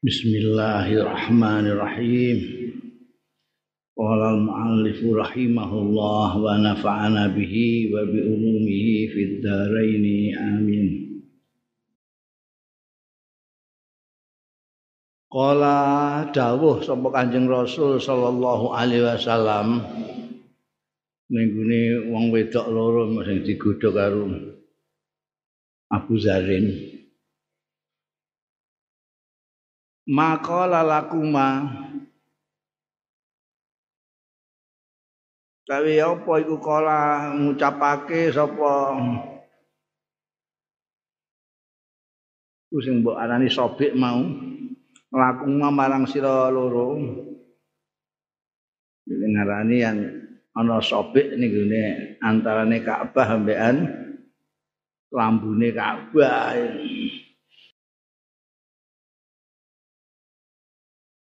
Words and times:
Bismillahirrahmanirrahim. 0.00 2.38
Qala 3.92 4.32
al-mu'allif 4.32 5.04
rahimahullah 5.04 6.40
wa 6.40 6.56
nafa'ana 6.56 7.28
bihi 7.36 7.92
wa 7.92 8.08
bi 8.08 8.24
ulumihi 8.24 9.12
fid 9.12 9.44
dharain 9.44 10.00
amin. 10.40 11.20
Qala 15.28 15.76
dawuh 16.32 16.80
sapa 16.80 17.12
Kanjeng 17.12 17.44
Rasul 17.44 18.00
sallallahu 18.00 18.72
alaihi 18.72 19.04
wasallam 19.04 19.84
minggune 21.28 22.08
wong 22.08 22.32
wedok 22.32 22.72
loro 22.72 23.04
sing 23.28 23.44
digodha 23.44 23.92
karo 23.92 24.32
Abu 25.92 26.16
Zarin. 26.16 26.99
Maqala 30.08 30.80
lakuma 30.80 31.48
Tapi 35.70 36.02
apa 36.02 36.42
iku 36.42 36.58
kala 36.58 37.30
ngucapake 37.30 38.34
sapa? 38.34 38.98
Ku 42.66 42.82
sing 42.82 43.06
mbok 43.06 43.14
arani 43.14 43.46
sobek 43.46 43.94
mau. 43.94 44.18
Lakuma 45.14 45.70
marang 45.70 46.10
sira 46.10 46.50
loro. 46.50 46.98
Ini 49.06 49.26
ngarani 49.30 49.76
yang 49.78 49.98
ana 50.58 50.82
sobek 50.82 51.38
ning 51.38 51.54
gone 51.54 51.84
antarane 52.18 52.82
Ka'bah 52.82 53.38
ambekan 53.38 53.76
lambune 55.14 55.70
Ka'bah 55.70 56.58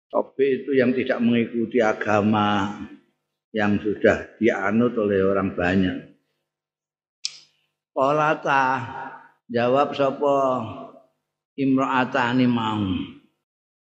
Topi 0.09 0.65
itu 0.65 0.73
yang 0.73 0.89
tidak 0.89 1.21
mengikuti 1.21 1.77
agama 1.77 2.81
yang 3.53 3.77
sudah 3.77 4.25
dianut 4.41 4.97
oleh 4.97 5.21
orang 5.21 5.53
banyak. 5.53 5.97
Polata 7.93 8.65
jawab 9.45 9.93
sapa 9.93 10.65
imra'atani 11.53 12.49
mau. 12.49 12.89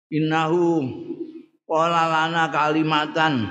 Innahu 0.10 0.66
qala 1.70 2.10
lana 2.10 2.50
kalimatan. 2.50 3.46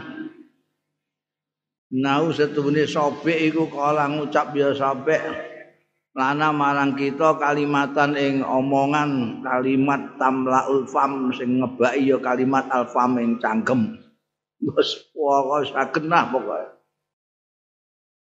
Nau 1.94 2.34
setune 2.34 2.84
sobek 2.90 3.48
iku 3.48 3.70
kala 3.70 4.11
ngucap 4.12 4.50
ya 4.52 4.74
sobek 4.74 5.47
lana 6.19 6.50
marang 6.50 6.98
kita 6.98 7.38
kalimatan 7.38 8.19
ing 8.19 8.34
omongan 8.42 9.38
kalimat 9.47 10.19
tamlaul 10.19 10.83
fam 10.91 11.30
sing 11.30 11.62
ngebaki 11.62 12.11
ya 12.11 12.19
kalimat 12.19 12.66
alfam 12.74 13.22
ing 13.22 13.38
cangkem 13.38 13.94
wis 14.58 14.98
pokoke 15.14 15.70
sakenah 15.70 16.34
pokoke 16.34 16.74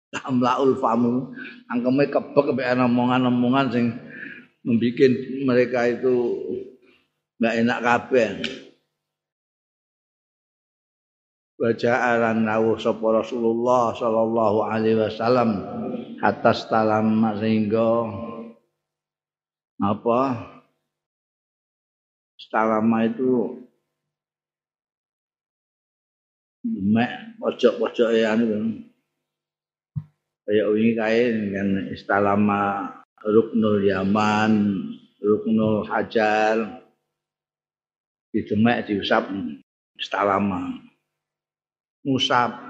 tamlaul 0.10 0.74
famu 0.82 1.30
angkeme 1.70 2.10
kebek 2.10 2.58
mek 2.58 2.74
omongan-omongan 2.74 3.70
sing 3.70 3.86
membuat 4.66 5.14
mereka 5.46 5.80
itu 5.86 6.16
nggak 7.38 7.56
enak 7.62 7.80
kabeh. 7.86 8.30
Baca 11.56 11.94
aran 11.96 12.44
nawuh 12.44 12.76
sapa 12.76 13.24
Rasulullah 13.24 13.96
sallallahu 13.96 14.68
alaihi 14.68 15.00
wasallam 15.00 15.64
atas 16.24 16.68
talam 16.72 17.24
sehingga 17.40 18.08
apa 19.82 20.22
stalama 22.40 23.04
itu 23.04 23.66
mek 26.66 27.38
pojok-pojok 27.38 28.10
ya 28.16 28.34
anu 28.34 28.82
kayak 30.46 30.68
wingi 30.74 30.94
kae 30.98 31.22
kan 31.54 31.70
istalama 31.94 32.90
ruknul 33.22 33.82
yaman 33.86 34.82
ruknul 35.22 35.86
hajar 35.86 36.82
didemek 38.34 38.90
diusap 38.90 39.30
istalama 39.98 40.82
musab 42.06 42.65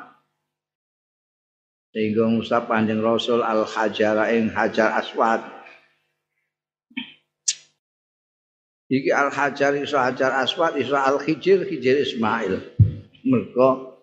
sehingga 1.96 2.28
ngusap 2.28 2.68
panjang 2.68 3.00
Rasul 3.00 3.40
al 3.40 3.64
hajar 3.64 4.28
ing 4.36 4.52
hajar 4.52 5.00
aswad. 5.00 5.40
Iki 8.92 9.16
al 9.16 9.32
hajar 9.32 9.72
iso 9.80 9.96
hajar 9.96 10.44
aswad 10.44 10.76
iso 10.76 11.00
al 11.00 11.24
hijir 11.24 11.64
hijir 11.64 12.04
Ismail. 12.04 12.60
Mergo 13.24 13.96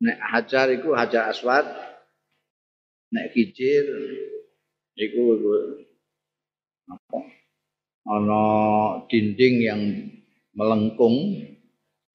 nek 0.00 0.18
hajar 0.24 0.72
iku 0.72 0.96
hajar 0.96 1.28
aswad 1.28 1.68
nek 3.12 3.28
hijir 3.36 3.84
iku 4.96 5.36
apa? 6.88 7.18
Ana 8.08 8.42
dinding 9.12 9.54
yang 9.60 9.82
melengkung 10.56 11.44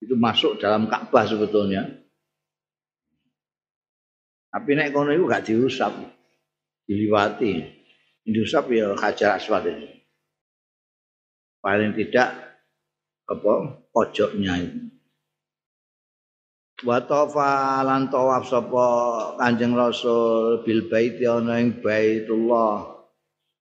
itu 0.02 0.18
masuk 0.18 0.58
dalam 0.58 0.90
Ka'bah 0.90 1.30
sebetulnya 1.30 1.86
Tapi 4.58 4.74
nek 4.74 4.90
kono 4.90 5.14
iku 5.14 5.30
gak 5.30 5.46
diusap, 5.46 5.94
diliwati. 6.90 7.62
Diusap 8.26 8.74
ya 8.74 8.98
hajar 8.98 9.38
aswad 9.38 9.70
ini. 9.70 10.02
Paling 11.62 11.94
tidak 11.94 12.58
apa 13.30 13.54
pojoknya 13.94 14.58
itu. 14.58 14.82
Wa 16.90 17.06
tafa 17.06 17.86
lan 17.86 18.10
tawaf 18.10 18.50
sapa 18.50 18.88
Kanjeng 19.38 19.78
Rasul 19.78 20.66
bil 20.66 20.90
bait 20.90 21.22
ana 21.22 21.62
ing 21.62 21.78
Baitullah. 21.78 22.98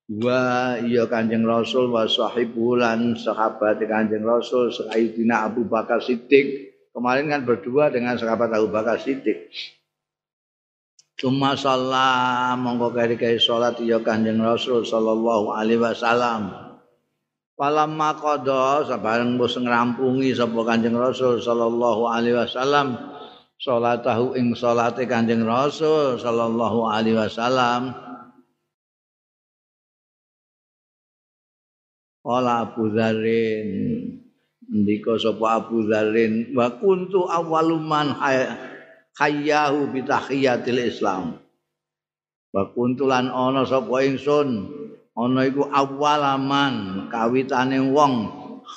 Wa 0.08 0.80
ya 0.80 1.04
Kanjeng 1.12 1.44
Rasul 1.44 1.92
wa 1.92 2.08
sahibulan 2.08 3.20
sahabat 3.20 3.84
Kanjeng 3.84 4.24
Rasul 4.24 4.72
Sayyidina 4.72 5.44
Abu 5.44 5.68
Bakar 5.68 6.00
Siddiq. 6.00 6.72
Kemarin 6.96 7.28
kan 7.28 7.44
berdua 7.44 7.92
dengan 7.92 8.16
sahabat 8.16 8.48
Abu 8.56 8.72
Bakar 8.72 8.96
Siddiq. 8.96 9.52
Cuma 11.16 11.56
salam 11.56 12.60
monggo 12.60 12.92
kari-kari 12.92 13.40
salat 13.40 13.80
ya 13.80 13.96
Kanjeng 14.04 14.36
Rasul 14.36 14.84
sallallahu 14.84 15.48
alaihi 15.48 15.80
wasallam. 15.80 16.52
Falamma 17.56 18.20
qada 18.20 18.84
sabareng 18.84 19.40
wis 19.40 19.56
ngrampungi 19.56 20.36
sapa 20.36 20.60
Kanjeng 20.68 20.92
Rasul 20.92 21.40
sallallahu 21.40 22.04
alaihi 22.04 22.36
wasallam 22.36 23.00
salatahu 23.56 24.36
ing 24.36 24.52
salate 24.52 25.08
Kanjeng 25.08 25.40
Rasul 25.48 26.20
sallallahu 26.20 26.84
alaihi 26.84 27.16
wasallam. 27.16 27.96
Wala 32.28 32.68
Abu 32.68 32.92
Dzarin 32.92 33.68
ndika 34.68 35.16
sapa 35.16 35.64
Abu 35.64 35.80
Dzarin 35.88 36.52
wa 36.52 36.76
kuntu 36.76 37.24
awwaluman 37.24 38.12
hayyahu 39.16 39.90
bi 39.92 40.04
tahiyatil 40.04 40.80
Islam. 40.80 41.40
Wa 42.52 42.72
kuntulan 42.72 43.32
ana 43.32 43.64
sapa 43.64 44.04
ingsun? 44.04 44.70
Ana 45.16 45.48
iku 45.48 45.68
awalaman 45.68 47.08
kawitane 47.08 47.80
wong. 47.92 48.14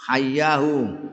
Hayyahu. 0.08 1.08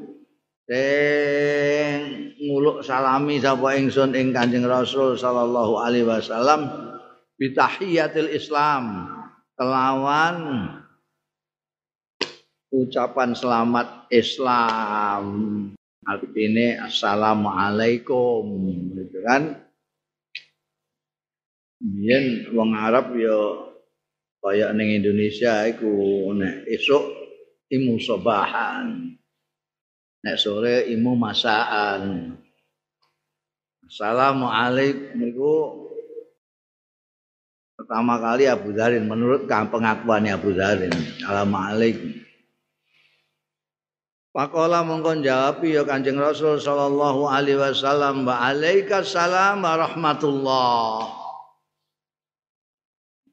Sing 0.66 1.98
nguluk 2.42 2.82
salami 2.82 3.38
sapa 3.38 3.78
ingsun 3.78 4.14
ing 4.14 4.34
Kanjeng 4.34 4.66
Rasul 4.66 5.14
sallallahu 5.18 5.78
alaihi 5.78 6.06
wasallam 6.06 6.70
bi 7.38 7.54
tahiyatil 7.54 8.30
Islam. 8.34 9.10
Kelawan 9.56 10.68
ucapan 12.68 13.32
selamat 13.32 14.10
Islam 14.12 15.24
artinya 16.06 16.86
assalamualaikum 16.86 18.44
gitu 18.94 19.18
kan. 19.26 19.66
Biyen 21.82 22.54
wong 22.56 22.72
Arab 22.72 23.12
ya 23.18 23.36
kaya 24.40 24.72
ning 24.72 25.02
Indonesia 25.02 25.66
iku 25.68 25.90
nek 26.32 26.64
esuk 26.70 27.04
imu 27.68 27.98
sobahan. 28.00 29.18
Nek 30.26 30.42
sore 30.42 30.90
imu 30.90 31.14
masaan 31.14 32.34
Assalamualaikum 33.86 35.14
itu 35.22 35.54
pertama 37.78 38.18
kali 38.18 38.50
Abu 38.50 38.74
Dharin 38.74 39.06
menurut 39.06 39.46
pengakuannya 39.46 40.34
Abu 40.34 40.50
Dharin 40.50 40.90
Assalamualaikum 40.90 42.25
Pakola 44.36 44.84
mongkon 44.84 45.24
jawab 45.24 45.64
ya 45.64 45.80
Kanjeng 45.80 46.20
Rasul 46.20 46.60
sallallahu 46.60 47.24
alaihi 47.24 47.56
wasallam 47.56 48.28
wa 48.28 48.36
alaika 48.36 49.00
salam 49.00 49.64
wa 49.64 49.80
rahmatullah. 49.80 51.08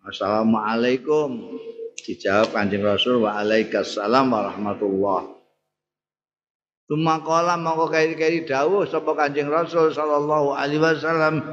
Assalamualaikum 0.07 1.59
dijawab 2.07 2.55
Kanjeng 2.55 2.87
Rasul 2.87 3.19
wa 3.19 3.35
alaika 3.35 3.83
salam 3.83 4.31
wa 4.31 4.47
rahmatullah. 4.47 5.27
Tumakala 6.87 7.59
mongko 7.59 7.91
keri-keri 7.91 8.47
dawuh 8.47 8.87
sapa 8.87 9.11
Kanjeng 9.11 9.51
Rasul 9.51 9.91
sallallahu 9.91 10.55
alaihi 10.55 10.79
wasallam 10.79 11.43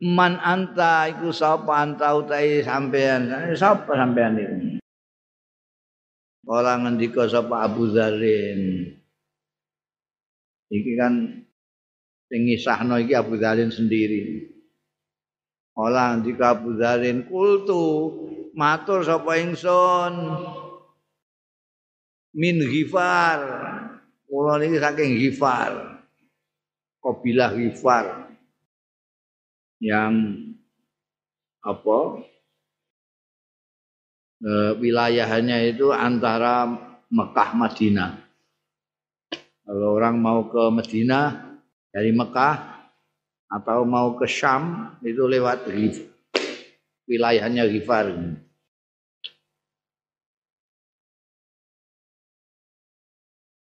man 0.00 0.40
anta 0.40 1.12
iku 1.12 1.28
sapa 1.28 1.84
anta 1.84 2.16
utahe 2.16 2.64
sampean 2.64 3.52
sapa 3.52 3.92
sampean 4.00 4.32
iki 4.40 4.77
Ora 6.48 6.80
ngendika 6.80 7.28
sapa 7.28 7.60
Abu 7.68 7.92
Zarin 7.92 8.88
iki 10.72 10.92
kan 10.96 11.44
sing 12.28 12.40
ngisahno 12.48 12.96
iki 13.04 13.12
Abu 13.12 13.36
Zarin 13.36 13.68
sendiri. 13.68 14.48
Ora 15.76 16.16
ngendika 16.16 16.56
Abu 16.56 16.72
Zarin 16.80 17.28
kultu 17.28 17.84
matur 18.56 19.04
sapa 19.04 19.36
ingsun. 19.36 20.14
Min 22.32 22.64
ghifar. 22.64 23.40
Kula 24.24 24.56
niki 24.56 24.80
saking 24.80 25.20
ghifar. 25.20 26.00
Kabilah 27.04 27.52
ghifar. 27.52 28.32
Yang 29.84 30.14
apa 31.60 32.27
e, 34.42 34.50
wilayahnya 34.78 35.68
itu 35.68 35.90
antara 35.90 36.66
Mekah 37.08 37.50
Madinah. 37.56 38.10
Kalau 39.68 40.00
orang 40.00 40.16
mau 40.16 40.48
ke 40.48 40.62
Madinah 40.72 41.60
dari 41.92 42.12
Mekah 42.12 42.56
atau 43.48 43.84
mau 43.84 44.16
ke 44.16 44.28
Syam 44.28 44.96
itu 45.04 45.24
lewat 45.24 45.68
wilayahnya 47.08 47.64
Ghifar. 47.68 48.12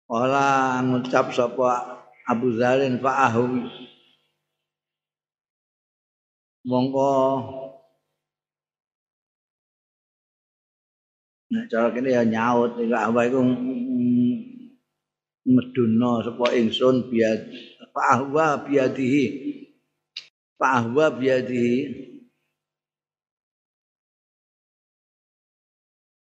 Ora 0.06 0.78
ngucap 0.86 1.34
sapa 1.34 1.98
Abu 2.30 2.54
Zarin 2.54 3.02
fa'ahu 3.02 3.66
mongko 6.66 7.10
Nah, 11.46 11.62
cara 11.70 11.94
kene 11.94 12.10
ya 12.10 12.26
nyaut 12.26 12.74
iki 12.74 12.90
apa 12.90 13.20
iku 13.30 13.38
meduna 15.46 16.26
sapa 16.26 16.50
ingsun 16.58 17.06
biad 17.06 17.40
fa'ahwa 17.94 18.66
biadihi 18.66 19.24
fa'ahwa 20.58 21.06
biadihi 21.14 22.06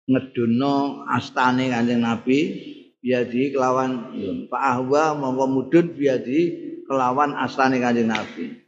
ngeduna 0.06 1.08
astane 1.16 1.72
Kanjeng 1.72 2.04
Nabi 2.04 2.38
biadi 3.02 3.56
kelawan 3.56 4.12
Ahwa 4.52 5.16
mongko 5.18 5.44
mudun 5.50 5.86
biadi 5.96 6.40
kelawan 6.86 7.34
astane 7.34 7.82
Kanjeng 7.82 8.12
Nabi. 8.12 8.65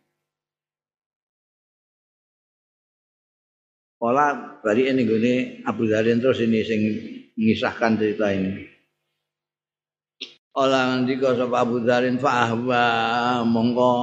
Pola 3.98 4.54
bari 4.62 4.86
ini 4.94 5.02
gini 5.02 5.34
Abu 5.66 5.90
Dharin 5.90 6.22
terus 6.22 6.38
ini 6.38 6.62
sing 6.62 6.80
mengisahkan 7.34 7.98
cerita 7.98 8.30
ini. 8.30 8.62
Ola 10.54 11.02
ndika 11.02 11.34
sapa 11.34 11.66
Abu 11.66 11.82
Dharin 11.82 12.14
fa 12.22 12.46
ahwa 12.46 12.82
mongko 13.42 13.94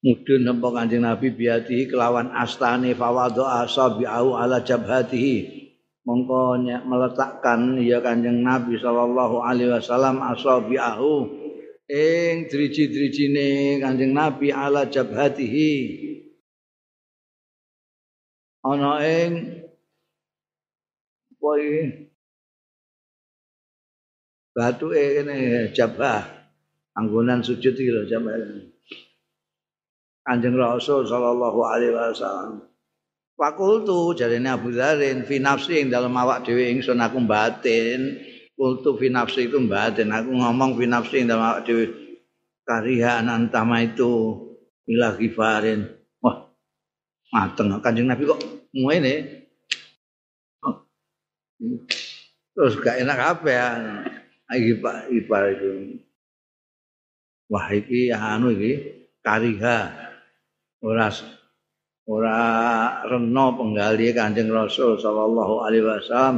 mudun 0.00 0.48
sapa 0.48 0.68
Kanjeng 0.72 1.04
Nabi 1.04 1.28
biadi 1.28 1.92
kelawan 1.92 2.32
astane 2.32 2.96
fawadhu 2.96 3.44
asabi'u 3.44 4.32
ala 4.40 4.64
jabhatihi 4.64 5.60
mongko 6.08 6.64
meletakkan 6.64 7.76
ya 7.84 8.00
Kanjeng 8.00 8.40
Nabi 8.40 8.80
sallallahu 8.80 9.44
alaihi 9.44 9.76
wasallam 9.76 10.24
asabiahu 10.24 11.28
ing 11.84 12.48
driji-drijine 12.48 13.76
Kanjeng 13.84 14.16
Nabi 14.16 14.56
ala 14.56 14.88
jabhatihi 14.88 15.72
ana 18.64 19.00
ing 19.00 19.32
poi 21.40 21.88
batu 24.52 24.92
ini 24.92 25.72
jabah 25.72 26.24
anggonan 26.96 27.40
sujud 27.40 27.72
iki 27.72 27.90
lho 27.92 28.04
jabah 28.04 28.36
Kanjeng 30.20 30.54
Rasul 30.54 31.08
sallallahu 31.08 31.60
alaihi 31.64 31.96
wasallam 31.96 32.70
Fakultu 33.40 34.12
jarene 34.12 34.52
Abu 34.52 34.68
Dzarin 34.68 35.24
fi 35.24 35.40
nafsi 35.40 35.80
ing 35.80 35.88
dalam 35.88 36.12
awak 36.12 36.44
dhewe 36.44 36.76
ingsun 36.76 37.00
aku 37.00 37.24
batin. 37.24 38.20
Kultu 38.52 39.00
fi 39.00 39.08
nafsi 39.08 39.48
itu 39.48 39.56
batin. 39.64 40.12
Aku 40.12 40.28
ngomong 40.36 40.76
fi 40.76 40.84
nafsi 40.84 41.24
ing 41.24 41.32
dalam 41.32 41.48
awak 41.48 41.64
dhewe 41.64 41.88
kariha 42.68 43.24
antama 43.24 43.80
itu 43.80 44.44
ila 44.84 45.16
gifarin. 45.16 45.88
Mateng 47.30 47.70
Kanjeng 47.78 48.10
Nabi 48.10 48.26
kok 48.26 48.40
ngene. 48.74 49.14
Terus 52.54 52.74
gak 52.82 52.98
enak 53.00 53.18
apa 53.18 53.48
ya? 53.48 53.68
Iki 54.50 54.82
Pak 54.82 54.98
Ipar 55.14 55.44
itu. 55.54 56.02
Wah 57.50 57.66
iki 57.70 58.10
anu 58.10 58.50
iki 58.54 58.72
kariha 59.22 59.78
ora 60.82 61.08
ora 62.06 62.38
rena 63.06 63.46
penggali 63.54 64.10
Kanjeng 64.14 64.50
Rasul 64.50 64.98
sallallahu 64.98 65.66
alaihi 65.66 65.86
wasallam 65.86 66.36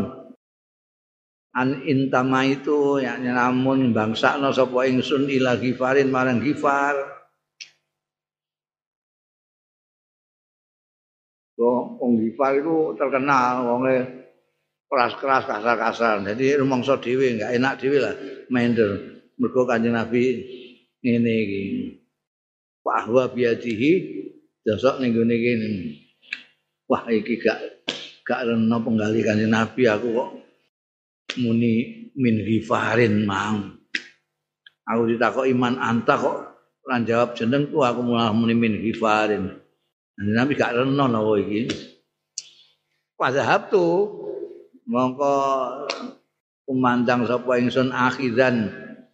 an 1.53 1.85
intama 1.85 2.49
itu 2.49 3.01
yakni 3.05 3.29
namun 3.29 3.93
bangsa 3.93 4.41
no 4.41 4.57
sapa 4.57 4.89
ingsun 4.89 5.29
ila 5.29 5.61
gifarin 5.61 6.09
marang 6.09 6.41
gifar 6.41 7.22
wong 12.21 12.53
itu 12.59 12.77
terkenal 12.99 13.65
wonge 13.65 13.97
keras-keras 14.89 15.49
kasar-kasar 15.49 16.21
jadi 16.35 16.61
rumangsa 16.61 17.01
dhewe 17.01 17.39
enggak 17.39 17.57
enak 17.57 17.81
dhewe 17.81 17.99
lah 18.01 18.15
mender 18.53 19.25
mergo 19.41 19.65
kanjeng 19.65 19.97
Nabi 19.97 20.45
ngene 21.01 21.33
iki 21.33 21.63
bahwa 22.83 23.31
biadihi 23.31 24.23
Josok 24.63 25.03
ning 25.03 25.11
gone 25.11 25.35
kene. 25.35 25.71
Wah 26.87 27.03
iki 27.11 27.35
gak 27.43 27.59
gak 28.23 28.47
rena 28.47 28.79
penggali 28.79 29.27
kanjeng 29.27 29.51
Nabi 29.51 29.91
aku 29.91 30.09
kok 30.15 30.31
muni 31.43 32.07
min 32.15 32.47
ghifarin 32.47 33.27
mang. 33.27 33.83
Aku 34.87 35.11
ditakok 35.11 35.51
iman 35.51 35.83
anta 35.83 36.15
kok 36.15 36.37
ora 36.87 37.03
jawab 37.03 37.35
jenengku 37.35 37.83
aku 37.83 38.07
malah 38.07 38.31
muni 38.31 38.55
min. 38.55 38.79
Kanjeng 38.95 39.51
Nabi 40.31 40.53
gak 40.55 40.79
rena 40.79 41.11
napa 41.11 41.33
iki. 41.43 41.61
Padahal 43.23 43.71
tuh 43.71 44.11
mongko 44.91 45.35
kumandang 46.67 47.23
sapa 47.23 47.55
ingsun 47.55 47.95
akhidan 47.95 48.67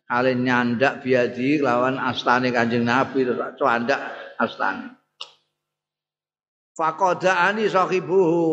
kalian 0.09 0.49
nyandak 0.49 1.05
biadi 1.05 1.61
lawan 1.61 2.01
astane 2.01 2.49
kanjeng 2.49 2.89
Nabi 2.89 3.29
terus 3.29 3.37
candak 3.61 4.01
astane. 4.41 4.97
Faqadaani 6.73 7.69
sahibuhu 7.69 8.49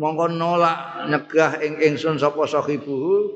mongko 0.00 0.32
nolak 0.32 1.12
nyegah 1.12 1.60
ing 1.60 1.76
ingsun 1.92 2.16
sapa 2.16 2.48
sahibuhu 2.48 3.28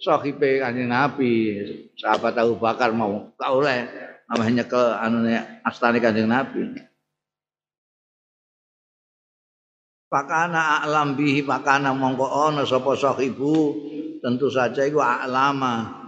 sahibe 0.00 0.56
kanjeng 0.64 0.88
Nabi. 0.88 1.60
Sahabat 2.00 2.32
Abu 2.40 2.56
Bakar 2.56 2.96
mau 2.96 3.28
gak 3.36 3.52
oleh 3.52 3.84
namanya 4.24 4.64
nyekel 4.64 4.88
anune 4.96 5.36
astane 5.68 6.00
kanjeng 6.00 6.32
Nabi 6.32 6.87
Pakana 10.08 10.80
alam 10.88 11.20
bihi 11.20 11.44
pakana 11.44 11.92
mongko 11.92 12.48
ana 12.48 12.64
sapa 12.64 12.96
sahibu 12.96 13.76
tentu 14.24 14.48
saja 14.48 14.88
iku 14.88 15.04
alama. 15.04 16.00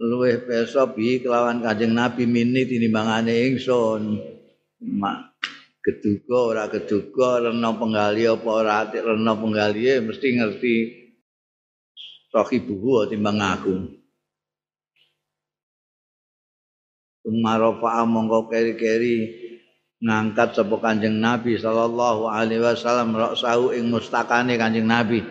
Luweh 0.00 0.40
peso 0.42 0.88
bi 0.96 1.20
kelawan 1.20 1.60
kanjeng 1.60 1.92
Nabi 1.92 2.24
minit 2.24 2.72
tinimbangane 2.72 3.52
ingsun. 3.52 4.18
Geduga 5.82 6.38
ora 6.48 6.64
geduga 6.72 7.44
rena 7.44 7.76
penggali 7.76 8.24
apa 8.24 8.48
ora 8.48 8.88
rena 8.88 9.36
penggali 9.36 10.00
mesti 10.00 10.28
ngerti 10.32 10.74
sahibuhu 12.32 13.04
timbang 13.12 13.36
aku. 13.36 13.74
Umarofa 17.28 18.02
mongko 18.08 18.50
keri-keri 18.50 19.41
ngangkat 20.02 20.58
sapa 20.58 20.76
Kanjeng 20.82 21.22
Nabi 21.22 21.54
sallallahu 21.54 22.26
alaihi 22.26 22.58
wasallam 22.58 23.14
raksahu 23.14 23.70
ing 23.70 23.86
mustakane 23.86 24.58
Kanjeng 24.58 24.90
Nabi. 24.90 25.22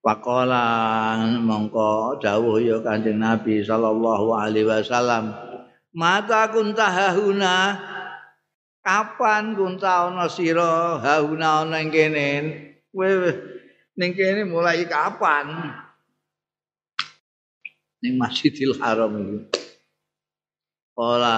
Pakola 0.00 1.18
mongko 1.42 2.22
dawuh 2.22 2.62
ya 2.62 2.78
Kanjeng 2.86 3.18
Nabi 3.18 3.66
sallallahu 3.66 4.30
alaihi 4.30 4.70
wasallam. 4.70 5.34
Mata 5.90 6.46
kuntahahuna 6.54 7.82
kapan 8.78 9.58
kunta 9.58 10.06
ana 10.06 10.30
sira 10.30 11.02
hauna 11.02 11.66
ana 11.66 11.82
ing 11.82 11.90
kene 11.90 12.28
ning 13.98 14.10
kene 14.14 14.46
mulai 14.46 14.86
kapan 14.86 15.74
ning 18.00 18.14
Masjidil 18.16 18.78
Haram 18.78 19.18
iki. 19.18 19.38
Kala 20.94 21.36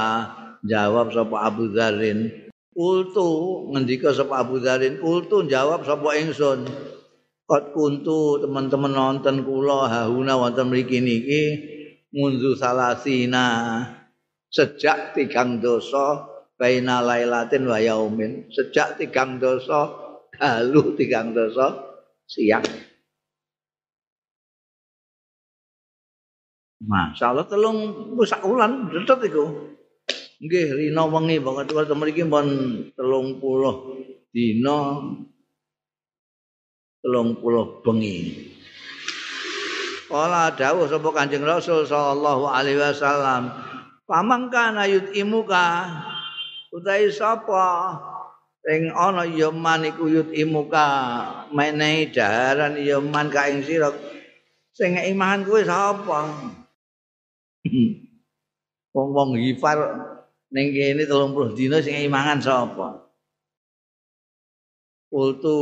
jawab 0.62 1.10
sapa 1.10 1.46
Abu 1.46 1.70
Dzarin, 1.74 2.30
"Ultu 2.72 3.28
ngendika 3.74 4.14
sapa 4.14 4.42
Abu 4.42 4.62
Dzarin, 4.62 5.02
ultu 5.02 5.44
jawab 5.46 5.82
sapa 5.84 6.16
ingsun." 6.18 6.64
Kot 7.42 7.74
kuntu 7.74 8.40
teman-teman 8.40 8.94
nonton 8.94 9.44
kula 9.44 9.90
hauna 9.90 10.38
wonten 10.40 10.72
mriki 10.72 11.04
niki 11.04 11.42
munzu 12.14 12.56
salasina 12.56 13.82
sejak 14.48 15.12
tigang 15.12 15.58
dosa 15.60 16.28
baina 16.56 17.02
lailatin 17.04 17.66
wa 17.66 17.76
yaumin 17.76 18.48
sejak 18.52 18.96
tigang 18.96 19.36
dosa 19.36 19.90
dalu 20.32 20.94
tigang 20.96 21.34
dosa 21.34 21.76
siang 22.24 22.64
Masya 26.82 27.36
Allah 27.36 27.46
telung 27.46 27.78
sak 28.26 28.42
ulan 28.42 28.90
detet 28.90 29.30
iku. 29.30 29.71
Nggih 30.42 30.74
rina 30.74 31.06
wengi 31.06 31.38
banget 31.38 31.70
wonten 31.70 32.02
mriki 32.02 32.26
pun 32.26 32.46
30 32.98 32.98
dina 34.34 34.78
30 37.06 37.86
bengi. 37.86 38.16
Kala 40.10 40.50
dawuh 40.50 40.90
sapa 40.90 41.14
Kanjeng 41.14 41.46
Rasul 41.46 41.86
sallallahu 41.86 42.50
alaihi 42.50 42.74
wasallam, 42.74 43.54
"Pamangka 44.02 44.74
ayut 44.82 45.14
imuka 45.14 45.86
utahe 46.74 47.06
sapa 47.14 48.02
sing 48.66 48.90
ana 48.90 49.22
ya 49.22 49.54
man 49.54 49.86
iku 49.86 50.10
yut 50.10 50.34
imuka 50.34 50.86
menehi 51.54 52.10
daharan 52.10 52.82
ya 52.82 52.98
man 52.98 53.30
ka 53.30 53.46
ing 53.46 53.62
sira 53.62 53.94
sing 54.74 54.98
iman 54.98 55.46
kuwi 55.46 55.62
sapa?" 55.62 56.34
Wong-wong 58.92 59.38
hifar 59.38 59.78
ning 60.52 60.68
kene 60.76 61.08
30 61.08 61.56
dina 61.56 61.80
sing 61.80 61.96
imangan 62.04 62.38
sapa? 62.44 62.88
Ultu 65.12 65.58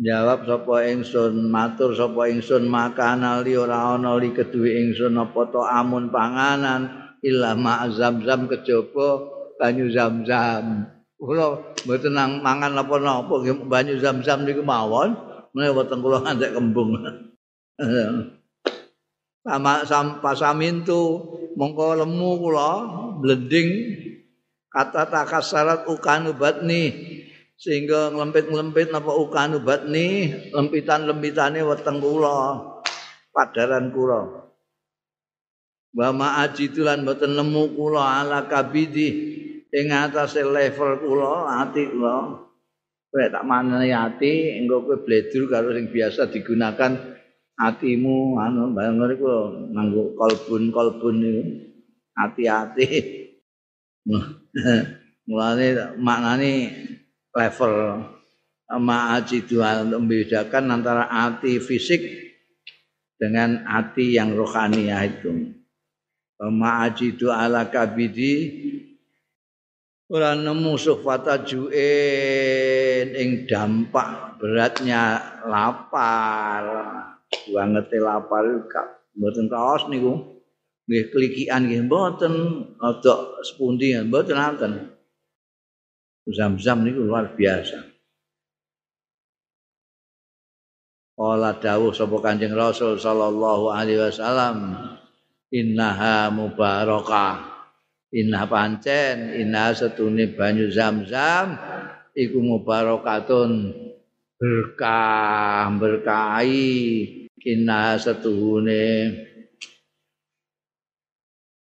jawab 0.00 0.48
sapa 0.48 0.88
ingsun 0.88 1.52
matur 1.52 1.92
sapa 1.92 2.32
ingsun 2.32 2.64
makana 2.68 3.44
li 3.44 3.56
ora 3.56 3.96
ana 3.96 4.16
li 4.16 4.32
keduwe 4.32 4.72
ingsun 4.88 5.20
apa 5.20 5.40
to 5.52 5.60
amun 5.60 6.08
panganan 6.08 7.12
illa 7.20 7.52
ma 7.52 7.84
zam-zam 7.92 8.48
kejaba 8.48 9.20
banyu 9.60 9.92
zam-zam. 9.92 10.88
Kula 11.20 11.76
mboten 11.84 12.16
nang 12.16 12.40
mangan 12.40 12.80
apa-apa 12.80 13.44
banyu 13.68 14.00
zam-zam 14.00 14.48
niku 14.48 14.64
mawon 14.64 15.12
menawa 15.52 15.84
weteng 15.84 16.00
kula 16.00 16.24
ngantek 16.24 16.56
kembung. 16.56 16.96
sama 19.40 19.88
sampasamin 19.88 20.84
tu 20.84 21.00
mongko 21.56 22.04
lemu 22.04 22.30
kula 22.40 22.72
blending 23.20 23.70
kata 24.72 25.06
takasarat 25.06 25.86
ukanu 25.86 26.34
batni. 26.34 27.16
Sehingga 27.60 28.08
ngelempit-ngelempit 28.16 28.88
napa 28.88 29.12
ukanu 29.12 29.60
batni 29.60 30.32
lempitan-lempitane 30.48 31.60
weteng 31.60 32.00
kula 32.00 32.56
padaran 33.36 33.92
kula. 33.92 34.48
Wa 35.92 36.08
ma'ajitulan 36.08 37.04
boten 37.04 37.36
nemu 37.36 37.76
kula 37.76 38.24
ala 38.24 38.48
kabidi 38.48 39.08
ing 39.68 39.92
atase 39.92 40.40
level 40.40 41.04
kula 41.04 41.60
ati 41.60 41.82
kula. 41.92 42.48
Kowe 43.10 43.26
tak 43.28 43.44
manani 43.44 43.92
ati 43.92 44.56
engko 44.56 44.86
kowe 44.88 44.96
bledur 45.04 45.52
karo 45.52 45.76
sing 45.76 45.92
biasa 45.92 46.32
digunakan 46.32 47.20
atimu 47.60 48.40
anu 48.40 48.72
bayang 48.72 49.04
niku 49.04 49.28
nganggo 49.76 50.16
kolbun 50.16 50.72
kolbun 50.72 51.14
niku 51.20 51.42
hati-hati. 52.20 52.88
Mulane 55.28 55.94
maknane 55.96 56.52
level 57.30 57.74
ma'aji 58.70 59.46
dua 59.46 59.82
membedakan 59.86 60.74
antara 60.74 61.06
hati 61.06 61.62
fisik 61.62 62.02
dengan 63.20 63.62
hati 63.66 64.18
yang 64.18 64.34
rohaniah 64.34 65.06
itu 65.06 65.60
ma'aji 66.48 67.20
dua 67.20 67.44
ala 67.44 67.68
kabidi 67.68 68.34
ora 70.08 70.32
nemu 70.32 70.72
sufata 70.80 71.44
juin 71.44 73.06
ing 73.12 73.44
dampak 73.44 74.40
beratnya 74.40 75.20
lapar. 75.44 76.64
Bangete 77.30 78.02
lapar 78.02 78.42
mboten 79.14 79.46
kaos 79.46 79.86
niku 79.86 80.39
nggih 80.90 81.14
klikian 81.14 81.70
nggih. 81.70 81.86
Mboten 81.86 82.34
ada 82.82 83.38
sepundi 83.46 83.94
mboten 83.94 84.34
nanten 84.34 84.72
zam-zam 86.26 86.82
niku 86.82 87.06
luar 87.06 87.30
biasa. 87.38 87.78
Kala 91.14 91.54
dawuh 91.62 91.94
sapa 91.94 92.16
Kanjeng 92.18 92.56
Rasul 92.56 92.98
sallallahu 92.98 93.70
alaihi 93.70 94.02
wasallam 94.02 94.72
innaha 95.52 96.32
mubarakah 96.32 97.44
inna 98.10 98.48
pancen 98.50 99.36
inna 99.38 99.70
setune 99.76 100.32
banyu 100.32 100.72
zam-zam 100.72 101.54
iku 102.18 102.40
mubarakatun 102.42 103.70
berkah 104.40 105.70
berkahi. 105.78 106.74
Kina 107.40 107.96
setuhune 107.96 109.16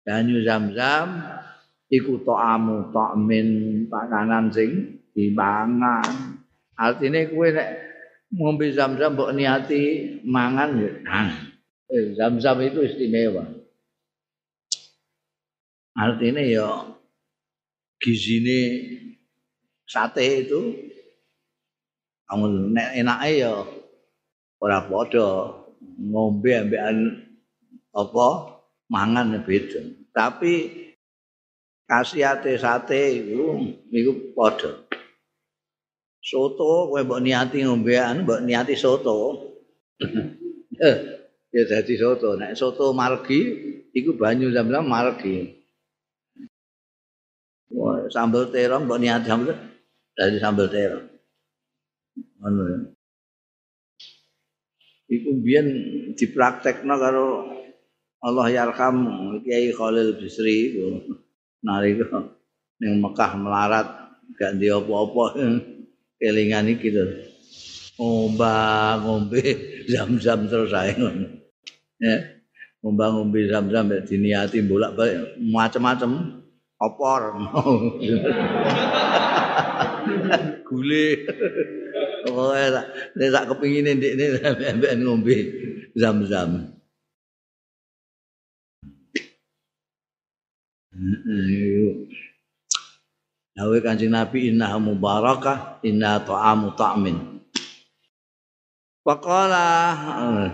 banyu 0.06 0.46
zam-zam 0.46 1.18
iku 1.90 2.22
ta'amu 2.22 2.94
ta'min 2.94 3.48
pakanan 3.90 4.54
sing 4.54 5.02
dimangan 5.10 6.38
artine 6.78 7.26
kowe 7.34 7.50
nek 7.50 7.68
ngombe 8.30 8.70
zam-zam 8.70 9.18
mbok 9.18 9.34
niati 9.34 9.82
mangan 10.22 10.78
ya 10.78 10.90
eh, 11.90 12.14
zam-zam 12.14 12.58
itu 12.62 12.86
istimewa. 12.86 13.46
Artinya 15.96 16.42
ya 16.44 16.68
gizine 18.02 18.60
sate 19.88 20.44
itu 20.44 20.60
kamu 22.28 22.74
nek 22.76 22.90
enake 23.00 23.40
ya 23.40 23.64
ora 24.60 24.84
padha 24.84 25.56
ngombe 25.96 26.50
ambekan 26.52 26.98
apa 27.96 28.55
mangan 28.90 29.42
beda. 29.42 29.82
Tapi 30.14 30.54
kasihate 31.86 32.58
sate 32.58 33.22
iku 33.22 33.62
niku 33.90 34.34
padha. 34.34 34.86
Soto 36.22 36.90
kowe 36.90 37.00
mbok 37.06 37.22
niati 37.22 37.62
ngombean, 37.62 38.26
mbok 38.26 38.42
niati 38.42 38.74
soto. 38.74 39.46
Eh, 40.76 40.96
ya 41.54 41.62
dadi 41.64 41.94
soto. 41.96 42.34
Nek 42.34 42.58
soto 42.58 42.90
margi 42.90 43.40
iku 43.94 44.18
banyu 44.18 44.50
zam-zam 44.50 44.84
margi. 44.84 45.54
Wah, 47.70 48.10
sambel 48.10 48.50
terong 48.50 48.90
mbok 48.90 48.98
niati 48.98 49.26
sambel 49.30 49.54
dari 50.18 50.36
sambel 50.42 50.66
terong. 50.66 51.06
Ngono 52.42 52.62
iku 55.06 55.30
biyen 55.38 55.66
dipraktekno 56.18 56.94
karo 56.98 57.26
Allah 58.24 58.46
yarham 58.48 58.96
Kiai 59.44 59.72
Khalil 59.76 60.16
Bisri 60.16 60.76
nalika 61.60 62.32
ning 62.80 63.00
Mekah 63.00 63.32
melarat 63.36 63.88
gak 64.36 64.56
ndi 64.56 64.72
apa-apa. 64.72 65.24
Kelingan 66.16 66.72
iki 66.72 66.88
lho. 66.96 67.04
Ombang 67.96 69.04
ngombe 69.04 69.40
zam-zam 69.92 70.48
terus 70.48 70.72
ae 70.76 70.92
ya 71.96 72.16
ombang 72.84 73.16
ngombe 73.16 73.48
zam-zam 73.48 73.88
diniati 74.04 74.60
bolak-balik. 74.64 75.40
Macam-macam 75.40 76.40
opor. 76.76 77.22
Gule. 80.66 81.06
Oh, 82.26 82.52
nek 83.16 83.28
sak 83.32 83.44
kepingine 83.48 83.96
ndekne 83.96 84.24
ngombe 85.04 85.36
zam-zam. 85.96 86.75
Nawi 93.56 93.78
Kanjeng 93.80 94.12
Nabi 94.12 94.52
inna 94.52 94.76
mubarakah 94.80 95.80
inna 95.84 96.20
ta'amu 96.24 96.76
ta'min. 96.76 97.16
Faqala 99.06 99.66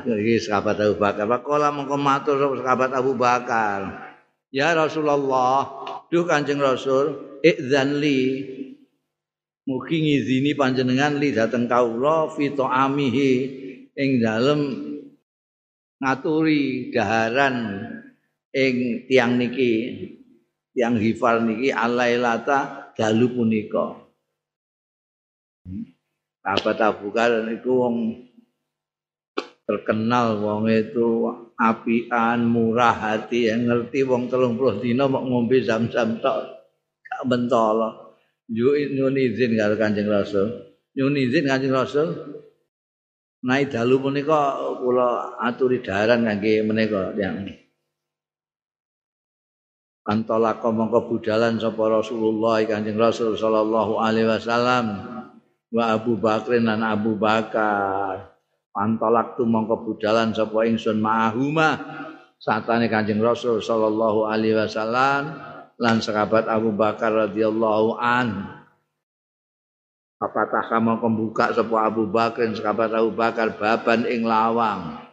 iki 0.06 0.38
sahabat 0.42 0.78
Abu 0.82 0.98
Bakar. 0.98 1.24
Faqala 1.26 1.72
mongko 1.72 1.96
matur 1.96 2.36
sahabat 2.58 2.90
Abu 2.94 3.14
Bakar. 3.14 4.10
Ya 4.52 4.76
Rasulullah, 4.76 5.64
duh 6.12 6.28
Kanjeng 6.28 6.60
Rasul, 6.60 7.40
idzan 7.40 7.96
li 7.96 8.20
Mugi 9.62 10.02
ngizini 10.02 10.58
panjenengan 10.58 11.22
li 11.22 11.30
dateng 11.30 11.70
kawula 11.70 12.26
fi 12.34 12.50
ta'amihi 12.50 13.32
ing 13.94 14.18
dalem 14.18 14.60
ngaturi 16.02 16.90
daharan 16.90 17.86
ing 18.50 19.06
tiang 19.06 19.38
niki 19.38 19.74
tiang 20.72 20.96
hifal 20.96 21.44
niki 21.44 21.68
alailata 21.72 22.92
dalu 22.96 23.28
punika. 23.32 23.96
Sahabat 26.42 26.78
Abu 26.82 27.14
Bakar 27.14 27.46
itu 27.54 27.70
wong 27.70 27.96
terkenal 29.62 30.42
wong 30.42 30.66
itu 30.66 31.30
apian 31.54 32.50
murah 32.50 32.90
hati 32.90 33.46
yang 33.46 33.70
ngerti 33.70 34.02
wong 34.02 34.26
telung 34.26 34.58
puluh 34.58 34.82
dino 34.82 35.06
mau 35.06 35.22
ngombe 35.22 35.62
zam-zam 35.62 36.18
tok 36.18 36.66
gak 37.06 37.22
mentolo. 37.30 38.18
Nyun 38.50 39.16
izin 39.16 39.54
karo 39.54 39.78
Kanjeng 39.78 40.10
Rasul. 40.10 40.50
Nyun 40.98 41.14
izin 41.14 41.46
Kanjeng 41.46 41.72
Rasul? 41.72 42.10
Naik 43.42 43.70
dalu 43.74 44.02
menika 44.02 44.58
kula 44.82 45.38
aturi 45.38 45.78
daharan 45.82 46.26
kangge 46.26 46.62
menika 46.66 47.14
yang 47.18 47.46
Antolaka 50.02 50.66
mongko 50.74 51.14
budalan 51.14 51.62
sapa 51.62 51.86
Rasulullah 51.86 52.58
Kanjeng 52.66 52.98
Rasul 52.98 53.38
sallallahu 53.38 54.02
alaihi 54.02 54.26
wasallam 54.26 54.98
wa 55.70 55.84
Abu 55.94 56.18
Bakrin 56.18 56.66
lan 56.66 56.82
Abu 56.82 57.14
Bakar. 57.14 58.34
Antolak 58.74 59.38
tu 59.38 59.46
mongko 59.46 59.86
budalan 59.86 60.34
sapa 60.34 60.66
ingsun 60.66 60.98
ma'ahuma 60.98 61.78
satane 62.34 62.90
Kanjeng 62.90 63.22
Rasul 63.22 63.62
sallallahu 63.62 64.26
alaihi 64.26 64.58
wasallam 64.58 65.38
lan 65.78 65.96
sahabat 66.02 66.50
Abu 66.50 66.74
Bakar 66.74 67.30
radhiyallahu 67.30 67.94
an. 68.02 68.58
Apa 70.18 70.50
tak 70.50 70.66
kamu 70.66 70.98
buka 71.14 71.54
sapa 71.54 71.86
Abu 71.86 72.10
Bakar 72.10 72.50
sahabat 72.50 72.90
Abu 72.90 73.14
Bakar 73.14 73.54
baban 73.54 74.02
ing 74.10 74.26
lawang. 74.26 75.11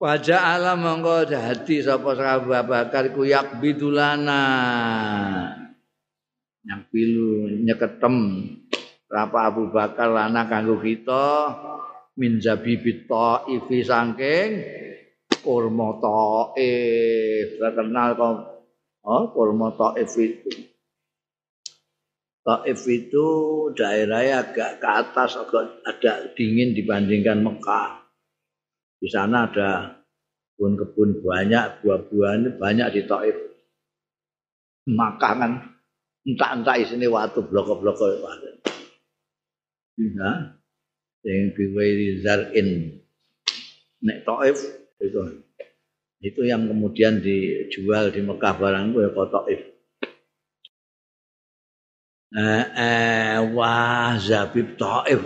Wajah 0.00 0.56
alam 0.56 0.80
mongko 0.80 1.28
hati 1.28 1.84
sapa 1.84 2.16
sahabat 2.16 2.64
bakar 2.64 3.12
ku 3.12 3.20
yak 3.20 3.60
bidulana. 3.60 4.40
Yang 6.64 6.82
pilu 6.88 7.60
nyeketem 7.68 8.16
Rapa 9.12 9.52
Abu 9.52 9.68
Bakar 9.68 10.08
lana 10.08 10.48
kanggo 10.48 10.80
kita 10.80 11.52
min 12.16 12.40
zabibit 12.40 13.04
ifi 13.52 13.84
sangking 13.84 14.50
kurma 15.44 16.00
ta'if. 16.00 17.60
Terkenal 17.60 18.16
kok 18.16 18.34
oh, 19.04 19.24
kurma 19.36 19.76
ta'if 19.76 20.16
itu. 20.16 20.52
Ta'if 22.40 22.80
itu 22.88 23.28
daerahnya 23.76 24.48
agak 24.48 24.80
ke 24.80 24.88
atas, 24.88 25.36
agak 25.36 25.84
ada 25.84 26.32
dingin 26.32 26.72
dibandingkan 26.72 27.44
Mekah. 27.44 27.99
Di 29.00 29.08
sana 29.08 29.48
ada 29.48 29.96
kebun-kebun 30.60 31.24
banyak, 31.24 31.80
buah-buahan 31.80 32.60
banyak 32.60 32.88
di 32.92 33.02
Taif. 33.08 33.36
Makanan 34.92 35.56
entah-entah 36.28 36.76
isine 36.76 37.08
watu 37.08 37.40
blok-blok 37.48 37.96
Ya. 39.96 40.30
Yang 41.24 41.48
biwairi 41.56 42.20
zar'in. 42.20 43.00
Nek 44.04 44.28
Taif 44.28 44.60
itu. 45.00 45.20
Itu 46.20 46.44
yang 46.44 46.68
kemudian 46.68 47.24
dijual 47.24 48.12
di 48.12 48.20
Mekah 48.20 48.54
barang 48.60 48.92
itu 48.92 48.98
ya 49.00 49.10
Taif. 49.16 49.60
Eh, 52.30 52.64
eh, 52.76 53.36
wah 53.56 54.12
Zabib 54.20 54.76
Taif. 54.76 55.24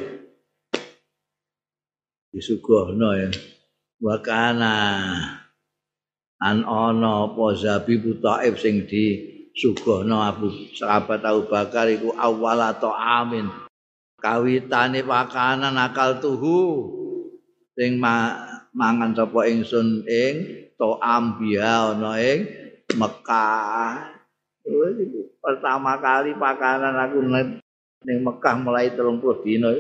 Disuguhno 2.31 3.11
ya. 3.19 3.31
Wa 4.03 4.17
kana 4.23 4.75
an 6.43 6.59
ana 6.67 7.31
apa 7.31 7.45
zabibu 7.55 8.19
taif 8.19 8.59
sing 8.59 8.85
di 8.89 9.35
sugono 9.55 10.19
Abu 10.19 10.51
sahabat 10.75 11.23
Abu 11.23 11.47
Bakar 11.47 11.87
iku 11.87 12.11
awal 12.19 12.59
atau 12.59 12.91
amin. 12.91 13.47
Kawitane 14.19 15.07
pakanan 15.07 15.79
akal 15.79 16.19
tuhu. 16.19 16.91
Sing 17.79 17.99
ma 17.99 18.35
mangan 18.75 19.15
sapa 19.15 19.47
ingsun 19.47 20.07
ing 20.07 20.35
to 20.75 20.99
ambia 20.99 21.95
ana 21.95 22.19
ing 22.19 22.47
Mekah 22.95 24.15
pertama 25.45 26.01
kali 26.01 26.33
pakanan 26.37 26.95
aku 26.99 27.19
ning 28.05 28.19
Mekah 28.21 28.55
mulai 28.61 28.93
30 28.93 29.45
dina 29.45 29.71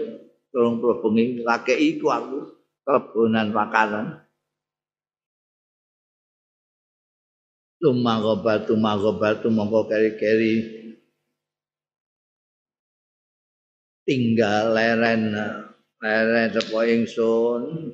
30 0.54 1.02
bengi. 1.02 1.42
Kakek 1.42 1.78
iku 1.78 2.06
aku 2.14 2.38
kebunan 2.84 3.48
makanan. 3.50 4.20
Tumagobat, 7.80 8.64
tumagobat, 8.64 9.44
tumangko 9.44 9.84
keri-keri. 9.88 10.84
Tinggal 14.04 14.72
leren 14.72 15.32
leren 16.00 16.48
sepo 16.52 16.84
ingsun. 16.84 17.92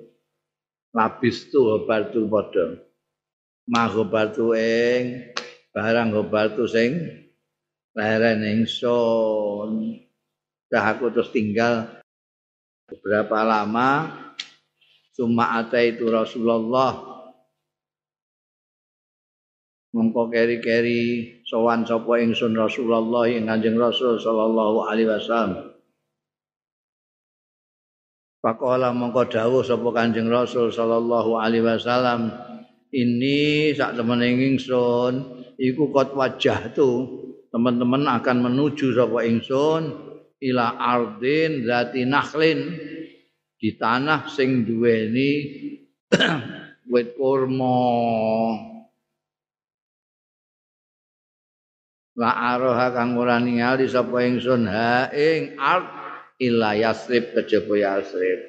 Labis 0.91 1.51
tu 1.55 1.71
obat 1.71 2.11
tu 2.11 2.27
padha. 2.27 2.83
Magobat 3.71 4.35
tu 4.35 4.51
ing 4.55 5.31
barang 5.71 6.11
obat 6.19 6.59
tu 6.59 6.67
sing 6.67 6.99
leren 7.95 8.43
ingsun. 8.43 10.03
Dah 10.71 10.95
aku 10.95 11.11
terus 11.11 11.35
tinggal 11.35 12.03
beberapa 12.91 13.43
lama 13.43 14.20
Suma 15.11 15.67
itu 15.75 16.07
Rasulullah 16.07 17.11
mongko 19.91 20.31
keri-keri 20.31 21.43
sowan 21.43 21.83
sapa 21.83 22.23
ingsun 22.23 22.55
Rasulullah 22.55 23.27
ing 23.27 23.51
Kanjeng 23.51 23.75
Rasul 23.75 24.23
sallallahu 24.23 24.87
alaihi 24.87 25.11
wasallam. 25.11 25.75
Pakola 28.41 28.95
mongko 28.95 29.29
dawuh 29.29 29.67
sapa 29.67 29.89
Kanjeng 29.91 30.31
Rasul 30.31 30.71
sallallahu 30.71 31.37
alaihi 31.37 31.67
wasallam, 31.67 32.31
ini 32.95 33.75
sak 33.75 33.99
temen 33.99 34.23
ingsun 34.23 35.43
iku 35.59 35.91
kot 35.91 36.15
wajah 36.15 36.71
tu 36.73 37.21
teman-teman 37.51 38.07
akan 38.07 38.47
menuju 38.47 38.95
sapa 38.95 39.27
ingsun 39.27 39.91
ila 40.41 40.79
ardin 40.79 41.67
zati 41.67 42.07
nakhlin 42.07 42.79
di 43.61 43.77
tanah 43.77 44.25
sing 44.33 44.65
duweni 44.65 45.31
wit 46.91 47.13
kurma. 47.13 47.77
La 52.17 52.57
aroha 52.57 52.93
kang 52.97 53.21
ora 53.21 53.37
ningali 53.37 53.85
sapa 53.85 54.25
ingsun 54.25 54.65
ha 54.65 55.13
ing 55.13 55.61
art 55.61 55.87
illa 56.41 56.73
yasrib 56.73 57.37
kejaba 57.37 57.77
yasrib. 57.77 58.41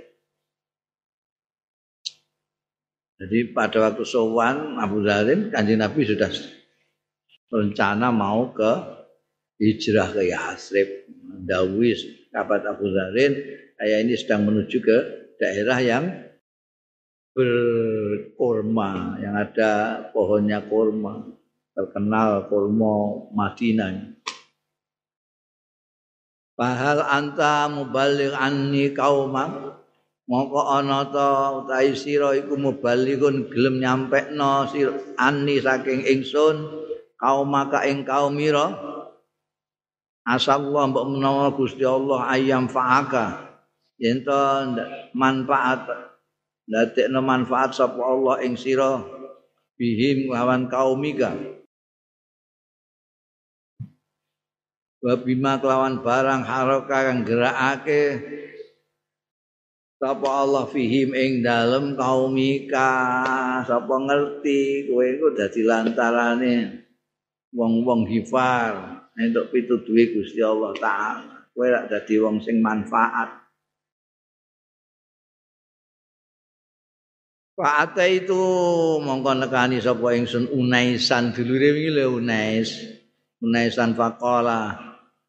Jadi 3.22 3.54
pada 3.54 3.86
waktu 3.86 4.02
sowan 4.02 4.82
Abu 4.82 5.06
Zarin 5.06 5.54
kanjeng 5.54 5.78
Nabi 5.78 6.10
sudah 6.10 6.34
rencana 7.54 8.10
mau 8.10 8.50
ke 8.50 8.74
hijrah 9.62 10.10
ke 10.10 10.26
Yasrib. 10.34 10.90
Dawis 11.46 12.02
kabat 12.34 12.66
Abu 12.66 12.90
Zarin 12.90 13.61
saya 13.82 14.06
ini 14.06 14.14
sedang 14.14 14.46
menuju 14.46 14.78
ke 14.78 14.98
daerah 15.42 15.82
yang 15.82 16.06
berkurma, 17.34 19.18
yang 19.18 19.34
ada 19.34 20.06
pohonnya 20.14 20.62
kurma, 20.70 21.26
terkenal 21.74 22.46
kurma 22.46 23.26
Madinah. 23.34 24.22
Bahal 26.54 27.02
anta 27.02 27.74
mubaligh 27.74 28.38
anni 28.38 28.94
kaumak 28.94 29.50
moko 30.30 30.62
ana 30.62 31.10
ta 31.10 31.50
utahe 31.58 31.98
sira 31.98 32.38
iku 32.38 32.54
mubalighun 32.62 33.50
gelem 33.50 33.82
nyampekno 33.82 34.70
sira 34.70 34.94
anni 35.18 35.58
saking 35.58 36.06
ingsun 36.06 36.70
kaumaka 37.18 37.82
ing 37.90 38.06
kaumira 38.06 38.78
asallahu 40.22 40.94
mbok 40.94 41.06
menawa 41.10 41.50
Gusti 41.58 41.82
Allah 41.82 42.30
ayam 42.30 42.70
faaka 42.70 43.51
yen 44.02 44.26
to 44.26 44.42
manfaat. 45.14 45.86
Ndadekno 46.66 47.22
manfaat 47.22 47.78
sapa 47.78 48.02
Allah 48.02 48.42
ing 48.42 48.58
sira? 48.58 48.98
Bihim 49.78 50.34
lawan 50.34 50.70
kaumika 50.70 51.34
wa 55.02 55.18
bima 55.18 55.58
kelawan 55.58 56.06
barang 56.06 56.46
haroka 56.46 57.10
kang 57.10 57.26
gerakake 57.26 58.22
sapa 59.98 60.30
Allah 60.30 60.70
fihim 60.70 61.18
ing 61.18 61.42
dalem 61.42 61.98
kaumika 61.98 62.94
sapa 63.66 63.90
ngerti 63.90 64.86
kowe 64.86 65.02
iku 65.02 65.34
dadi 65.34 65.66
lantarane 65.66 66.86
wong-wong 67.52 68.06
hifar. 68.06 69.02
Entuk 69.18 69.52
pituduhe 69.52 70.16
Gusti 70.16 70.40
Allah 70.40 70.72
taala. 70.78 71.50
Kowe 71.52 71.68
rak 71.68 71.90
dadi 71.90 72.22
wong 72.22 72.38
sing 72.40 72.62
manfaat 72.62 73.41
Pak 77.52 77.74
Ate 77.84 78.24
itu 78.24 78.42
mongko 79.04 79.36
nekani 79.36 79.84
sapa 79.84 80.16
ingsun 80.16 80.48
Unaisan. 80.56 81.36
Dulure 81.36 81.76
wingi 81.76 81.92
lho 81.92 82.16
Unais. 82.16 82.72
Unaisan 83.44 83.92
faqala 83.98 84.80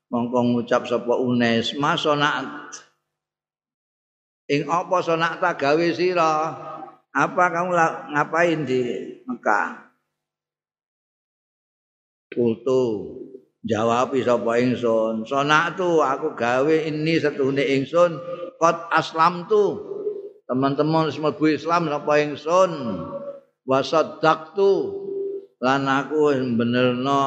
mongko 0.06 0.38
ngucap 0.54 0.86
sapa 0.86 1.18
Unais 1.18 1.74
masonat 1.74 2.76
ing 4.52 4.68
apa 4.68 4.96
sonak 5.00 5.40
ta 5.40 5.56
gawe 5.56 5.86
sira? 5.90 6.32
Apa 7.12 7.44
kamu 7.52 7.76
ngapain 8.16 8.64
di 8.64 8.80
Mekah? 9.28 9.92
Kultu 12.32 12.84
jawab 13.60 14.16
sapa 14.16 14.56
ingsun 14.62 15.28
sonak 15.28 15.76
tu 15.76 16.00
aku 16.00 16.32
gawe 16.32 16.76
ini 16.88 17.20
setune 17.20 17.60
ingsun 17.60 18.16
kot 18.56 18.88
aslam 18.88 19.44
tu 19.44 19.91
teman-teman 20.52 21.08
semua 21.08 21.32
bu 21.32 21.48
Islam 21.48 21.88
napa 21.88 22.20
ingsun? 22.20 23.00
Wasaddaqtu 23.64 24.72
lan 25.64 25.88
aku 25.88 26.28
benerno 26.60 27.24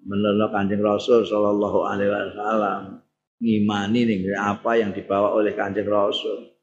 benerno 0.00 0.48
Kanjeng 0.48 0.80
Rasul 0.80 1.28
sallallahu 1.28 1.84
alaihi 1.84 2.08
wasallam 2.08 3.04
ngimani 3.44 4.00
ning 4.08 4.20
apa 4.32 4.80
yang 4.80 4.96
dibawa 4.96 5.36
oleh 5.36 5.52
Kanjeng 5.52 5.84
Rasul. 5.84 6.56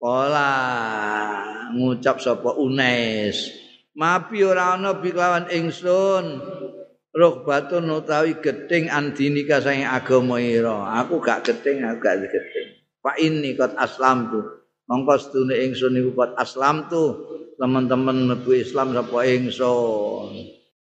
Pola 0.00 0.50
ngucap 1.76 2.18
sapa 2.18 2.58
Unes 2.58 3.54
Mapi 3.92 4.42
ora 4.42 4.74
ana 4.74 4.98
biklawan 4.98 5.46
ingsun 5.52 6.40
roh 7.12 7.44
batun 7.44 7.92
utawi 7.92 8.40
geding 8.40 8.88
andinika 8.88 9.60
saing 9.60 9.84
agama 9.84 10.40
ira. 10.40 10.96
Aku 11.04 11.20
gak 11.20 11.44
geding 11.44 11.84
aku 11.84 11.98
gak 12.00 12.16
geding 12.28 12.68
Pak 13.02 13.16
ini 13.18 13.58
kot 13.58 13.74
aslam 13.76 14.30
tu 14.30 14.40
mongko 14.86 15.14
sedune 15.18 15.58
ingsun 15.58 15.98
niku 15.98 16.14
kot 16.14 16.32
aslam 16.38 16.86
tu 16.86 17.02
teman-teman 17.58 18.30
mlebu 18.30 18.54
Islam 18.54 18.94
sapa 18.94 19.26
ingsun? 19.26 20.30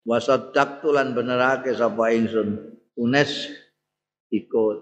Wasadak 0.05 0.81
tulan 0.81 1.13
benerake 1.17 1.73
sapa 1.73 2.13
ingsun? 2.13 2.77
Unes 2.93 3.49
ikut. 4.29 4.77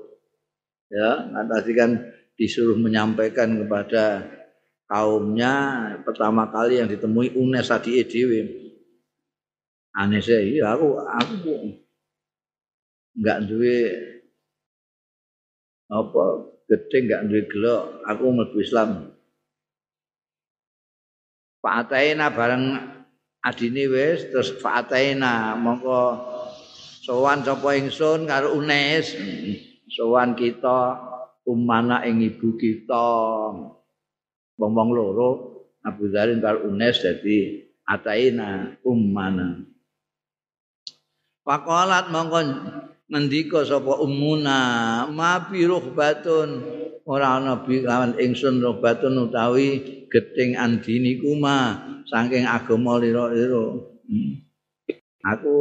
Ya 0.91 1.27
nanti 1.31 1.71
kan 1.71 2.11
disuruh 2.35 2.75
menyampaikan 2.75 3.55
kepada 3.55 4.27
kaumnya. 4.87 5.55
Pertama 6.03 6.51
kali 6.51 6.83
yang 6.83 6.91
ditemui 6.91 7.39
unes 7.39 7.71
tadi 7.71 8.03
edw 8.03 8.31
aneh 9.97 10.21
sih 10.21 10.59
iya 10.59 10.77
aku 10.77 11.01
aku 11.01 11.53
nggak 13.19 13.39
duwe 13.49 13.77
apa 15.89 16.23
gede 16.69 16.97
nggak 17.09 17.25
duwe 17.25 17.41
gelok 17.49 17.83
aku 18.05 18.23
mlebu 18.29 18.57
Islam. 18.61 18.89
Pak 21.59 21.91
bareng 22.31 22.65
adine 23.43 23.83
wis 23.91 24.31
terus 24.31 24.55
Pak 24.63 24.87
Ataina 24.87 25.59
mongko 25.59 26.15
sowan 27.03 27.43
sapa 27.43 27.75
ingsun 27.75 28.23
karo 28.29 28.55
Unes. 28.55 29.11
Sowan 29.89 30.37
kita 30.37 30.95
umana 31.49 32.05
ing 32.05 32.21
ibu 32.23 32.55
kita. 32.55 33.09
Wong-wong 34.59 34.89
loro 34.91 35.29
Abu 35.83 36.07
Dharin 36.11 36.39
karo 36.39 36.69
Unes 36.69 37.01
dadi 37.03 37.67
Ataina 37.83 38.79
umana 38.85 39.59
Pakolat 41.49 42.13
mongkon 42.13 42.45
ngendika 43.09 43.65
sapa 43.65 43.97
umuna 44.05 45.09
ma 45.09 45.49
bi 45.49 45.65
ruhbatun 45.65 46.61
ora 47.09 47.41
ana 47.41 47.65
bi 47.65 47.81
lawan 47.81 48.13
ingsun 48.21 48.61
ruhbatun 48.61 49.17
utawi 49.17 50.05
geting 50.13 50.53
andini 50.53 51.17
kuma 51.17 51.81
saking 52.05 52.45
agama 52.45 53.01
lira-lira. 53.01 53.81
Hmm. 54.05 54.45
aku 55.25 55.57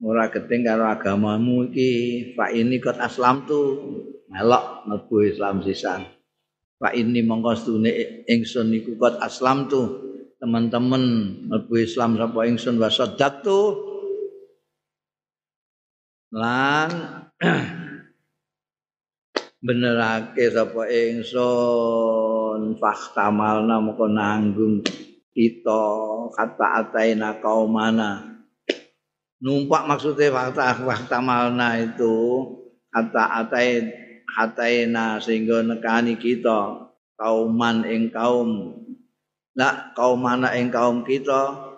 ora 0.00 0.32
geting 0.32 0.64
karo 0.64 0.88
agamamu 0.88 1.68
iki. 1.68 2.32
Pak 2.32 2.56
ini 2.56 2.80
kot 2.80 2.96
aslam 2.96 3.44
tu 3.44 3.60
melok 4.32 4.88
mlebu 4.88 5.28
Islam 5.28 5.60
sisan 5.60 6.08
pak 6.80 6.96
ini 6.96 7.20
mongko 7.20 7.52
stune 7.52 7.92
ingsun 8.24 8.72
iku 8.72 8.96
kot 8.96 9.20
aslam 9.20 9.68
tu 9.68 9.82
teman-teman 10.40 11.36
mlebu 11.52 11.84
Islam 11.84 12.16
sapa 12.16 12.48
ingsun 12.48 12.80
wasadak 12.80 13.44
tu 13.44 13.92
lan 16.34 16.90
benerake 19.64 20.50
sapa 20.50 20.90
ingsun 20.90 22.74
faktamalna 22.74 23.78
moko 23.78 24.10
nanggung 24.10 24.82
kita 25.30 25.82
kata 26.34 26.66
ataina 26.82 27.38
kaumana. 27.38 28.42
Numpak 29.38 29.86
maksudnya 29.86 30.34
fakta 30.34 30.82
faktamalna 30.82 31.78
itu 31.78 32.18
kata 32.90 33.44
atain 33.44 33.94
hataina 34.26 35.22
sehingga 35.22 35.62
nekani 35.62 36.18
kita 36.18 36.90
kauman 37.14 37.86
ing 37.86 38.10
kaum. 38.10 38.78
Nak 39.54 39.94
kaumana 39.94 40.50
ing 40.58 40.74
kaum 40.74 41.06
kita 41.06 41.73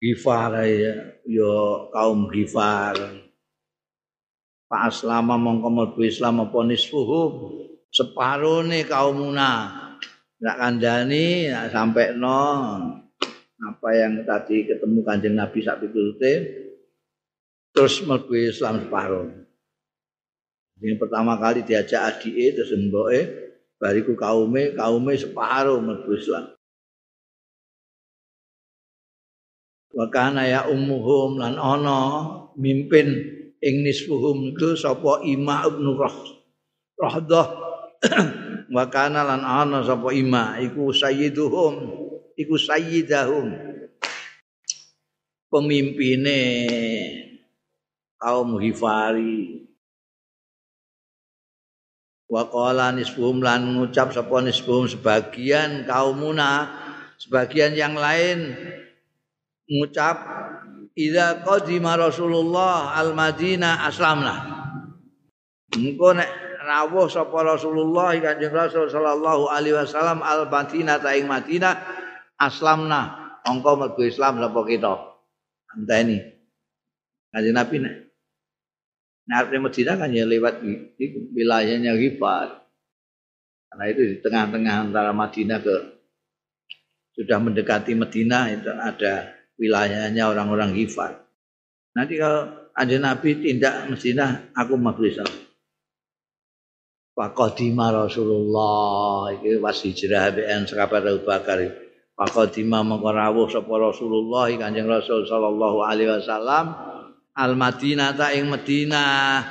Gifar 0.00 0.64
ya, 0.64 1.12
yo 1.28 1.86
kaum 1.92 2.32
Gifar. 2.32 2.96
Pak 4.64 4.82
Aslama 4.88 5.36
mongko 5.36 5.68
mlebu 5.68 6.00
Islam 6.08 6.48
apa 6.48 6.56
nisfuhum 6.64 7.52
separone 7.92 8.88
kaumuna. 8.88 9.76
Ndak 10.40 10.56
kandhani 10.56 11.52
sampai 11.68 12.16
no 12.16 12.40
apa 13.60 13.88
yang 13.92 14.24
tadi 14.24 14.64
ketemu 14.64 15.04
Kanjeng 15.04 15.36
Nabi 15.36 15.60
sak 15.60 15.84
pitulute 15.84 16.32
terus 17.76 18.00
mlebu 18.00 18.32
Islam 18.32 18.88
separuh. 18.88 19.28
Yang 20.80 20.96
pertama 20.96 21.36
kali 21.36 21.60
diajak 21.60 22.00
adike 22.08 22.56
terus 22.56 22.72
mboke 22.72 23.20
bariku 23.76 24.16
kaume 24.16 24.72
kaume 24.72 25.12
separuh 25.12 25.76
mlebu 25.76 26.10
Islam. 26.16 26.56
Wakana 29.90 30.46
ya 30.46 30.70
ummuhum 30.70 31.42
lan 31.42 31.58
ana 31.58 31.98
mimpin 32.54 33.10
ing 33.58 33.82
nisfuhum 33.82 34.54
itu 34.54 34.78
sapa 34.78 35.26
Ima 35.26 35.66
ibn 35.66 35.98
Rah 35.98 36.18
Rahdah. 36.94 37.48
Wakana 38.76 39.26
lan 39.26 39.42
ana 39.42 39.82
sapa 39.82 40.14
Ima 40.14 40.62
iku 40.62 40.94
sayyiduhum 40.94 41.74
iku 42.38 42.54
sayyidahum. 42.54 43.50
Pemimpine 45.50 46.40
kaum 48.14 48.62
Hifari. 48.62 49.66
Wa 52.30 52.46
qala 52.46 52.94
nisfuhum 52.94 53.42
lan 53.42 53.74
ngucap 53.74 54.14
sapa 54.14 54.38
nisfuhum 54.38 54.86
sebagian 54.86 55.82
kaumuna 55.82 56.70
sebagian 57.18 57.74
yang 57.74 57.98
lain 57.98 58.54
ngucap 59.70 60.16
idza 60.98 61.46
qadima 61.46 61.94
Rasulullah 61.94 62.98
al 62.98 63.14
Madinah 63.14 63.86
aslamna. 63.86 64.34
Engko 65.70 66.10
nek 66.18 66.30
rawuh 66.66 67.06
sapa 67.06 67.46
Rasulullah 67.46 68.10
Kanjeng 68.18 68.50
Rasul 68.50 68.90
sallallahu 68.90 69.46
alaihi 69.46 69.78
wasallam 69.78 70.26
al 70.26 70.50
Madinah 70.50 70.98
ta 70.98 71.14
ing 71.14 71.30
Madinah 71.30 71.78
aslamna. 72.42 73.16
Engko 73.46 73.78
mlebu 73.78 74.02
Islam 74.02 74.42
sapa 74.42 74.60
kita. 74.66 74.92
Anteni. 75.78 76.18
Kanjeng 77.30 77.54
Nabi 77.54 77.76
nek 77.78 77.94
Nah, 79.30 79.46
Madinah 79.46 79.94
kan 79.94 80.10
ya 80.10 80.26
lewat 80.26 80.58
wilayahnya 81.30 81.94
Ghifar. 81.94 82.66
Karena 83.70 83.84
itu 83.86 84.02
di 84.02 84.16
tengah-tengah 84.18 84.90
antara 84.90 85.14
Madinah 85.14 85.62
ke 85.62 85.76
sudah 87.14 87.38
mendekati 87.38 87.94
Madinah 87.94 88.50
itu 88.50 88.74
ada 88.74 89.39
wilayahnya 89.60 90.24
orang-orang 90.24 90.72
Ghifar. 90.72 91.20
Nanti 91.92 92.16
kalau 92.16 92.48
ada 92.72 92.96
Nabi 92.96 93.36
tindak 93.44 93.92
mestinya 93.92 94.48
aku 94.56 94.80
maghrib 94.80 95.12
Fakodima 97.20 97.92
Rasulullah 97.92 99.28
iki 99.36 99.60
was 99.60 99.84
hijrah 99.84 100.32
BN 100.32 100.64
sekabar 100.64 101.04
Abu 101.04 101.20
Bakar. 101.28 101.60
Fakodima 102.16 102.80
mengkorawuh 102.80 103.52
sapa 103.52 103.74
Rasulullah 103.76 104.48
Kanjeng 104.56 104.88
Rasul 104.88 105.28
sallallahu 105.28 105.84
alaihi 105.84 106.08
wasallam 106.08 106.72
al 107.36 107.52
Madinah 107.60 108.16
ta 108.16 108.32
ing 108.32 108.48
Madinah. 108.48 109.44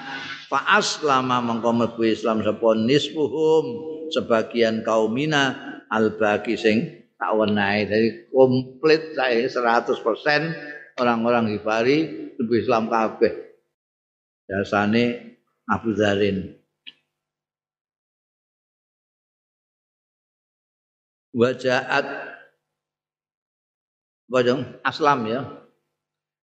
Fa 0.50 0.65
aslama 0.82 1.45
mengko 1.45 1.69
Islam 2.02 2.41
sapa 2.41 2.74
nisfuhum 2.74 3.65
sebagian 4.10 4.82
kaumina 4.82 5.86
al 5.93 6.17
baqi 6.17 6.58
sing 6.58 7.06
tak 7.20 7.32
wenahi 7.36 7.82
dari 7.86 8.10
komplit 8.32 9.14
saya 9.14 9.44
100% 9.44 9.92
orang-orang 11.04 11.52
Ghifari 11.52 12.32
lebih 12.40 12.64
Islam 12.64 12.88
kabeh 12.88 13.36
jasane 14.48 15.36
Abu 15.68 15.92
Zarin 15.94 16.56
wajaat 21.36 22.30
Bajong 24.30 24.62
aslam 24.86 25.26
ya. 25.26 25.42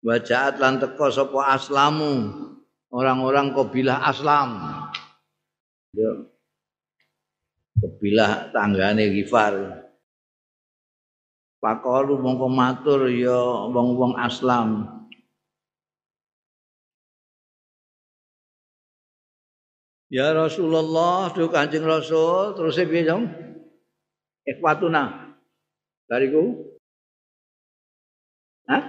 Wajaat 0.05 0.61
lan 0.61 0.77
teko 0.77 1.09
sapa 1.09 1.57
aslamu 1.57 2.29
orang-orang 2.93 3.57
kabilah 3.57 4.05
aslam. 4.05 4.61
Ya. 5.97 6.29
Kabilah 7.81 8.53
tanggane 8.53 9.09
Gifar. 9.17 9.80
Pakalu 11.61 12.17
mongko 12.17 12.49
matur 12.49 13.05
ya 13.05 13.69
wong-wong 13.69 14.17
aslam. 14.17 14.89
Ya 20.11 20.33
Rasulullah, 20.35 21.31
tu 21.31 21.47
Kanjeng 21.47 21.87
Rasul, 21.87 22.57
terus 22.57 22.75
piye, 22.75 23.07
Jong? 23.07 23.29
Ikhwatuna. 24.43 25.37
Hah? 28.67 28.83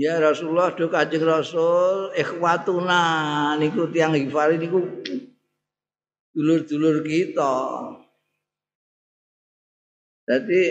Ya 0.00 0.16
Rasulullah 0.16 0.72
do 0.72 0.88
Kanjeng 0.88 1.28
Rasul 1.28 2.16
ikhwatuna 2.16 3.54
niku 3.60 3.84
tiyang 3.92 4.16
Ghifari 4.16 4.56
niku 4.56 4.80
dulur-dulur 6.34 7.02
kita. 7.02 7.54
Jadi 10.30 10.62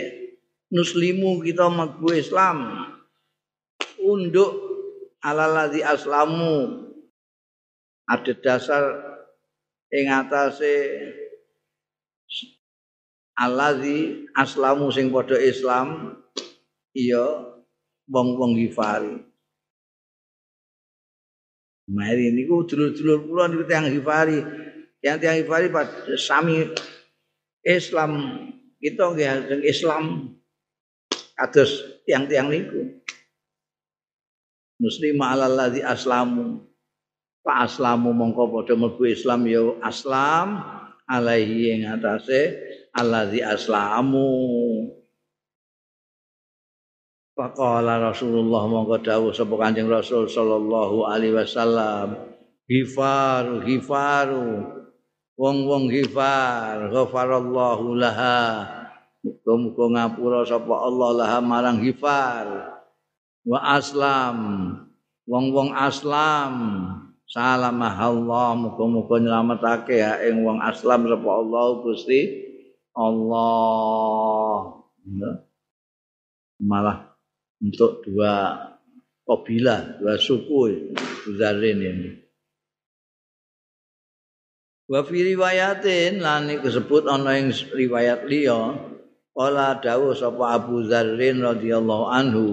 muslimu 0.72 1.44
kita 1.44 1.68
mlebu 1.68 2.08
Islam 2.16 2.88
unduk 4.00 4.50
alaladzi 5.20 5.84
aslamu 5.84 6.88
ada 8.08 8.32
dasar 8.40 8.84
ing 9.92 10.08
atase 10.08 10.74
alazi 13.36 14.24
aslamu 14.32 14.88
sing 14.88 15.12
padha 15.12 15.36
Islam 15.36 16.16
iya 16.96 17.50
wong-wong 18.10 18.58
Ghifari. 18.58 19.14
Mari 21.90 22.30
niku 22.34 22.66
dulur-dulur 22.66 23.26
kula 23.26 23.44
niku 23.50 23.64
tiyang 23.66 23.90
Ghifari. 23.90 24.38
Yang 25.00 25.16
tiyang 25.20 25.36
Ghifari 25.40 25.68
sami 26.20 26.68
Islam 27.64 28.10
kita 28.80 29.12
nggih 29.12 29.64
Islam 29.64 30.36
kados 31.36 32.00
tiang-tiang 32.04 32.48
niku. 32.52 33.00
Muslim 34.80 35.20
alaladzi 35.20 35.84
aslamu. 35.84 36.64
Fa 37.40 37.64
aslamu 37.64 38.12
mongko 38.12 38.52
padha 38.52 38.76
mlebu 38.76 39.08
Islam 39.08 39.48
ya 39.48 39.64
aslam 39.80 40.60
alaihi 41.08 41.72
ing 41.72 41.88
atase 41.88 42.60
allazi 42.92 43.40
aslamu 43.40 44.28
Faqala 47.32 48.12
Rasulullah 48.12 48.68
monggo 48.68 49.00
dawuh 49.00 49.32
sapa 49.32 49.56
Kanjeng 49.56 49.88
Rasul 49.88 50.28
sallallahu 50.28 51.08
alaihi 51.08 51.32
wasallam 51.32 52.36
Gifaru 52.68 53.64
gifaru 53.64 54.79
wong-wong 55.40 55.88
gifar 55.88 56.92
ghafarallahu 56.92 57.96
laha. 57.96 58.68
Muga-muga 59.24 59.84
ngapura 59.88 60.44
sapa 60.44 60.74
Allah 60.84 61.08
laha 61.16 61.38
marang 61.40 61.80
gifar 61.80 62.76
wa 63.48 63.58
aslam 63.72 64.36
wong-wong 65.24 65.72
aslam. 65.72 66.52
Salamah 67.30 67.94
Allah 67.94 68.52
muga-muga 68.52 69.16
nyelametake 69.16 69.96
ya 69.96 70.20
ing 70.28 70.44
wong 70.44 70.60
aslam 70.60 71.08
sapa 71.08 71.30
Allah 71.32 71.64
Gusti 71.80 72.20
Allah. 72.92 74.76
Malah 76.60 77.16
untuk 77.64 78.04
dua 78.04 78.52
kabilah, 79.24 79.96
dua 79.96 80.20
suku 80.20 80.92
Buzarin 81.24 81.80
ini. 81.80 82.29
Wa 84.90 85.06
fi 85.06 85.22
riwayatin 85.22 86.18
lan 86.18 86.50
disebut 86.50 87.06
ana 87.06 87.38
ing 87.38 87.54
riwayat 87.54 88.26
liya 88.26 88.74
Kala 89.30 89.78
dawuh 89.78 90.18
sapa 90.18 90.58
Abu 90.58 90.82
Dzarrin 90.82 91.38
radhiyallahu 91.38 92.06
anhu 92.10 92.46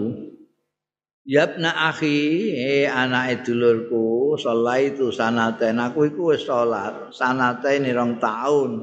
Yabna 1.27 1.91
akhi 1.91 2.55
he 2.55 2.87
anake 2.87 3.43
dulurku 3.43 4.39
salaitu 4.39 5.11
sanaten. 5.11 5.75
Aku 5.75 6.07
iku 6.07 6.31
wis 6.31 6.47
salat 6.47 7.11
sanaten 7.11 7.83
rong 7.91 8.15
taun. 8.23 8.79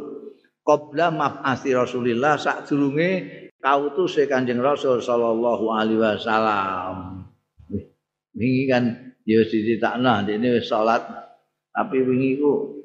Qabla 0.61 1.09
mab'asi 1.09 1.73
Rasulillah 1.73 2.37
sak 2.37 2.69
durunge 2.69 3.49
kautuse 3.65 4.29
Kanjeng 4.29 4.61
Rasul 4.61 5.01
sallallahu 5.01 5.73
alaihi 5.73 6.05
wasallam. 6.05 7.25
Wingi 8.37 8.69
kan 8.69 8.93
ya 9.25 9.41
dicitakno 9.41 10.29
dene 10.29 10.61
wis 10.61 10.69
salat. 10.69 11.01
Tapi 11.73 11.97
wingi 12.05 12.37
ku 12.37 12.84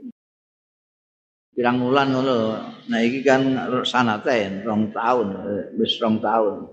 pirang 1.60 1.84
wulan 1.84 2.16
ngono. 2.16 2.56
Nah 2.88 3.00
iki 3.04 3.20
kan 3.20 3.44
sanaten 3.84 4.64
rong 4.64 4.96
tahun 4.96 5.28
wis 5.76 6.00
rong 6.00 6.24
tahun. 6.24 6.72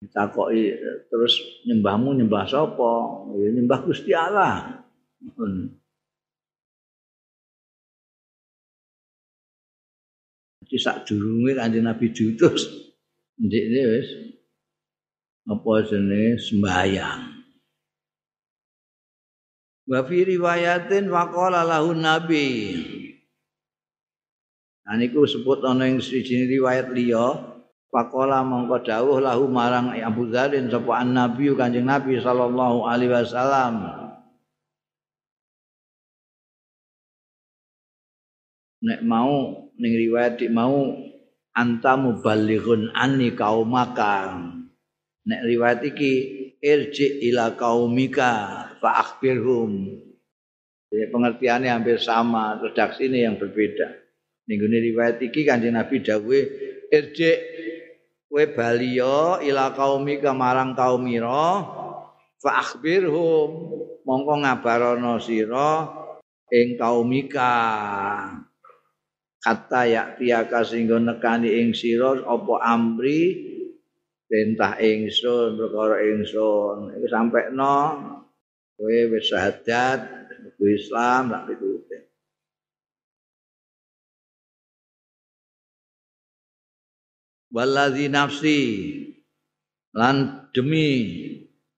Ditakoki 0.00 0.80
terus 1.12 1.36
nyembahmu 1.68 2.16
nyembah 2.16 2.48
sapa? 2.48 2.92
Ya 3.36 3.52
nyembah 3.52 3.84
Gusti 3.84 4.16
Allah. 4.16 4.80
Hmm. 5.36 5.76
Di 10.64 10.80
sak 10.80 11.04
durunge 11.04 11.52
Kanjeng 11.52 11.84
Nabi 11.84 12.16
diutus 12.16 12.64
ndekne 13.36 13.80
wis 13.92 14.08
apa 15.44 15.70
jenenge 15.84 16.40
sembahyang. 16.40 17.29
Wa 19.90 20.06
fi 20.06 20.22
riwayatin 20.22 21.10
waqala 21.10 21.66
lahu 21.66 21.98
nabi. 21.98 22.78
Nah 24.86 24.94
niku 24.94 25.26
sebut 25.26 25.66
ana 25.66 25.90
ing 25.90 25.98
siji 25.98 26.46
riwayat 26.46 26.94
liya 26.94 27.58
Pakola 27.90 28.46
mongko 28.46 28.86
dawuh 28.86 29.18
lahu 29.18 29.50
marang 29.50 29.90
Abu 29.98 30.30
Dzarin 30.30 30.70
sapa 30.70 31.02
Nabi 31.02 31.50
Kanjeng 31.58 31.90
Nabi 31.90 32.22
sallallahu 32.22 32.86
alaihi 32.86 33.10
wasallam. 33.10 33.74
Nek 38.86 39.02
mau 39.02 39.66
ning 39.74 39.92
riwayat 40.06 40.38
mau 40.54 40.86
anta 41.50 41.98
muballighun 41.98 42.94
anni 42.94 43.34
qaumaka 43.34 44.38
nek 45.26 45.40
riwayat 45.50 45.82
iki 45.82 46.12
irji 46.62 47.26
ila 47.26 47.58
qaumika 47.58 48.69
fa 48.80 49.04
akhbirhum 49.04 50.00
ya 50.90 51.06
pengertiannya 51.12 51.70
hampir 51.70 52.02
sama 52.02 52.58
redaksi 52.58 53.06
ini 53.06 53.22
yang 53.22 53.38
berbeda. 53.38 53.94
Ning 54.50 54.58
riwayat 54.66 55.22
iki 55.22 55.46
kanjeng 55.46 55.78
Nabi 55.78 56.02
dawuh 56.02 56.44
irji 56.90 57.32
we 58.26 58.44
baliyo 58.50 59.38
ila 59.46 59.70
qaumika 59.76 60.34
marang 60.34 60.74
kaumira 60.74 61.62
fa 62.42 62.66
mongko 64.02 64.34
ngabarono 64.42 65.22
sira 65.22 65.86
ing 66.50 66.74
kaumika 66.74 67.52
kata 69.38 69.80
ya 69.86 70.02
tiaka 70.18 70.66
sehingga 70.66 70.98
nekani 70.98 71.62
ing 71.62 71.68
sira 71.70 72.18
apa 72.26 72.54
amri 72.66 73.50
perintah 74.30 74.78
ingsun 74.78 75.58
perkara 75.58 76.02
ingsun. 76.06 76.94
Sampai 77.10 77.50
no 77.50 77.74
kowe 78.80 79.00
wis 79.12 79.28
syahadat 79.28 80.08
Islam 80.60 81.28
tak 81.28 81.52
pituti 81.52 82.00
Waladzi 87.50 88.06
nafsi 88.06 88.60
lan 89.90 90.46
demi 90.54 90.88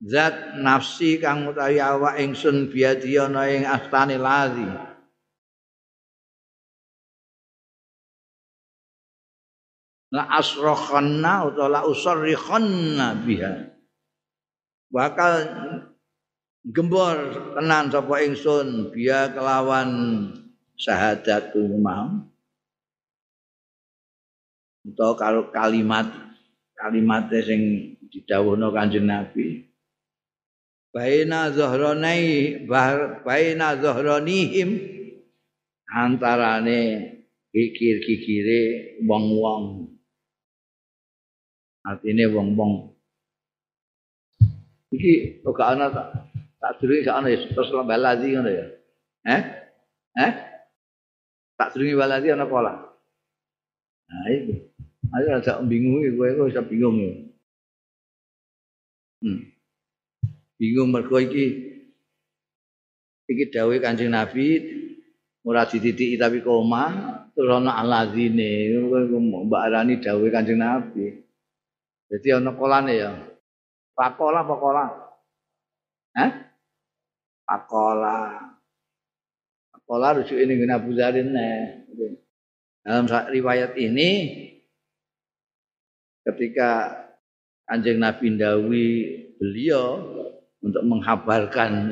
zat 0.05 0.61
nafsi 0.61 1.17
kang 1.17 1.49
utawi 1.49 1.81
awak 1.81 2.21
ingsun 2.21 2.69
biadi 2.69 3.17
ana 3.17 3.49
ing 3.49 3.65
astane 3.65 4.21
lazi. 4.21 4.69
La 10.13 10.29
asrokhanna 10.29 11.49
utawa 11.49 11.69
la 11.73 11.81
usarrikhanna 11.89 13.17
biha. 13.25 13.73
Bakal 14.93 15.33
gembor 16.63 17.17
tenan 17.59 17.91
sapa 17.91 18.23
ingsun 18.23 18.95
biya 18.95 19.35
kelawan 19.35 19.89
syahadatu 20.79 21.67
mau. 21.79 22.23
Utawa 24.83 25.13
karo 25.15 25.41
kalimat 25.51 26.07
kalimat 26.75 27.31
sing 27.43 27.95
didhawuhna 28.11 28.71
Kanjeng 28.71 29.07
Nabi. 29.07 29.63
Baina 30.91 31.49
zahranai 31.49 32.67
baina 33.23 33.79
zahranihim 33.79 34.69
antarane 35.87 36.81
kikir-kikire 37.49 38.61
wong-wong. 39.07 39.87
Artine 41.87 42.27
wong-wong. 42.29 42.93
Iki 44.93 45.41
kok 45.41 45.57
ana 45.63 45.89
tak 46.63 46.79
durunge 46.79 47.03
gak 47.03 47.19
ana 47.19 47.27
ya? 47.27 47.43
Terus 47.51 47.75
balazi 47.75 48.27
ngono 48.31 48.47
ya? 48.47 48.65
Eh? 49.27 49.41
Eh? 50.15 50.31
Tak 51.59 51.75
durunge 51.75 51.99
balazi 51.99 52.31
ana 52.31 52.47
pola 52.47 52.73
nah 54.03 54.29
iki 54.29 54.69
ayo 55.15 55.27
agak 55.41 55.57
bingung 55.65 56.05
kowe 56.13 56.29
kok 56.29 56.49
iso 56.53 56.61
bingung 56.69 56.97
hmm. 59.25 59.41
bingung 60.61 60.89
mergo 60.93 61.17
iki. 61.17 61.71
Iki 63.23 63.55
dawuh 63.55 63.79
Kanjeng 63.79 64.11
Nabi 64.11 64.59
ora 65.47 65.63
dititiki 65.63 66.19
tapi 66.19 66.43
koma 66.43 66.91
terus 67.31 67.55
ana 67.55 67.79
alazine 67.79 68.69
mbak 69.47 69.61
arani 69.63 70.03
dawuh 70.03 70.27
Kanjeng 70.27 70.59
Nabi. 70.59 71.23
Jadi 72.11 72.27
ana 72.35 72.51
kolane 72.53 72.93
ya. 72.93 73.11
Pakola 73.95 74.43
pakola 74.43 74.85
Hah? 76.13 76.42
Pakola. 77.43 78.51
Pakola 79.71 80.19
rujuk 80.19 80.39
ini 80.39 80.59
guna 80.59 80.79
Abu 80.79 80.95
Zarin 80.95 81.35
Dalam 82.83 83.07
riwayat 83.07 83.79
ini 83.79 84.09
ketika 86.27 86.99
Kanjeng 87.63 87.99
Nabi 87.99 88.35
Dawi 88.35 88.87
beliau 89.39 90.03
untuk 90.63 90.83
menghabarkan 90.83 91.91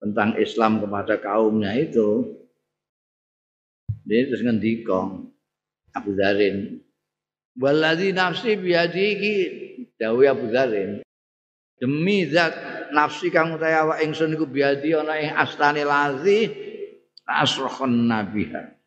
tentang 0.00 0.36
Islam 0.36 0.80
kepada 0.84 1.20
kaumnya 1.20 1.72
itu 1.76 2.36
dia 4.08 4.24
terus 4.28 4.40
ngendikong 4.40 5.28
Abu 5.92 6.16
Zarin 6.16 6.80
waladhi 7.58 8.14
nafsi 8.14 8.54
biadiki 8.54 9.36
dawi 9.98 10.30
Abu 10.30 10.48
Zarin 10.54 11.02
demi 11.82 12.24
zat 12.30 12.54
nafsi 12.94 13.28
kang 13.32 13.56
utahe 13.56 13.74
awak 13.74 14.02
ingsun 14.04 14.34
iku 14.34 14.46
biadi 14.48 14.94
ana 14.96 15.18
ing 15.18 15.32
astane 15.34 15.82
lazi 15.82 16.48
asrohon 17.24 18.08
nabiha. 18.08 18.78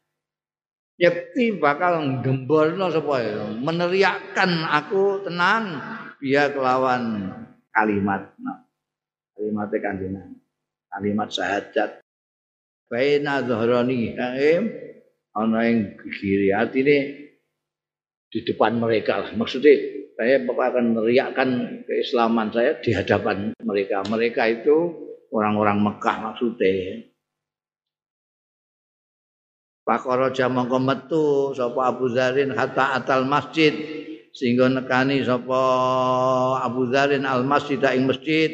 Yakti 1.01 1.57
bakal 1.57 2.21
gemborno 2.21 2.93
sapa 2.93 3.25
meneriakkan 3.57 4.69
aku 4.69 5.25
tenan 5.25 5.81
biar 6.21 6.53
kelawan 6.53 7.33
kalimat 7.73 8.29
nah, 8.37 8.69
kalimat 9.33 9.73
kanjeng 9.73 10.13
kalimat 10.93 11.33
syahadat 11.33 12.05
baina 12.85 13.41
zahrani 13.41 14.13
haim 14.13 14.69
ana 15.33 15.59
ing 15.65 15.97
kiri 15.97 16.53
artine 16.53 16.97
di 18.31 18.39
depan 18.47 18.79
mereka 18.79 19.19
lah. 19.19 19.31
Maksudnya 19.35 19.90
saya 20.15 20.43
akan 20.43 20.85
meriakkan 20.97 21.49
keislaman 21.87 22.51
saya 22.51 22.77
di 22.79 22.91
hadapan 22.93 23.55
mereka. 23.63 24.03
Mereka 24.05 24.43
itu 24.61 24.77
orang-orang 25.31 25.79
Mekah 25.81 26.17
maksudnya. 26.21 27.07
Pakoroja 29.81 30.45
mongko 30.45 30.77
metu 30.77 31.25
sapa 31.57 31.89
Abu 31.89 32.13
Zarin 32.13 32.53
hatta 32.53 32.95
atal 32.95 33.25
masjid 33.25 33.73
sehingga 34.31 34.69
nekani 34.69 35.25
sapa 35.25 35.61
Abu 36.61 36.87
Zarin 36.93 37.25
al 37.25 37.41
masjid 37.43 37.81
ing 37.91 38.05
masjid 38.05 38.47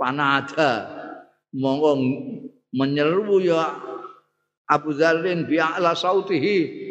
panada 0.00 0.88
mongko 1.52 2.00
menyeru 2.72 3.38
ya 3.44 3.78
Abu 4.64 4.96
Zarin 4.96 5.44
bi 5.44 5.60
ala 5.60 5.92
sautihi 5.92 6.83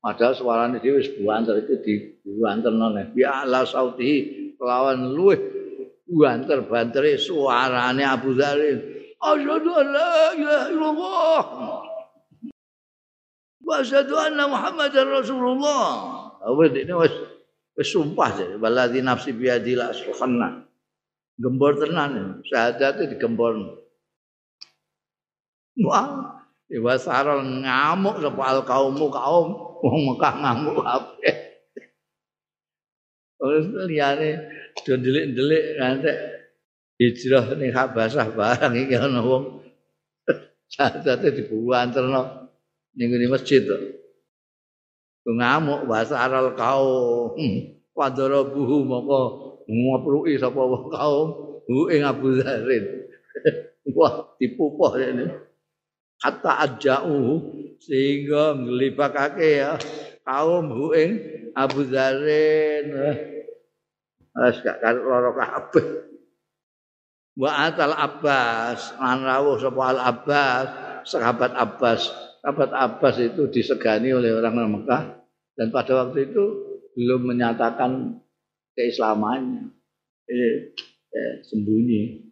Padahal 0.00 0.32
suarane 0.32 0.80
dhewe 0.80 1.04
wis 1.04 1.12
buanter 1.20 1.60
itu 1.60 1.76
di 1.84 1.94
buanterno 2.24 2.88
nek 2.96 3.12
bi 3.12 3.20
ala 3.20 3.68
sautihi 3.68 4.56
lawan 4.56 5.12
luweh 5.12 5.36
buanter 6.08 6.64
bantere 6.64 7.20
suarane 7.20 8.00
Abu 8.08 8.32
Dzarin. 8.32 8.80
Asyhadu 9.20 9.70
an 9.76 9.86
la 9.92 10.16
ilaha 10.32 10.66
illallah. 10.72 11.42
Wa 13.60 13.74
asyhadu 13.84 14.16
anna 14.16 14.48
Muhammadar 14.48 15.04
Rasulullah. 15.04 15.88
Awet 16.48 16.80
ini 16.80 16.96
wis 16.96 17.14
wis 17.76 17.88
sumpah 17.92 18.32
jadi 18.32 18.56
baladi 18.56 19.04
nafsi 19.04 19.36
biadila 19.36 19.92
asrohanna. 19.92 20.64
Gembor 21.36 21.76
tenan, 21.76 22.40
syahadatnya 22.48 23.16
digembor. 23.16 23.80
Wah, 25.80 26.40
Iwa 26.70 26.94
ngamuk 27.42 28.22
sapa 28.22 28.42
al 28.46 28.60
kaumu 28.62 29.10
kaum 29.10 29.69
wong 29.80 30.14
Mekah 30.14 30.34
ngamuk 30.40 30.76
kabeh. 30.84 31.36
Terus 33.40 33.64
liyane 33.88 34.30
do 34.84 34.92
ndelik-ndelik 35.00 35.64
ngantek 35.80 36.16
hijrah 37.00 37.56
ning 37.56 37.72
Habasah 37.72 38.28
barang 38.36 38.76
iki 38.76 38.94
ana 39.00 39.24
wong 39.24 39.64
sadate 40.68 41.32
dibuanterno 41.32 42.52
ning 42.96 43.08
ngene 43.08 43.32
masjid 43.32 43.64
to. 43.64 43.76
Ngamuk 45.24 45.88
bahasa 45.88 46.20
aral 46.20 46.52
kaum. 46.56 47.36
Padara 47.90 48.40
buhu 48.46 48.86
moko 48.88 49.20
ngopruki 49.68 50.40
sapa 50.40 50.60
wong 50.60 50.88
kaum 50.92 51.28
hu 51.68 51.88
ing 51.92 52.04
Abu 52.04 52.40
Zarin. 52.40 52.84
Wah, 53.96 54.36
dipupuh 54.36 55.00
ini. 55.00 55.49
Hatta 56.20 56.68
ajauhu 56.68 57.40
sehingga 57.80 58.52
nglibakake 58.52 59.64
ya 59.64 59.80
kaum 60.20 60.68
hu 60.68 60.92
ing 60.92 61.12
Abu 61.56 61.88
Zarin. 61.88 62.86
Wis 64.30 64.56
gak 64.62 64.78
karo 64.84 65.00
loro 65.00 65.32
kabeh. 65.34 65.86
Wa 67.40 67.72
atal 67.72 67.96
Abbas 67.96 69.00
lan 69.00 69.24
rawuh 69.24 69.56
sapa 69.56 69.82
Al 69.96 70.00
Abbas 70.00 70.68
sahabat 71.08 71.52
Abbas. 71.56 72.00
Sahabat 72.40 72.70
Abbas 72.72 73.16
itu 73.20 73.48
disegani 73.52 74.12
oleh 74.16 74.32
orang 74.32 74.80
Mekah 74.80 75.02
dan 75.60 75.68
pada 75.68 76.04
waktu 76.04 76.32
itu 76.32 76.44
belum 76.96 77.32
menyatakan 77.32 78.16
keislamannya 78.72 79.68
eh, 80.24 80.72
eh, 81.12 81.34
sembunyi 81.44 82.29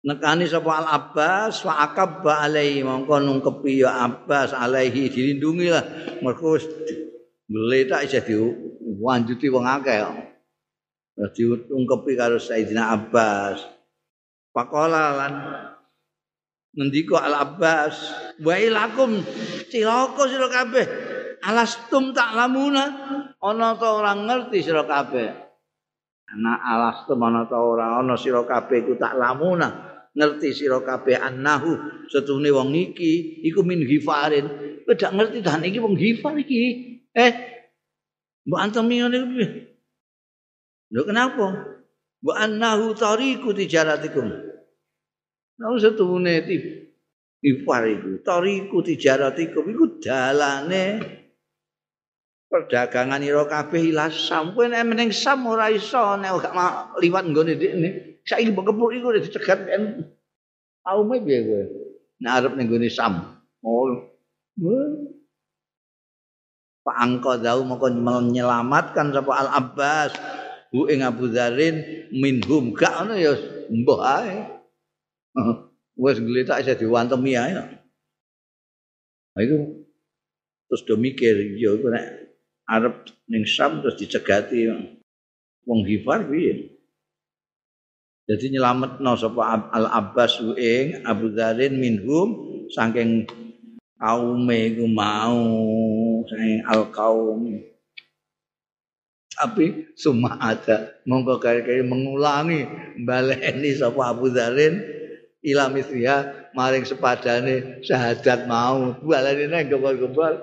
nekani 0.00 0.48
sapa 0.48 0.80
Al 0.80 0.88
Abbas 0.88 1.60
fa 1.60 1.84
akabba 1.84 2.44
alaihi 2.48 2.80
mongko 2.80 3.20
nungkepi 3.20 3.84
ya 3.84 4.08
Abbas 4.08 4.56
alaihi 4.56 5.12
dilindungi 5.12 5.68
lah 5.68 5.84
mergo 6.24 6.56
gletak 7.50 8.08
isih 8.08 8.22
diwanjuti 8.24 9.46
wong 9.52 9.66
akeh 9.66 9.98
diungkepi 11.28 12.16
karo 12.16 12.40
Sayyidina 12.40 12.96
Abbas. 12.96 13.60
Pakola 14.50 15.14
lan 15.14 15.32
ngendika 16.72 17.20
Al 17.20 17.34
Abbas 17.44 17.94
wa 18.40 18.54
ilakum 18.56 19.20
cilaka 19.68 20.22
sira 20.30 20.48
kabeh? 20.48 20.86
Alastum 21.40 22.12
tak 22.12 22.36
lamuna 22.36 22.84
ana 23.40 23.76
ta 23.76 23.88
ora 23.96 24.12
ngerti 24.16 24.64
sira 24.64 24.84
kabeh. 24.88 25.28
Ana 26.30 26.52
alastum 26.62 27.20
ana 27.20 27.44
ta 27.44 27.58
ora 27.60 28.00
ana 28.00 28.16
sira 28.16 28.46
kabeh 28.46 28.86
iku 28.86 28.94
tak 28.96 29.18
lamuna 29.18 29.89
ngerti 30.10 30.48
sira 30.50 30.82
kabeh 30.82 31.14
annahu 31.14 31.78
setune 32.10 32.50
wong 32.50 32.74
iki 32.74 33.42
iku 33.46 33.62
min 33.62 33.86
gifarin 33.86 34.46
kowe 34.82 34.94
ngerti 34.94 35.38
dan 35.38 35.62
iki 35.62 35.78
wong 35.78 35.94
gifar 35.94 36.34
iki. 36.34 36.60
Eh 37.14 37.32
mbok 38.46 38.60
antemi 38.60 38.98
ngene 38.98 39.18
iki 39.22 39.44
lho 40.90 41.02
kenapa? 41.06 41.46
Mbok 42.20 42.36
annahu 42.36 42.92
tariku 42.98 43.54
tijaratikum. 43.54 44.26
Nah, 45.60 45.76
setune 45.78 46.42
gifar 47.38 47.86
iku. 47.86 48.10
Tariku 48.26 48.82
tijaratikum 48.82 49.64
iku 49.70 49.84
dalane 50.02 50.98
perdagangan 52.50 53.22
ira 53.22 53.46
kabeh. 53.46 53.94
Ilas 53.94 54.26
sampeyan 54.26 54.90
ning 54.90 55.14
sam 55.14 55.46
ora 55.46 55.70
iso 55.70 56.18
nek 56.18 56.42
gak 56.42 56.98
liwat 56.98 57.24
nggone 57.30 57.54
ndekne 57.54 58.09
saiki 58.30 58.54
mbok 58.54 58.70
kepuk 58.70 58.94
iku 58.94 59.08
dicegat 59.18 59.60
kan? 59.66 59.82
Aume 60.86 61.18
piye 61.18 61.42
kowe? 61.42 61.62
Nek 62.22 62.32
arep 62.38 62.52
ning 62.54 62.70
gone 62.70 62.86
sam. 62.86 63.42
Oh. 63.66 64.06
Pak 66.80 66.96
Angko 66.96 67.42
Zau 67.42 67.66
moko 67.66 67.90
menyelamatkan 67.92 69.12
sapa 69.12 69.32
Al 69.34 69.48
Abbas 69.52 70.14
hu 70.70 70.86
ing 70.86 71.02
Abu 71.02 71.28
minhum. 72.14 72.72
Gak 72.72 72.94
ngono 73.02 73.14
ya 73.18 73.34
mbah 73.68 74.00
ae. 74.22 74.34
Wis 76.00 76.16
gletak 76.22 76.64
isa 76.64 76.78
diwantemi 76.78 77.36
ae. 77.36 77.52
Nah, 77.52 77.68
iku 79.42 79.84
terus 80.70 80.82
do 80.88 80.94
mikir 80.96 81.36
ya 81.60 81.76
iku 81.76 81.92
nek 81.92 82.04
arep 82.70 82.94
ning 83.28 83.44
Sam 83.44 83.84
terus 83.84 84.00
dicegati. 84.00 84.70
Wong 85.68 85.84
Ghifar 85.84 86.24
piye 86.24 86.79
Jadi 88.30 88.54
nyelametno 88.54 89.18
sapa 89.18 89.74
Al 89.74 89.90
Abbas 89.90 90.38
ing 90.54 91.02
Abu 91.02 91.34
Dzarin 91.34 91.82
minhum 91.82 92.62
saking 92.70 93.26
kaume 93.98 94.58
iku 94.70 94.86
mau 94.86 95.42
saking 96.30 96.62
al 96.62 96.94
kaum 96.94 97.58
tapi 99.34 99.90
summa 99.98 100.38
ada 100.38 100.94
monggo 101.10 101.42
kaya 101.42 101.82
mengulangi 101.82 102.70
baleni 103.02 103.74
sapa 103.74 104.14
Abu 104.14 104.30
Dzarin 104.30 104.78
ila 105.42 105.66
misriha 105.66 106.54
maring 106.54 106.86
sepadane 106.86 107.82
syahadat 107.82 108.46
mau. 108.46 108.94
Baleni 109.02 109.50
nang 109.50 109.66
gembal-gembal 109.66 110.38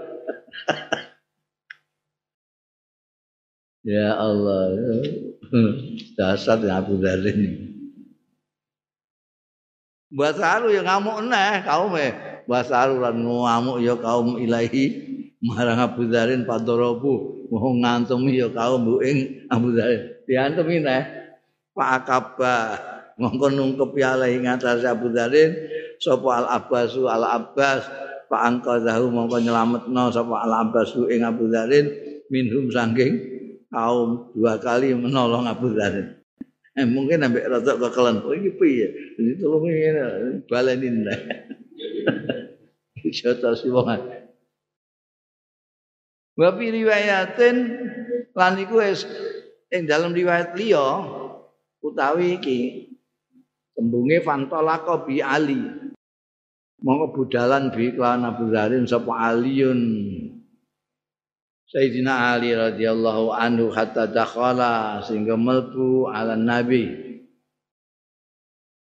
ya 3.96 4.12
Allah. 4.18 4.74
Dasar 6.20 6.60
ya 6.60 6.84
Abu 6.84 7.00
Dzarin 7.00 7.77
Buat 10.08 10.40
saru 10.40 10.72
ya 10.72 10.88
ngamuk 10.88 11.28
neh 11.28 11.68
kaum 11.68 11.92
e. 12.00 12.10
Buat 12.48 12.72
saru 12.72 13.04
lan 13.04 13.20
ngamuk 13.20 13.84
ya 13.84 14.00
kaum 14.00 14.40
ilahi 14.40 14.86
marang 15.44 15.84
Abu 15.84 16.08
Dzarin 16.08 16.48
padorobu 16.48 17.46
mau 17.52 17.72
ngantemi 17.76 18.40
ya 18.40 18.48
kaum 18.48 18.88
bu 18.88 19.04
ing 19.04 19.48
Abu 19.52 19.76
Dzarin. 19.76 20.24
Diantemi 20.24 20.80
neh 20.80 21.04
Pak 21.76 21.90
Akabah 22.02 22.68
mongko 23.20 23.52
nungkep 23.52 23.92
ya 24.00 24.16
ing 24.32 24.48
atas 24.48 24.88
Abu 24.88 25.12
Dzarin 25.12 25.54
sapa 26.00 26.28
Al 26.40 26.48
Abbasu 26.56 27.06
Al 27.12 27.26
Abbas 27.28 27.84
Pak 28.32 28.42
Angkazahu 28.42 29.12
mongko 29.12 29.44
nyelametno 29.44 30.04
sapa 30.10 30.48
Al 30.48 30.54
Abbasu 30.68 31.12
ing 31.12 31.28
Abu 31.28 31.52
Dzarin 31.52 31.92
minhum 32.32 32.72
saking 32.72 33.14
kaum 33.70 34.32
dua 34.32 34.56
kali 34.58 34.96
menolong 34.96 35.46
Abu 35.46 35.76
Dzarin. 35.76 36.17
Eh, 36.78 36.86
mungkin 36.86 37.26
ambek 37.26 37.50
rada 37.50 37.74
kekelen. 37.74 38.22
Oh 38.22 38.38
iki 38.38 38.54
piye? 38.54 38.88
Jadi 39.18 39.42
tolong 39.42 39.66
ngene 39.66 40.04
baleni. 40.46 41.10
Iso 43.02 43.34
ta 43.42 43.58
wong. 43.58 44.02
Wa 46.38 46.54
riwayatin 46.54 47.58
lan 48.38 48.54
iku 48.62 48.78
wis 48.78 49.10
ing 49.74 49.90
dalam 49.90 50.14
riwayat 50.14 50.54
liya 50.54 51.02
utawi 51.82 52.38
iki 52.38 52.94
tembunge 53.74 54.22
fantolaka 54.22 55.02
bi 55.02 55.18
Ali. 55.18 55.66
Monggo 56.78 57.10
budalan 57.10 57.74
bi 57.74 57.90
kelawan 57.90 58.30
Abu 58.30 58.54
Dzarin 58.54 58.86
sapa 58.86 59.34
Aliun 59.34 59.82
Sayyidina 61.68 62.32
Ali 62.32 62.56
radhiyallahu 62.56 63.36
anhu 63.36 63.68
hatta 63.76 64.08
dakhala 64.08 65.04
sehingga 65.04 65.36
melbu 65.36 66.08
ala 66.08 66.40
Nabi. 66.40 66.88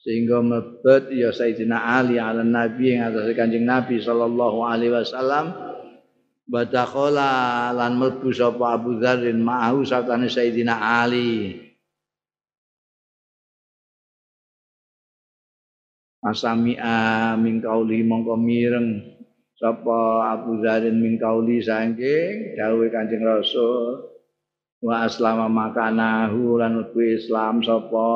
Sehingga 0.05 0.45
mebet 0.45 1.09
ya 1.17 1.33
Sayyidina 1.33 1.81
Ali 1.81 2.21
ala 2.21 2.45
Nabi 2.45 2.93
yang 2.93 3.09
atas 3.09 3.33
kanjeng 3.33 3.65
Nabi 3.65 4.05
sallallahu 4.05 4.69
alaihi 4.69 4.93
wasallam. 4.93 5.57
Badakhala 6.45 7.73
lan 7.73 7.97
melbu 7.97 8.29
sapa 8.37 8.77
Abu 8.77 9.01
Dzarrin 9.01 9.41
ma'ahu 9.41 9.89
satane 9.89 10.29
Sayyidina 10.29 10.77
Ali. 10.77 11.57
Asami'a 16.21 17.33
min 17.41 17.65
kauli 17.65 18.05
mongko 18.05 18.37
mireng 18.37 19.14
sapa 19.65 20.29
Abu 20.37 20.61
Zarin 20.61 21.01
min 21.01 21.17
kauli 21.17 21.65
saking 21.65 22.53
dawuh 22.53 22.85
Kanjeng 22.93 23.25
Rasul 23.25 24.13
wa 24.85 25.09
aslama 25.09 25.49
makanahu 25.49 26.61
lan 26.61 26.85
Islam 26.93 27.65
sapa 27.65 28.09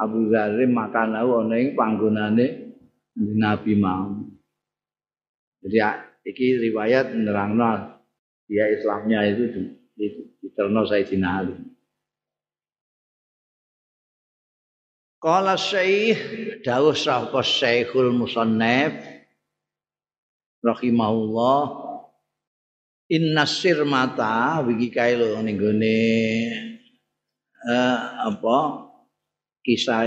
Abu 0.00 0.32
Zarin 0.32 0.72
makanahu 0.72 1.44
ana 1.44 1.60
ing 1.60 1.76
panggonane 1.76 2.72
Nabi 3.20 3.76
mau. 3.76 4.16
Jadi 5.60 5.76
iki 6.24 6.56
riwayat 6.56 7.12
nerangno 7.12 8.00
dia 8.48 8.72
Islamnya 8.72 9.28
itu 9.28 9.76
diterno 10.40 10.88
Sayyidina 10.88 11.28
Ali. 11.28 11.52
Qala 15.20 15.60
Syekh 15.60 16.16
dawuh 16.64 16.96
sapa 16.96 17.44
Syekhul 17.44 18.14
Musannaf 18.16 19.17
rahimahullah. 20.62 21.60
Inna 23.08 23.48
sirmata 23.48 24.60
wiki 24.68 24.92
kae 24.92 25.16
lho 25.16 25.40
ning 25.40 25.56
gone. 25.56 26.00
Eh, 27.58 27.98
apa? 28.28 28.58
Kisah 29.64 30.04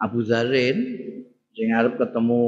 Abu 0.00 0.24
Zarin 0.24 0.78
sing 1.52 1.68
arep 1.72 2.00
ketemu 2.00 2.42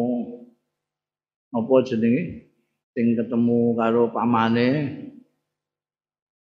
apa 1.53 1.75
jenenge? 1.85 2.53
Sing 2.97 3.15
ketemu 3.19 3.77
karo 3.77 4.09
pamane. 4.11 4.71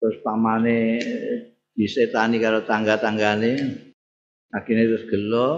Terus 0.01 0.19
pamane 0.21 0.99
disetani 1.71 2.37
karo 2.37 2.67
tangga-tanggane. 2.67 3.53
Akhirnya 4.51 4.91
terus 4.91 5.07
gelo 5.07 5.51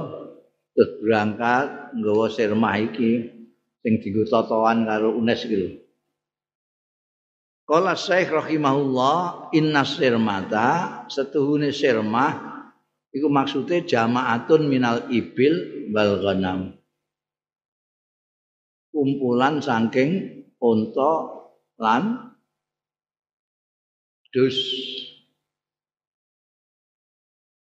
terus 0.77 1.01
berangkat 1.01 1.97
nggawa 1.97 2.29
sirmah 2.29 2.77
iki 2.77 3.36
sing 3.87 4.03
dienggo 4.03 4.27
totoan 4.27 4.83
karo 4.83 5.15
UNES 5.15 5.47
iki 5.47 5.55
lho. 5.55 5.71
Kala 7.63 7.95
Syekh 7.95 8.35
rahimahullah 8.35 9.47
inna 9.55 9.87
sirmata 9.87 10.67
setuhune 11.07 11.71
sirmah 11.71 12.35
iku 13.15 13.31
maksude 13.31 13.87
jamaatun 13.87 14.67
minal 14.67 15.07
ibil 15.07 15.87
wal 15.95 16.19
ghanam. 16.19 16.75
Kumpulan 18.91 19.63
saking 19.63 20.43
unta 20.59 21.11
lan 21.79 22.35
dus. 24.35 24.59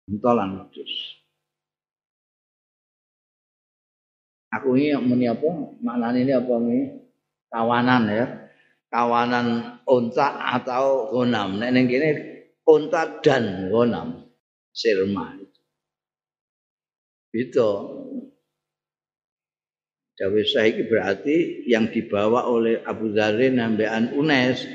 Unta 0.06 0.38
lan 0.38 0.70
dus. 0.70 1.11
Aku 4.52 4.76
ini 4.76 4.92
muni 5.00 5.32
apa? 5.32 5.48
Maknanya 5.80 6.20
ini 6.20 6.34
apa 6.36 6.54
ini? 6.60 6.80
Kawanan 7.48 8.04
ya. 8.12 8.26
Kawanan 8.92 9.80
unta 9.88 10.60
atau 10.60 11.08
gonam. 11.08 11.56
Nek 11.64 11.72
ning 11.72 11.88
kene 11.88 12.10
unta 12.68 13.24
dan 13.24 13.72
gonam. 13.72 14.28
Sirma 14.76 15.40
itu. 17.32 17.72
Dawe 20.20 20.42
berarti 20.86 21.66
yang 21.66 21.88
dibawa 21.90 22.46
oleh 22.46 22.84
Abu 22.84 23.16
Dzarin 23.16 23.58
nambean 23.58 24.12
Unes 24.14 24.68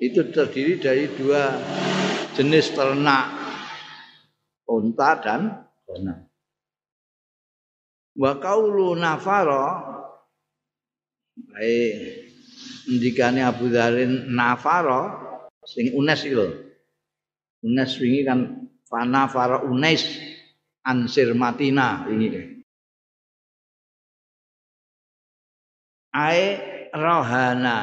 itu 0.00 0.26
terdiri 0.32 0.80
dari 0.80 1.04
dua 1.14 1.52
jenis 2.34 2.72
ternak 2.72 3.30
unta 4.66 5.10
dan 5.22 5.68
gonam 5.86 6.27
wa 8.18 8.32
qaulu 8.42 8.98
nafara 8.98 9.62
bae 11.54 11.78
ndikane 12.90 13.40
Abu 13.46 13.70
Dzarin 13.70 14.26
nafara 14.34 14.98
sing 15.62 15.94
unes 15.94 16.22
lho 16.26 16.46
unes 17.62 17.92
wingi 18.02 18.26
kan 18.26 18.40
fana 18.90 19.30
fara 19.30 19.62
unes 19.62 20.02
ansir 20.82 21.30
matina 21.38 22.10
wingi 22.10 22.58
ae 26.10 26.44
rohana 26.90 27.76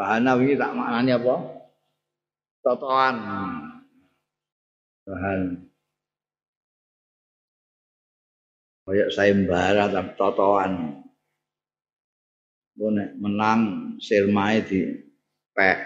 Bahana 0.00 0.32
wingi 0.32 0.56
tak 0.56 0.72
maknani 0.72 1.12
apa? 1.12 1.36
Totoan. 2.64 3.16
Bahan. 5.04 5.69
Kaya 8.90 9.06
sayembara 9.06 9.86
totoan. 10.18 10.98
Nek 12.74 13.14
menang 13.22 13.94
sirmae 14.02 14.66
di 14.66 14.82
pek. 15.54 15.78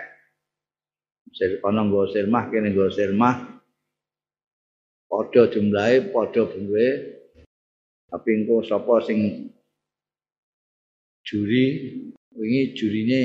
Sir 1.36 1.60
kono 1.60 1.84
nggo 1.84 2.08
sirmah 2.08 2.48
kene 2.48 2.72
nggo 2.72 2.88
sirmah. 2.88 3.60
Padha 5.04 5.52
jumlahe 5.52 6.08
padha 6.08 6.48
bentuke 6.48 6.88
tapi 8.08 8.28
engko 8.40 8.64
sapa 8.64 9.04
sing 9.04 9.50
juri 11.28 11.66
wingi 12.32 12.72
jurine 12.72 13.22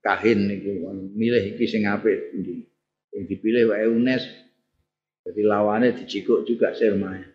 kahin 0.00 0.48
niku. 0.48 0.88
Milih 1.12 1.52
iki 1.52 1.68
sing 1.68 1.84
apik 1.84 2.32
ndi 2.32 2.64
sing 3.12 3.28
dipilih 3.28 3.76
wae 3.76 3.92
UNES. 3.92 4.24
Jadi 5.28 5.42
lawannya 5.44 6.00
dicikuk 6.00 6.48
juga 6.48 6.72
sirmae 6.72 7.31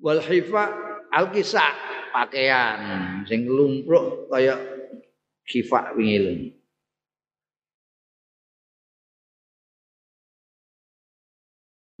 wal 0.00 0.20
hifa 0.20 0.64
al 1.12 1.28
kisa 1.32 1.64
pakaian 2.10 3.22
sing 3.28 3.46
lumpruk 3.46 4.32
kaya 4.32 4.56
kifa 5.46 5.94
wingi 5.94 6.56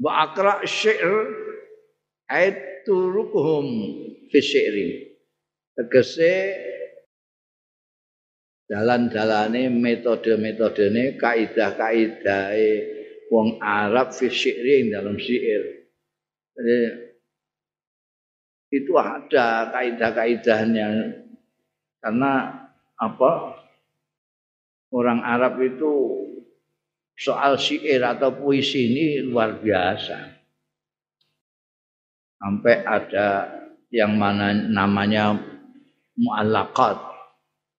wa 0.00 0.24
akra 0.24 0.64
syair 0.64 1.28
aiturukuhum 2.26 3.66
fi 4.32 4.38
syairi 4.40 4.88
tegese 5.76 6.56
dalan-dalane 8.70 9.66
metode-metodene 9.66 11.18
kaidah-kaidahe 11.18 12.72
wong 13.28 13.58
Arab 13.58 14.14
fi 14.14 14.30
syairi 14.30 14.86
dalam 14.94 15.18
syair. 15.18 15.90
Itu 18.70 18.94
ada 18.94 19.74
kaidah-kaidahnya 19.74 21.20
karena 22.00 22.32
apa? 22.96 23.60
Orang 24.90 25.22
Arab 25.22 25.62
itu 25.62 25.92
soal 27.14 27.54
syair 27.60 28.02
atau 28.02 28.34
puisi 28.34 28.90
ini 28.90 29.06
luar 29.22 29.60
biasa. 29.62 30.18
Sampai 32.40 32.82
ada 32.82 33.28
yang 33.92 34.16
mana 34.16 34.50
namanya 34.56 35.36
mu'allaqat 36.18 36.98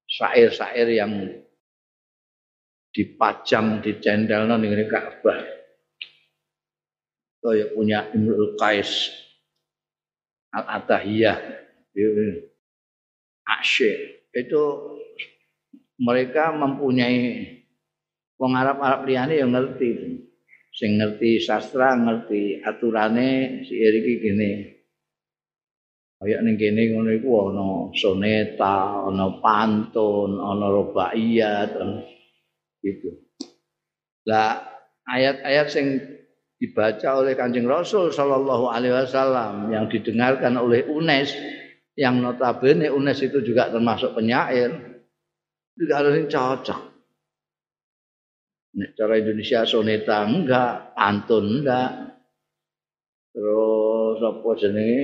syair-syair 0.07 0.87
yang 0.93 1.11
dipajang 2.93 3.81
di 3.81 3.97
cendel 3.99 4.47
ning 4.55 4.75
Ka'bah. 4.87 5.39
Kaya 7.41 7.73
punya 7.73 8.05
Imrul 8.13 8.53
Qais 8.53 9.09
Al-Atahiyah. 10.51 11.37
Asyik. 13.47 13.97
Itu 14.31 14.63
mereka 15.99 16.55
mempunyai 16.55 17.47
wong 18.39 18.51
Arab-Arab 18.55 19.07
liyane 19.07 19.39
yang 19.39 19.51
ngerti. 19.51 20.21
Sing 20.71 20.95
ngerti 20.95 21.43
sastra 21.43 21.93
ngerti 21.99 22.63
aturane 22.63 23.61
si 23.67 23.75
iki 23.75 24.13
gini. 24.23 24.51
Kaya 26.21 26.37
ning 26.45 26.55
kene 26.55 26.93
ngono 26.93 27.09
iku 27.17 27.29
ana 27.49 27.67
soneta 27.97 29.09
ana 29.09 29.41
pantun 29.41 30.37
ana 30.37 30.69
rubaiyat 30.69 31.75
gitu. 32.85 33.09
Lah 34.29 34.61
ayat-ayat 35.09 35.67
sing 35.73 35.97
dibaca 36.61 37.09
oleh 37.17 37.33
Kanjeng 37.33 37.65
Rasul 37.65 38.13
Shallallahu 38.13 38.69
Alaihi 38.69 38.93
Wasallam 38.93 39.73
yang 39.73 39.89
didengarkan 39.89 40.61
oleh 40.61 40.85
UNES 40.85 41.33
yang 41.97 42.21
notabene 42.21 42.93
UNES 42.93 43.33
itu 43.33 43.41
juga 43.41 43.73
termasuk 43.73 44.13
penyair 44.13 45.01
juga 45.73 45.93
harus 46.05 46.29
cocok 46.29 46.91
Nek 48.71 48.95
cara 48.95 49.19
Indonesia 49.19 49.67
soneta 49.67 50.23
enggak, 50.23 50.95
pantun 50.95 51.59
enggak. 51.59 51.91
Terus 53.35 54.19
apa 54.23 54.49
jenenge? 54.55 55.03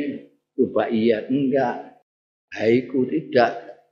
Rubaiyat 0.56 1.28
enggak. 1.28 2.00
Haiku 2.56 3.04
tidak. 3.12 3.84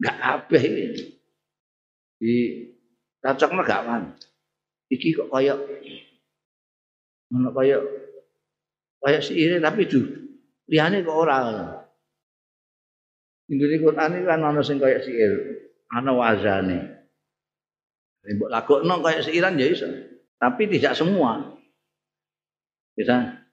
Enggak 0.00 0.16
kabeh 0.24 0.64
ini. 0.64 1.04
Di 2.16 2.34
cocoknya 3.20 3.60
enggak 3.60 3.82
kan. 3.84 4.02
Iki 4.88 5.08
kok 5.20 5.28
kaya 5.28 5.52
ngono 7.32 7.50
kaya 7.50 7.82
kaya 9.02 9.18
siire 9.22 9.58
tapi 9.58 9.86
du 9.90 10.00
liyane 10.70 11.02
kok 11.06 11.16
ora. 11.16 11.38
Inggih 13.46 13.78
Quran 13.78 14.18
iki 14.18 14.26
kan 14.26 14.42
ana 14.42 14.58
sing 14.62 14.82
kaya 14.82 14.98
siir, 14.98 15.32
ana 15.94 16.10
wazane. 16.10 16.96
Mbok 18.26 18.50
lagokno 18.50 18.94
kayak 19.06 19.22
seiran 19.22 19.54
ya 19.54 19.70
iso. 19.70 19.86
Tapi 20.42 20.66
tidak 20.66 20.98
semua. 20.98 21.54
Bisa. 22.98 23.46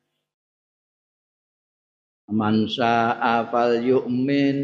Man 2.34 2.65
sa'a 2.65 3.45
fal 3.53 3.78
yu'min 3.78 4.57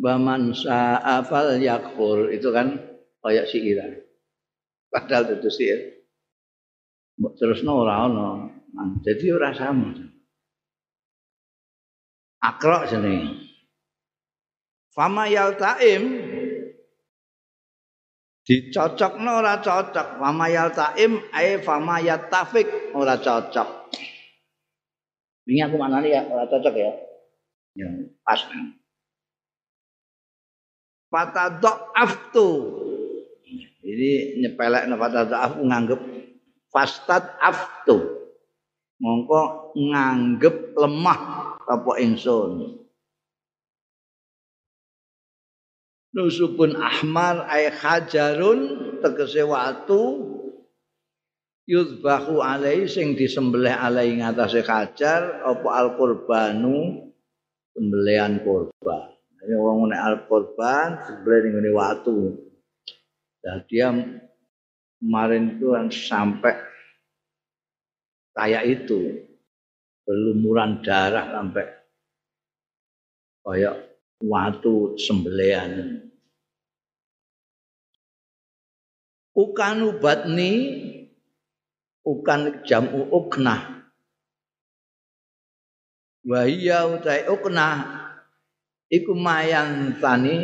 wa 0.00 0.16
man 0.16 0.56
sa'a 0.56 1.20
fal 1.28 1.60
yakfur. 1.60 2.32
Itu 2.32 2.48
kan 2.56 2.80
kayak 3.20 3.52
siiran. 3.52 4.00
Padahal 4.88 5.36
itu 5.36 5.52
sihir. 5.52 6.08
Mbok 7.20 7.36
terusno 7.36 7.84
ora 7.84 8.08
ana. 8.08 8.28
Nah, 8.70 8.98
jadi 9.02 9.34
ora 9.34 9.50
sama. 9.50 9.90
Akrok 12.40 12.88
jenenge. 12.88 13.50
Fama 14.90 15.30
yaltaim 15.30 16.02
dicocokno 18.46 19.38
ora 19.38 19.62
cocok. 19.62 20.18
Famayal 20.18 20.74
taim 20.74 21.22
ae 21.30 21.62
famayat 21.62 22.26
tafik 22.32 22.66
ora 22.96 23.20
cocok. 23.20 23.94
Ini 25.46 25.66
aku 25.66 25.76
mana 25.78 26.02
ya 26.02 26.26
ora 26.26 26.46
cocok 26.50 26.74
ya. 26.74 26.92
Ya 27.78 27.88
pas. 28.26 28.42
Fatadok 31.10 31.90
aftu 31.94 32.48
ini 33.82 34.38
nyepelek 34.42 34.86
fatadok 34.94 35.40
aftu 35.42 35.60
nganggep 35.66 36.00
fastat 36.70 37.34
aftu 37.42 38.19
mongko 39.00 39.72
nganggep 39.74 40.76
lemah 40.76 41.20
apa 41.64 41.92
ingsun. 41.98 42.78
Nusubun 46.10 46.74
ahmar 46.74 47.46
ay 47.46 47.70
hajarun 47.70 48.60
tegese 49.00 49.46
watu 49.46 50.26
yuzbahu 51.70 52.42
alai 52.42 52.90
sing 52.90 53.14
disembelih 53.14 53.72
alai 53.72 54.18
ngatasé 54.18 54.66
hajar 54.66 55.46
apa 55.46 55.68
al 55.70 55.94
qurbanu 55.94 57.08
sembelihan 57.70 58.42
kurban 58.42 59.14
ini 59.40 59.56
wong 59.56 59.88
nek 59.88 60.00
al 60.04 60.16
kurban 60.28 61.00
sembelih 61.08 61.62
ning 61.62 61.72
watu. 61.72 62.36
Dan 63.40 63.64
dia 63.72 63.88
kemarin 65.00 65.56
itu 65.56 65.72
kan 65.72 65.88
sampai 65.88 66.54
kayak 68.34 68.64
itu 68.66 69.26
berlumuran 70.06 70.82
darah 70.82 71.30
sampai 71.30 71.66
kayak 73.46 73.74
watu 74.20 74.98
sembelian. 75.00 76.04
Ukanu 79.30 79.96
batni 80.02 80.52
ukan 82.04 82.66
jamu 82.66 83.08
uknah. 83.08 83.86
Wahia 86.20 86.84
utai 86.84 87.24
uknah 87.32 88.04
iku 88.92 89.16
mayan 89.16 89.96
tani 90.02 90.36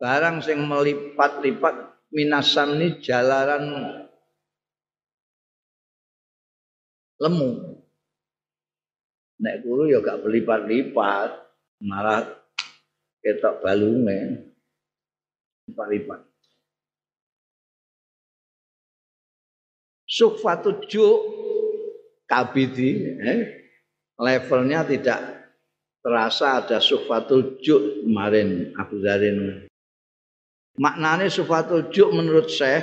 barang 0.00 0.40
sing 0.40 0.64
melipat-lipat 0.64 2.08
minasan 2.14 2.80
ni 2.80 2.88
jalaran 3.02 4.05
lemu. 7.20 7.80
Nek 9.36 9.56
guru 9.60 9.92
ya 9.92 10.00
gak 10.00 10.24
berlipat-lipat, 10.24 11.30
malah 11.84 12.24
ketok 13.20 13.60
balunge 13.60 14.48
lipat-lipat. 15.68 16.20
Sufatu 20.06 20.80
juk 20.88 21.18
kabidi 22.24 23.20
eh, 23.20 23.40
levelnya 24.16 24.86
tidak 24.88 25.20
terasa 26.00 26.62
ada 26.62 26.78
sufatul 26.80 27.58
juk 27.60 28.06
kemarin 28.06 28.72
Abu 28.78 29.02
Zarin. 29.02 29.68
Maknanya 30.78 31.28
sufatul 31.28 31.90
juk 31.92 32.14
menurut 32.14 32.48
saya 32.48 32.80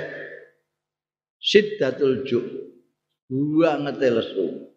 siddatul 1.39 2.27
juk 2.27 2.43
dua 3.33 3.81
ngetelesu. 3.81 4.69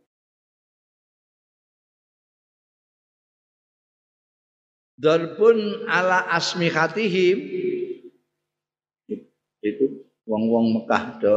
Darbun 4.96 5.84
ala 5.84 6.24
asmihatihim 6.32 7.36
itu 9.60 9.84
wong-wong 10.24 10.80
Mekah 10.80 11.20
do 11.20 11.36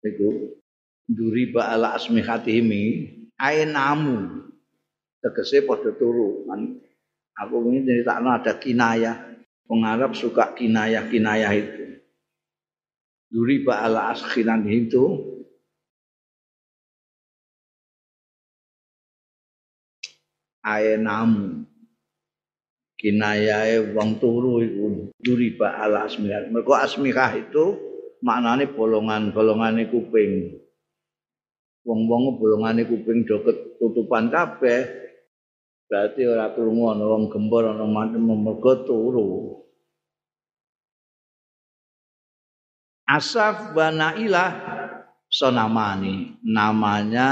itu 0.00 0.56
duriba 1.04 1.68
ala 1.68 1.92
asmihatihim 1.92 2.72
ainamu 3.36 4.48
tegese 5.20 5.60
padha 5.68 5.92
turu. 5.92 6.48
Kan 6.48 6.80
aku 7.36 7.68
ini 7.68 7.84
nyeritakno 7.84 8.32
ada 8.32 8.56
kinayah. 8.56 9.28
Wong 9.68 9.84
Arab 9.84 10.16
suka 10.16 10.56
kinayah-kinayah 10.56 11.52
itu 11.52 11.81
duriba 13.32 13.80
ala 13.80 14.12
asmihatihim 14.12 14.92
itu 14.92 15.04
aenamu 20.60 21.64
kinayae 23.00 23.96
wong 23.96 24.20
turu 24.20 24.60
iku 24.60 25.10
duriba 25.18 25.80
ala 25.80 26.06
asmihah 26.06 26.46
mergo 26.52 26.76
asmihah 26.76 27.34
itu 27.34 27.92
maknane 28.22 28.70
bolongan-bolongane 28.70 29.90
kuping. 29.90 30.62
Wong-wong 31.82 32.38
bolongane 32.38 32.86
kuping 32.86 33.26
do 33.26 33.42
ketutupan 33.42 34.30
kabeh. 34.30 35.02
Berarti 35.90 36.24
ora 36.24 36.54
krungu 36.54 36.94
ana 36.94 37.04
wong 37.04 37.28
gembor 37.28 37.68
ana 37.68 37.84
mergo 37.84 38.86
turu 38.86 39.60
Asaf 43.08 43.74
wa 43.76 43.88
Nailah 43.90 44.50
sonamani. 45.28 46.38
Namanya 46.46 47.28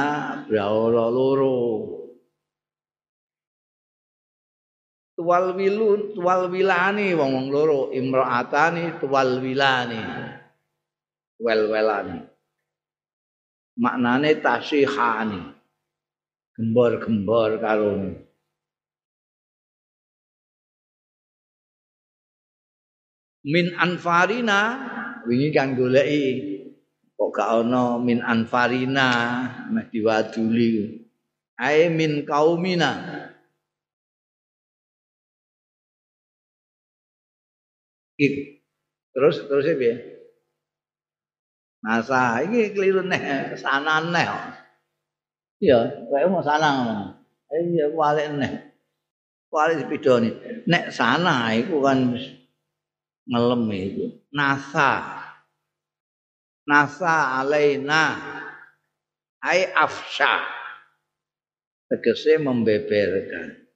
Braula 0.49 1.07
loro. 1.13 1.59
Tuwal 5.21 5.53
wilun 5.53 6.17
tuwal 6.17 6.49
wilani 6.49 7.13
wong 7.13 7.31
wong 7.37 7.49
loro. 7.53 7.81
Imraatani 7.93 8.97
tuwal 9.01 9.39
wilani. 9.45 10.01
Wel 11.41 11.69
welani 11.73 12.31
maknane 13.81 14.37
tasihani. 14.45 15.41
Gembor-gembor 16.57 17.57
karo 17.57 17.97
min 23.41 23.67
anfarina 23.81 24.61
wingi 25.27 25.49
kan 25.53 25.77
goleki 25.77 26.25
kok 27.17 27.31
gak 27.37 27.65
ana 27.65 28.01
min 28.01 28.25
anfarina 28.25 29.09
meh 29.69 29.87
diwaduli 29.93 31.05
ae 31.61 31.93
min 31.93 32.25
kaumina 32.25 32.91
terus 39.13 39.37
terus 39.49 39.65
ya 39.65 39.97
Nasa 41.81 42.45
iki 42.45 42.77
keliru 42.77 43.01
neh 43.01 43.57
sanan 43.57 44.13
neh. 44.13 44.29
Iya, 45.61 46.09
kowe 46.09 46.25
mau 46.29 46.45
sanang. 46.45 47.09
Iya, 47.49 47.89
walik 47.93 48.37
neh. 48.37 48.53
Walik 49.49 49.85
sepidoni. 49.85 50.31
Nek 50.69 50.93
sana 50.93 51.57
iku 51.57 51.81
kan 51.81 52.17
ngelem 53.29 53.65
itu. 53.75 54.07
Nasa. 54.33 55.21
Nasa 56.65 57.41
alaina. 57.43 58.17
Ai 59.41 59.69
afsha. 59.73 60.45
Tegese 61.91 62.39
membeberkan. 62.39 63.67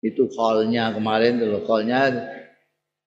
Itu 0.00 0.32
callnya 0.32 0.96
kemarin 0.96 1.36
dulu 1.38 1.62
callnya 1.68 2.08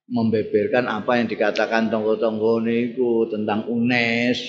membeberkan 0.06 0.86
apa 0.86 1.18
yang 1.18 1.28
dikatakan 1.28 1.90
tonggo-tonggo 1.90 2.62
niku 2.62 3.28
tentang 3.34 3.66
UNES. 3.66 4.40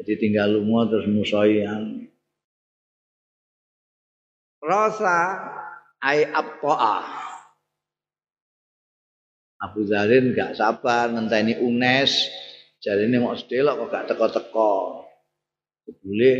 Jadi 0.00 0.12
tinggal 0.16 0.56
lunga 0.56 0.88
terus 0.88 1.06
musoyan. 1.12 2.08
Rasa 4.64 5.18
ai 6.00 6.24
appoa. 6.24 7.27
Abu 9.58 9.82
Zarin 9.90 10.38
gak 10.38 10.54
sabar 10.54 11.10
ngenteni 11.10 11.58
UNES. 11.58 12.30
Jadi 12.78 13.10
ini 13.10 13.18
mau 13.18 13.34
sedelok 13.34 13.86
kok 13.86 13.90
gak 13.90 14.06
teko-teko. 14.14 15.02
Boleh 15.88 16.36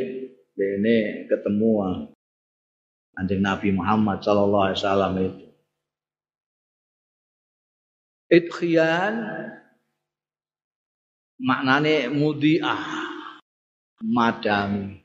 ini 0.54 1.26
ketemu 1.26 2.04
anjing 3.18 3.42
Nabi 3.42 3.74
Muhammad 3.74 4.22
Sallallahu 4.22 4.64
Alaihi 4.70 4.78
Wasallam 4.78 5.12
itu. 5.18 5.46
Idkhian 8.28 9.14
maknane 11.42 12.06
mudiah 12.12 12.82
madami. 14.04 15.02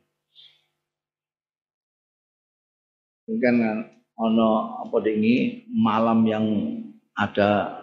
Kan 3.26 3.58
ono 4.20 4.52
apa 4.86 4.98
dingi 5.02 5.66
malam 5.72 6.28
yang 6.28 6.46
ada 7.16 7.83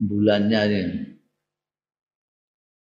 bulannya 0.00 0.60
ini. 0.66 0.82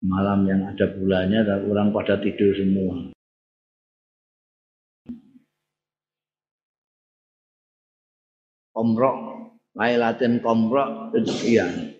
Malam 0.03 0.47
yang 0.47 0.67
ada 0.67 0.87
bulannya 0.91 1.47
orang 1.47 1.95
pada 1.95 2.19
tidur 2.19 2.51
semua. 2.55 3.11
Omrok 8.73 9.17
Lailatin 9.73 10.43
komrok 10.43 11.15
sekian. 11.23 11.95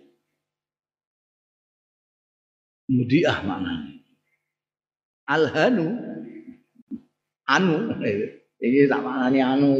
Mudiah 2.91 3.39
maknanya. 3.47 4.03
Alhanu 5.23 5.87
anu 7.47 7.95
ini 8.59 8.87
tak 8.91 9.01
maknanya 9.03 9.55
anu 9.55 9.73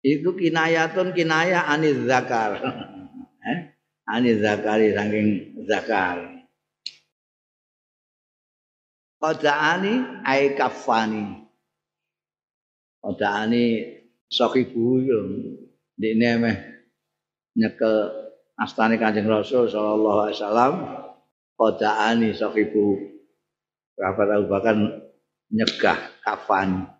itu 0.00 0.32
kinayatun 0.32 1.12
kinaya 1.12 1.68
aniz 1.68 2.00
zakar 2.08 2.56
aniz 4.08 4.40
zakari 4.40 4.92
saking 4.92 5.28
zakar 5.68 6.34
Qada'ani 9.24 10.20
ay 10.20 10.52
kafani. 10.52 11.48
Qada'ani 13.00 13.64
sokibu 14.28 15.00
Dene 15.96 16.30
meh 16.42 16.56
nyekel 17.56 18.10
astane 18.58 18.98
Kanjeng 19.00 19.30
Rasul 19.30 19.70
sallallahu 19.70 20.26
alaihi 20.26 20.36
wasallam 20.42 20.74
qadaani 21.54 22.28
sahibu 22.34 22.98
Sahabat 23.94 24.28
Abu 24.34 24.46
Bakar 24.50 24.74
nyegah 25.54 25.98
kafan. 26.26 26.90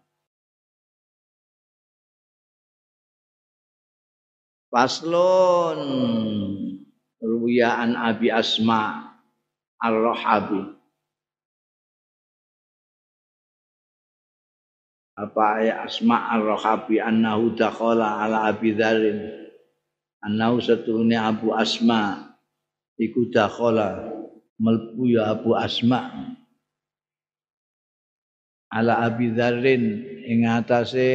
Faslun 7.24 7.40
ruwiyaan 7.40 7.96
Abi 7.96 8.28
Asma 8.28 9.16
Ar-Rahabi 9.80 10.76
apa 15.14 15.62
ya 15.62 15.86
asma 15.86 16.26
ar-rahabi 16.36 16.98
annahu 16.98 17.54
dakhala 17.54 18.18
ala 18.18 18.50
abi 18.50 18.74
dzarin 18.74 19.22
annahu 20.26 20.58
satune 20.58 21.14
abu 21.14 21.54
asma 21.54 22.34
iku 22.98 23.30
dakhala 23.30 24.10
melbu 24.58 25.14
ya 25.14 25.38
abu 25.38 25.54
asma. 25.54 26.34
Ala 28.74 29.06
abi 29.06 29.30
dzarin 29.30 30.02
ing 30.26 30.50
atase 30.50 31.06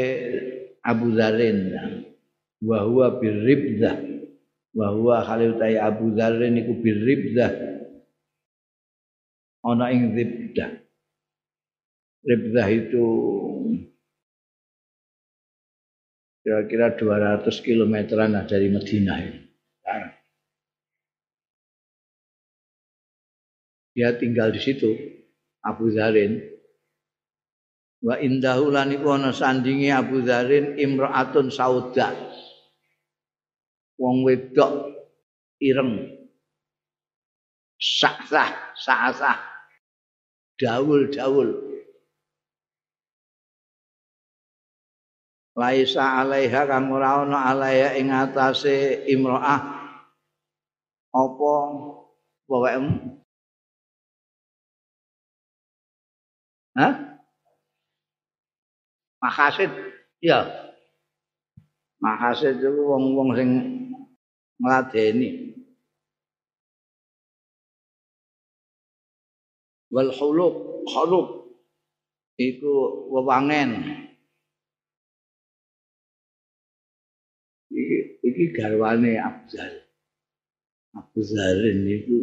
abu 0.80 1.12
dzarin 1.12 1.76
wa 2.64 2.88
huwa 2.88 3.20
birribdah 3.20 4.09
wa 4.78 4.88
huwa 4.94 5.26
khalil 5.26 5.58
tay 5.58 5.78
abu 5.78 6.14
dzarin 6.14 6.60
iku 6.62 6.74
birribdah 6.78 7.52
ana 9.66 9.90
ing 9.90 10.14
ribdah 10.14 10.70
ribdah 12.26 12.68
itu 12.70 13.06
kira-kira 16.50 16.98
200 16.98 17.46
kilometeran 17.62 18.34
dari 18.50 18.74
Medina 18.74 19.22
ini. 19.22 19.40
Dia 23.94 24.16
tinggal 24.16 24.56
di 24.56 24.62
situ, 24.64 24.90
Abu 25.60 25.92
Zarin. 25.92 26.40
Wa 28.00 28.16
indahu 28.16 28.72
lan 28.72 28.96
sandinge 29.36 29.92
Abu 29.92 30.24
Zarin 30.24 30.80
imraatun 30.80 31.52
sauda. 31.52 32.29
Wong 34.00 34.24
wedok 34.24 34.96
ireng. 35.60 36.16
Sa'sah, 37.80 38.76
sa'sah. 38.80 39.40
Daul-daul. 40.60 41.70
laisa 45.60 46.24
alaiha 46.24 46.64
kang 46.64 46.88
ora 46.88 47.28
ana 47.28 47.52
alaiha 47.52 48.00
ing 48.00 48.16
atase 48.16 49.04
imroah 49.12 49.60
apa 51.12 51.52
pokoknya 52.48 53.20
Hah? 56.80 56.96
Makasid, 59.20 59.68
ya. 60.24 60.48
Makasid 62.00 62.56
itu 62.56 62.72
wong-wong 62.72 63.36
sing 63.36 63.50
ngladeni 64.60 65.56
wal 69.90 70.12
khuluq 70.14 70.56
khuluq 70.86 71.28
iku 72.40 72.74
wewangen. 73.12 73.72
Iki 77.70 77.98
iki 78.26 78.44
garwane 78.56 79.20
Abzal 79.20 79.90
Abzalin 80.96 81.86
itu 81.86 82.18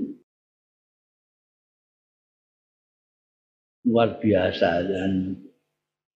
luar 3.87 4.18
biasa 4.18 4.82
dan 4.82 5.12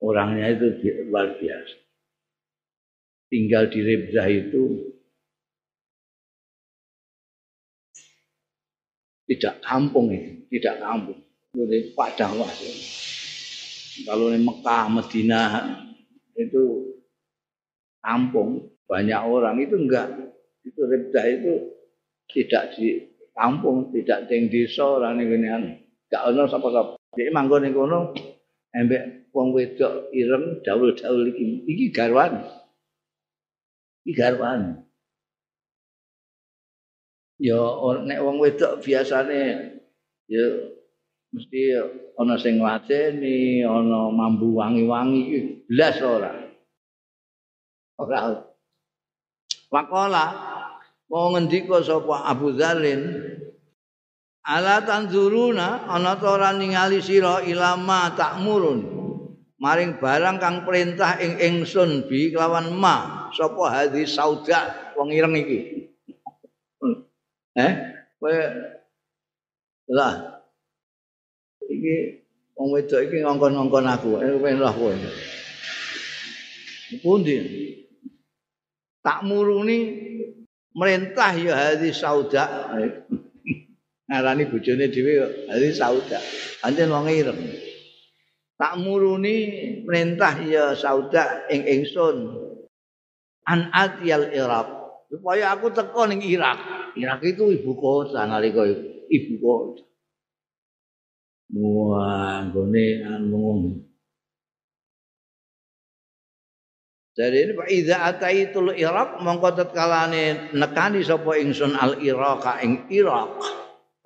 orangnya 0.03 0.51
itu 0.59 0.67
luar 1.07 1.39
biasa. 1.39 1.77
Tinggal 3.31 3.71
di 3.71 3.81
Rebzah 3.87 4.27
itu 4.27 4.63
tidak 9.31 9.63
kampung 9.63 10.11
itu, 10.11 10.59
tidak 10.59 10.83
kampung. 10.83 11.19
Di 11.55 11.95
padang 11.95 12.43
wah. 12.43 12.51
Kalau 14.03 14.27
di 14.35 14.43
Mekah, 14.43 14.85
Medina 14.91 15.43
itu 16.35 16.95
kampung, 18.03 18.75
banyak 18.91 19.21
orang 19.23 19.63
itu 19.63 19.79
enggak. 19.79 20.11
Itu 20.67 20.83
Rebzah 20.83 21.27
itu 21.31 21.53
tidak 22.27 22.75
di 22.75 23.07
kampung, 23.31 23.95
tidak 23.95 24.27
di 24.27 24.51
desa 24.51 24.99
orang 24.99 25.23
ini 25.23 25.47
enggak 25.47 26.23
ono 26.27 26.51
sapa-sapa. 26.51 26.99
Jadi 27.15 27.31
manggon 27.31 27.63
ning 27.63 27.75
kono 27.75 28.11
embek 28.75 29.31
wong 29.31 29.55
wedok 29.55 30.11
ireng 30.11 30.59
daul-daul 30.67 31.31
iki. 31.31 31.71
Iki 31.71 31.87
garwan. 31.95 32.35
Iki 34.03 34.13
garwan. 34.19 34.90
Ya 37.41 37.57
nek 38.05 38.21
wong 38.21 38.37
wedok 38.37 38.85
biasane 38.85 39.73
ya 40.29 40.45
mesti 41.33 41.61
ana 42.21 42.37
sing 42.37 42.61
ngladeni, 42.61 43.65
ana 43.65 44.13
mambu 44.13 44.61
wangi-wangi 44.61 45.65
blas 45.65 45.97
ora. 46.05 46.37
Ora. 47.97 48.45
Wakola 49.73 50.27
mau 51.09 51.33
ngendika 51.33 51.81
sapa 51.81 52.29
Abu 52.29 52.53
Dzalin 52.53 53.03
Ala 54.41 54.81
tanzuruna 54.83 55.85
ana 55.85 56.17
ta 56.17 56.33
ora 56.33 56.51
ningali 56.57 57.05
sira 57.05 57.45
ilama 57.45 58.17
takmurun. 58.17 58.81
Maring 59.61 60.01
barang 60.01 60.41
kang 60.41 60.65
perintah 60.65 61.21
ing 61.21 61.37
ingsun 61.37 62.09
bi 62.09 62.33
kelawan 62.33 62.73
ma 62.73 63.29
sapa 63.37 63.69
hadhi 63.69 64.09
sauda 64.09 64.93
wong 64.97 65.13
ireng 65.13 65.37
iki. 65.37 65.90
Eh, 67.57 67.73
kowe 68.21 68.37
lah. 69.91 70.15
Iki 71.67 71.95
wong 72.55 72.69
wedok 72.75 73.01
iki 73.07 73.17
ngongkon-ngongkon 73.25 73.87
aku, 73.87 74.11
eh 74.23 74.37
pengen 74.39 74.63
lah 74.63 74.75
kowe. 74.75 74.95
Pundi? 77.03 77.37
Takmuruni 79.01 79.79
merintah 80.77 81.33
ya 81.35 81.55
hadhi 81.57 81.91
sauda. 81.91 82.45
ngarani 84.11 84.51
bojone 84.51 84.91
dhewe 84.91 85.47
hari 85.47 85.71
sauda 85.71 86.19
anjen 86.67 86.91
wong 86.91 87.07
ireng 87.07 87.39
tak 88.59 88.75
muruni 88.83 89.37
perintah 89.87 90.35
ya 90.43 90.75
sauda 90.75 91.47
ing 91.47 91.63
ingsun 91.63 92.35
an 93.47 93.71
atyal 93.71 94.27
iraq 94.35 94.80
supaya 95.11 95.53
aku 95.59 95.75
teko 95.75 96.07
ning 96.07 96.23
Irak. 96.23 96.59
Irak 96.95 97.21
itu 97.27 97.51
ibu 97.51 97.75
kota 97.75 98.23
nalika 98.25 98.63
ibu 99.11 99.35
kota. 99.43 99.83
Wah 101.51 102.47
gone 102.55 102.87
anu 103.03 103.83
Jadi 107.11 107.37
ini 107.43 107.53
Iza 107.75 108.07
ataitul 108.07 108.71
Irak 108.79 109.19
mongko 109.19 109.59
tetkalane 109.59 110.55
nekani 110.55 111.03
sapa 111.03 111.37
ingsun 111.43 111.75
al 111.75 111.99
Irak 111.99 112.47
ing 112.63 112.87
Irak. 112.89 113.35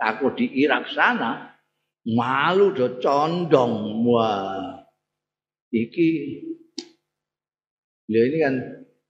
aku 0.00 0.36
di 0.36 0.50
Irak 0.60 0.90
sana 0.92 1.54
malu 2.04 2.74
do 2.74 2.98
condong. 3.00 4.04
Wah 4.08 4.84
iki 5.72 6.08
beliau 8.08 8.24
ini 8.28 8.38
kan 8.40 8.54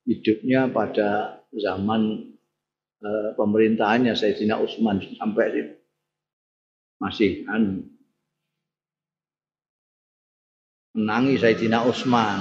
hidupnya 0.07 0.61
pada 0.71 1.34
zaman 1.59 2.31
uh, 3.03 3.29
pemerintahannya 3.35 4.13
Sayyidina 4.15 4.59
Utsman 4.59 4.99
sampai 5.15 5.75
masih 6.99 7.43
kan 7.47 7.83
menangi 10.95 11.35
Sayyidina 11.35 11.83
Utsman. 11.83 12.39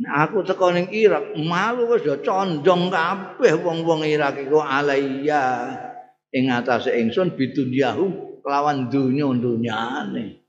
Aku 0.00 0.40
teko 0.48 0.72
ning 0.72 0.88
Irak 0.96 1.36
malu 1.36 1.92
wis 1.92 2.00
do 2.00 2.16
condong 2.24 2.88
kabeh 2.88 3.52
wong-wong 3.60 4.08
Irak 4.08 4.40
iku 4.40 4.64
alaiya. 4.64 5.76
Ing 6.32 6.48
atase 6.48 6.96
ingsun 6.96 7.36
bidunyahu 7.36 8.40
kelawan 8.40 8.88
dunya-dunyane 8.88 10.40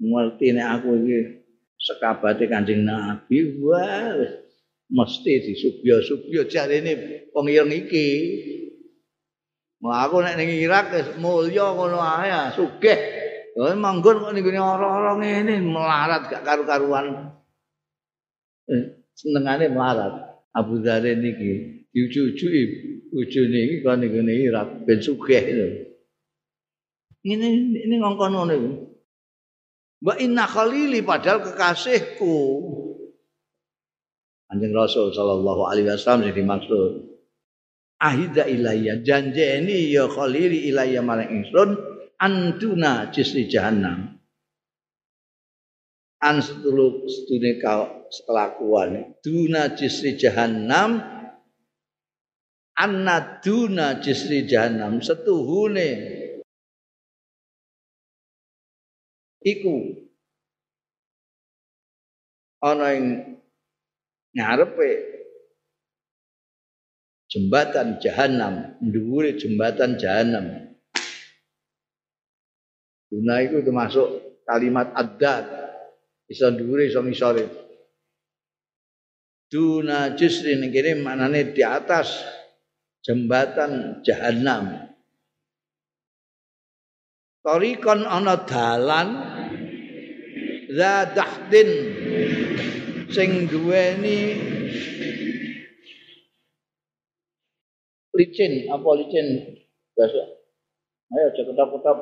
ngerti 0.00 0.46
nek 0.56 0.68
aku 0.80 0.88
iki 0.96 1.39
sekabate 1.80 2.44
Kanjeng 2.46 2.84
Nabi 2.84 3.56
wah 3.64 4.14
mesti 4.92 5.32
disubya-subya 5.48 6.44
jarene 6.44 6.92
wong 7.32 7.48
ireng 7.48 7.72
iki. 7.72 8.08
Aku 9.80 10.20
nek 10.20 10.36
ning 10.36 10.60
Irak 10.60 10.92
mulya 11.16 11.72
ngono 11.72 11.98
ae 12.04 12.52
sugih. 12.52 13.00
Oh, 13.56 13.72
manggon 13.74 14.20
kok 14.20 14.32
ning 14.36 14.44
orang-orang 14.44 15.24
ini 15.24 15.54
melarat 15.64 16.28
gak 16.28 16.44
karu-karuan. 16.44 17.32
senengane 19.16 19.66
melarat. 19.72 20.40
Abu 20.54 20.82
Dzar 20.82 21.02
niki 21.02 21.82
diuju-ujuki 21.94 22.62
bojone 23.10 23.58
iki 23.66 23.76
kan 23.82 24.02
ngene 24.02 24.32
Irak 24.34 24.68
ben 24.86 24.98
sugih 24.98 25.42
lho. 25.42 25.68
Ngene 27.22 27.46
ini 27.86 27.94
ngongkon 27.98 28.30
ngono 28.34 28.52
iku 28.54 28.70
wa 30.00 30.14
inna 30.16 30.48
khalili 30.48 31.04
padahal 31.04 31.44
kekasihku. 31.44 32.36
Anjing 34.50 34.74
Rasul 34.74 35.14
sallallahu 35.14 35.62
alaihi 35.70 35.86
wasallam 35.86 36.26
sing 36.26 36.34
dimaksud. 36.34 36.92
Ahida 38.00 38.48
ilayya 38.48 39.04
janjeni 39.04 39.92
ya 39.92 40.08
khalili 40.08 40.72
ilayya 40.72 41.04
marang 41.04 41.28
ingsun 41.30 41.76
antuna 42.16 43.12
jisri 43.12 43.46
jahannam. 43.46 44.18
An 46.20 46.36
setulu 46.44 47.08
sedune 47.08 47.60
kelakuan 47.60 49.16
duna 49.24 49.72
jisri 49.72 50.20
jahannam 50.20 51.00
anna 52.76 53.40
duna 53.40 54.00
jisri 54.04 54.44
jahannam 54.44 55.00
setuhune 55.00 56.19
iku. 59.44 60.06
Ana 62.60 62.92
ing 62.92 63.06
ngarepe 64.36 64.90
jembatan 67.30 67.96
jahanam 68.02 68.76
dhuwure 68.84 69.38
jembatan 69.40 69.96
jahanam 69.96 70.76
Duna 73.10 73.42
itu 73.42 73.64
termasuk 73.66 74.06
kalimat 74.46 74.94
adat 74.94 75.48
iso 76.30 76.46
dhuwure 76.52 76.86
iso 76.86 77.02
misore 77.02 77.48
duna 79.50 80.14
jisri 80.14 80.54
ning 80.54 80.70
kene 80.70 81.42
di 81.50 81.62
atas 81.66 82.22
jembatan 83.02 83.98
jahanam 84.06 84.89
Torikon 87.40 88.04
ana 88.04 88.36
dalan 88.44 89.08
zadahdin 90.70 91.70
sing 93.08 93.48
duweni 93.48 94.36
licin 98.12 98.68
apa 98.68 98.88
licin 99.00 99.26
bahasa 99.96 100.22
ayo 101.16 101.26
ceketap-ketap 101.32 101.98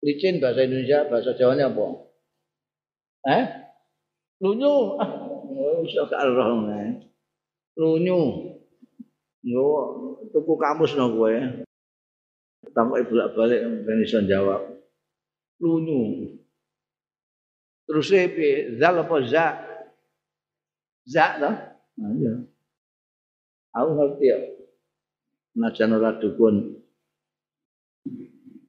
licin 0.00 0.40
bahasa 0.40 0.64
Indonesia 0.64 1.04
bahasa 1.06 1.36
Jawanya 1.36 1.68
apa 1.68 2.04
Eh? 3.24 3.44
Lunyu. 4.44 5.00
Ah, 5.00 5.08
iso 5.80 6.04
gak 6.04 6.28
roh 6.28 6.60
Lunyu. 7.80 8.20
Yo 9.44 9.64
tuku 10.28 10.52
kamus 10.60 10.92
no 10.96 11.08
kowe. 11.12 11.32
Tampok 12.74 13.06
bolak-balik 13.06 13.86
ben 13.86 14.02
iso 14.02 14.18
jawab. 14.26 14.66
Lunyu. 15.62 16.34
Terus 17.86 18.10
piye? 18.10 18.74
Zal 18.76 18.98
apa 18.98 19.16
za? 19.22 19.46
Za 21.06 21.26
to? 21.38 21.50
Nah, 21.94 22.10
iya. 22.18 22.34
Aku 23.78 23.90
ngerti 23.94 24.24
ya. 24.26 24.38
Najan 25.54 25.94
ora 25.94 26.18
dukun. 26.18 26.82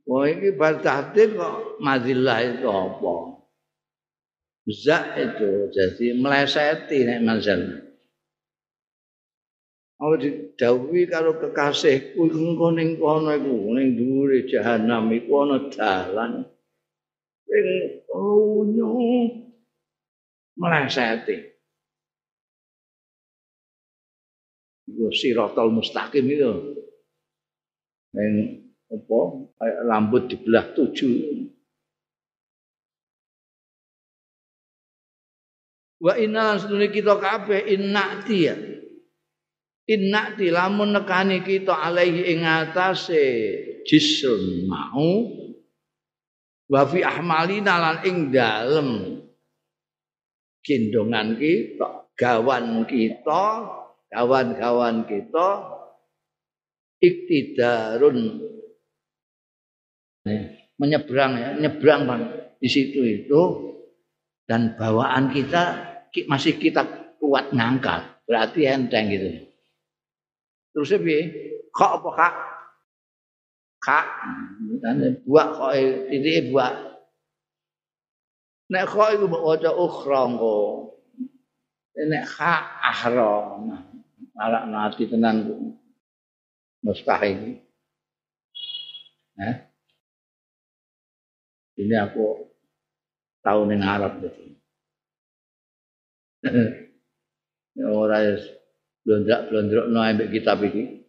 Wah 0.05 0.29
ini 0.29 0.53
bar 0.53 0.85
kok 0.85 1.81
mazillah 1.81 2.37
itu 2.45 2.69
apa? 2.69 3.13
Zak 4.65 5.17
itu 5.17 5.69
jadi 5.73 6.17
meleseti 6.17 7.05
nek 7.05 7.21
manzal. 7.25 7.84
Apa 9.95 10.19
didhawuhi 10.19 11.07
karo 11.07 11.39
kekasihku 11.39 12.27
engko 12.27 12.75
ning 12.75 12.99
kono 12.99 13.31
iku 13.31 13.79
ning 13.79 13.95
dhuwure 13.95 14.43
jahanam 14.43 15.07
iku 15.15 15.47
ana 15.47 15.57
dalan. 15.71 16.43
Sing 17.47 17.67
lunyu 18.11 18.91
mleseti. 20.59 21.35
Iku 24.91 25.15
sirotol 25.15 25.71
mustaqim 25.71 26.27
itu. 26.27 26.75
Yang 28.11 28.67
apa? 28.91 29.19
Rambut 29.87 30.27
dibelah 30.27 30.75
tujuh. 30.75 31.47
Wa 36.03 36.19
inna 36.19 36.59
sedune 36.59 36.91
kita 36.91 37.15
kabeh 37.15 37.63
innati 37.71 38.74
ya. 39.85 39.93
Innati 39.93 40.49
lamun 40.49 40.97
nekani 40.97 41.45
kita 41.45 41.77
alaihi 41.77 42.33
ing 42.33 42.41
atase 42.41 43.25
mau 44.65 45.29
wa 46.65 46.81
fi 46.89 47.05
ahmalina 47.05 47.73
lan 47.77 47.97
ing 48.01 48.33
dalem 48.33 49.21
gendongan 50.65 51.37
kita, 51.37 52.09
gawan 52.17 52.89
kita, 52.89 53.43
kawan-kawan 54.09 55.05
kita 55.05 55.49
iktidarun. 56.97 58.41
Menyeberang 60.81 61.33
ya, 61.37 61.49
nyebrang 61.53 62.01
bang 62.09 62.21
di 62.57 62.65
situ 62.65 63.05
itu. 63.05 63.41
Dan 64.49 64.73
bawaan 64.73 65.29
kita 65.29 65.63
masih 66.25 66.57
kita 66.57 66.81
kuat 67.21 67.53
ngangkat. 67.53 68.25
Berarti 68.25 68.65
enteng 68.65 69.13
gitu 69.13 69.54
terus 70.75 70.91
piye? 70.99 71.21
Kok 71.71 71.91
apa 72.03 72.09
kak? 72.11 72.35
Kak. 73.79 74.07
Buat 75.23 75.47
kok 75.55 75.71
titik 76.11 76.51
buat 76.51 76.73
nek 78.65 78.89
kok 78.89 79.13
iku 79.13 79.25
mbok 79.29 79.45
waca 79.45 79.71
ukhra 79.77 80.19
engko 80.25 80.57
nek 81.95 82.25
kak 82.25 82.63
ahram 82.81 83.77
marak 84.33 84.63
nati 84.67 85.05
tenan 85.05 85.53
mustahil 86.81 87.61
eh 89.37 89.55
ini 91.75 91.95
aku 91.99 92.47
tahu 93.43 93.67
ning 93.67 93.83
Arab. 93.83 94.23
Gitu. 94.23 94.43
ya 97.77 97.85
ora 97.91 98.17
ya 99.05 99.13
blondrak-blondrokno 99.45 99.99
ambek 100.01 100.33
kitab 100.33 100.65
iki. 100.65 101.05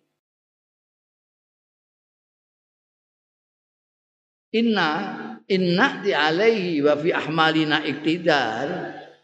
Inna 4.57 4.90
inna 5.49 6.01
di 6.05 6.12
alaihi 6.12 6.84
wa 6.84 6.97
fi 6.97 7.12
ahmalina 7.12 7.80
iktidar 7.84 8.68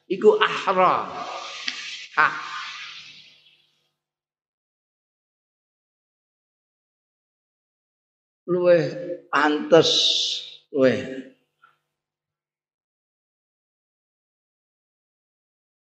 iku 0.09 0.41
ahra. 0.41 1.09
Hak 2.17 2.35
luweh 8.53 8.85
pantes 9.33 9.91
luweh 10.75 11.01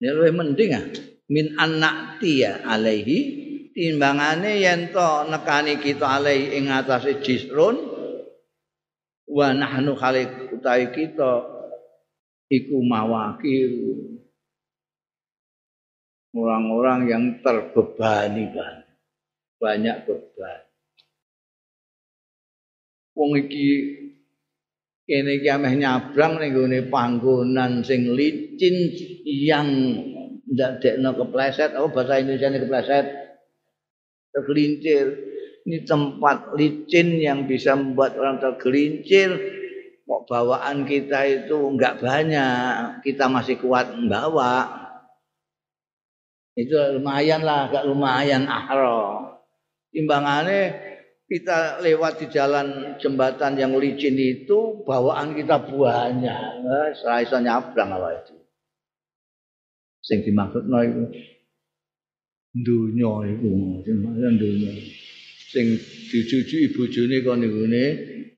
Ya 0.01 0.13
luwih 0.13 0.33
mending 0.37 0.73
ah 0.77 0.85
min 1.31 1.57
anak 1.57 2.21
tia 2.21 2.61
alaihi 2.65 3.19
timbangane 3.73 4.61
yen 4.61 4.93
to 4.93 5.29
nekani 5.29 5.81
kita 5.81 6.21
alaihi 6.21 6.57
ing 6.61 6.71
atase 6.71 7.21
jisrun 7.25 7.77
wa 9.29 9.49
nahnu 9.51 9.97
khaliq 9.97 10.53
utawi 10.55 10.93
kita 10.93 11.55
iku 12.53 12.77
mawakil. 12.85 13.75
Orang-orang 16.35 17.01
yang 17.07 17.25
terbebani 17.47 18.51
banyak 18.51 18.85
banyak 19.63 19.97
beban. 20.03 20.61
Wong 23.15 23.39
iki 23.39 23.67
kene 25.07 25.39
iki 25.39 25.47
ameh 25.47 25.79
nyabrang 25.79 26.43
ning 26.43 26.51
gone 26.59 26.81
panggonan 26.91 27.87
sing 27.87 28.11
licin 28.19 28.91
yang 29.25 29.71
ndadekno 30.55 31.19
kepleset 31.19 31.75
apa 31.75 31.91
bahasa 31.91 32.23
Indonesia 32.23 32.49
ini 32.49 32.59
kepleset? 32.63 33.07
Tergelincir. 34.31 35.07
Ini 35.65 35.79
tempat 35.89 36.53
licin 36.55 37.19
yang 37.19 37.49
bisa 37.51 37.75
membuat 37.75 38.15
orang 38.21 38.39
tergelincir. 38.39 39.35
Kok 40.05 40.29
bawaan 40.29 40.85
kita 40.85 41.25
itu 41.27 41.57
enggak 41.57 41.99
banyak? 41.99 43.01
Kita 43.03 43.27
masih 43.27 43.59
kuat 43.59 43.97
membawa. 43.97 44.85
Itu 46.55 46.77
lumayan 47.01 47.43
lah 47.43 47.67
agak 47.67 47.85
lumayan 47.89 48.47
ahro 48.47 49.35
timbangannya 49.95 50.75
kita 51.25 51.81
lewat 51.81 52.21
di 52.21 52.27
jalan 52.29 52.99
jembatan 53.01 53.57
yang 53.57 53.73
licin 53.79 54.19
itu 54.19 54.85
bawaan 54.85 55.33
kita 55.33 55.57
banyak. 55.57 56.69
Saya 57.01 57.25
iso 57.25 57.41
nyabrang 57.41 57.97
apa 57.97 58.09
itu 58.21 58.44
sing 60.05 60.21
dimaksud 60.21 60.69
no 60.69 60.79
itu 60.85 61.05
dunya 62.53 63.13
itu 63.33 63.51
sing 63.89 63.97
dunya 64.37 64.73
sing 65.49 65.67
dijujuki 66.13 66.77
bojone 66.77 67.17
kon 67.25 67.41
ngene 67.41 67.85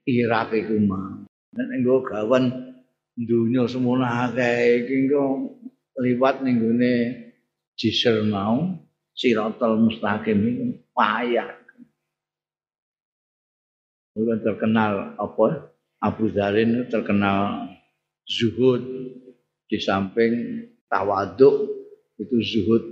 Irak 0.06 0.54
iku 0.54 0.78
mah 0.78 1.26
nek 1.58 1.68
nggo 1.82 2.06
gawan 2.06 2.44
dunya 3.18 3.66
semono 3.66 4.06
akeh 4.06 4.86
iki 4.86 4.94
engko 5.10 5.58
liwat 5.98 6.46
ning 6.46 6.62
gone 6.62 6.94
jisr 7.74 8.22
mau 8.28 8.76
siratal 9.16 9.80
mustaqim 9.80 10.38
iku 10.44 10.64
payah. 10.92 11.50
Bukan 14.16 14.38
terkenal 14.40 15.16
apa? 15.16 15.72
Abu 16.00 16.28
Zarin 16.32 16.88
terkenal 16.92 17.72
zuhud 18.28 18.84
di 19.68 19.78
samping 19.80 20.64
tawaduk 20.88 21.70
itu 22.16 22.36
zuhud. 22.40 22.86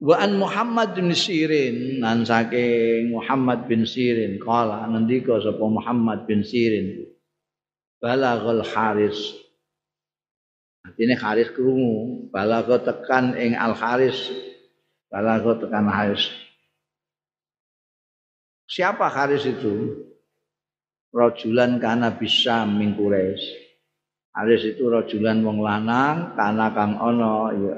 Wa 0.00 0.16
an 0.24 0.40
Muhammad 0.40 0.96
bin 0.96 1.12
Sirin 1.12 2.00
nan 2.00 2.24
saking 2.24 3.12
Muhammad 3.12 3.68
bin 3.68 3.84
Sirin 3.84 4.40
kala 4.40 4.88
ngendika 4.88 5.36
sapa 5.44 5.60
Muhammad 5.60 6.24
bin 6.24 6.40
Sirin 6.40 7.04
balaghul 8.00 8.64
haris 8.64 9.20
Artinya 10.80 11.20
haris 11.20 11.52
krungu 11.52 12.32
balagha 12.32 12.80
tekan 12.80 13.36
ing 13.36 13.52
al 13.52 13.76
haris 13.76 14.16
balagha 15.12 15.60
tekan 15.60 15.84
haris 15.92 16.32
Siapa 18.70 19.10
Haris 19.10 19.50
itu? 19.50 20.06
Rojulan 21.10 21.82
kana 21.82 22.14
bisa 22.14 22.62
mingkures. 22.62 23.42
Haris 24.30 24.62
itu 24.62 24.86
rojulan 24.86 25.42
wong 25.42 25.58
lanang 25.58 26.38
kana 26.38 26.70
kang 26.70 26.94
ono 26.98 27.50
ya. 27.54 27.76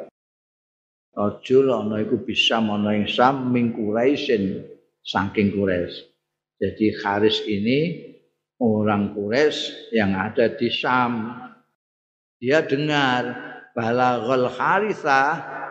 Rojul 1.12 1.68
ono 1.68 1.96
iku 2.00 2.24
bisa 2.24 2.60
ono 2.60 2.92
ing 2.92 3.08
sam 3.08 3.52
mingkuresin 3.52 4.60
saking 5.00 5.52
kures. 5.56 6.08
Jadi 6.60 6.86
Haris 7.02 7.42
ini 7.48 7.80
orang 8.62 9.16
kures 9.16 9.90
yang 9.90 10.14
ada 10.14 10.52
di 10.52 10.70
Sam. 10.70 11.42
Dia 12.38 12.62
dengar 12.62 13.22
balaghal 13.74 14.50
Harithah 14.50 15.62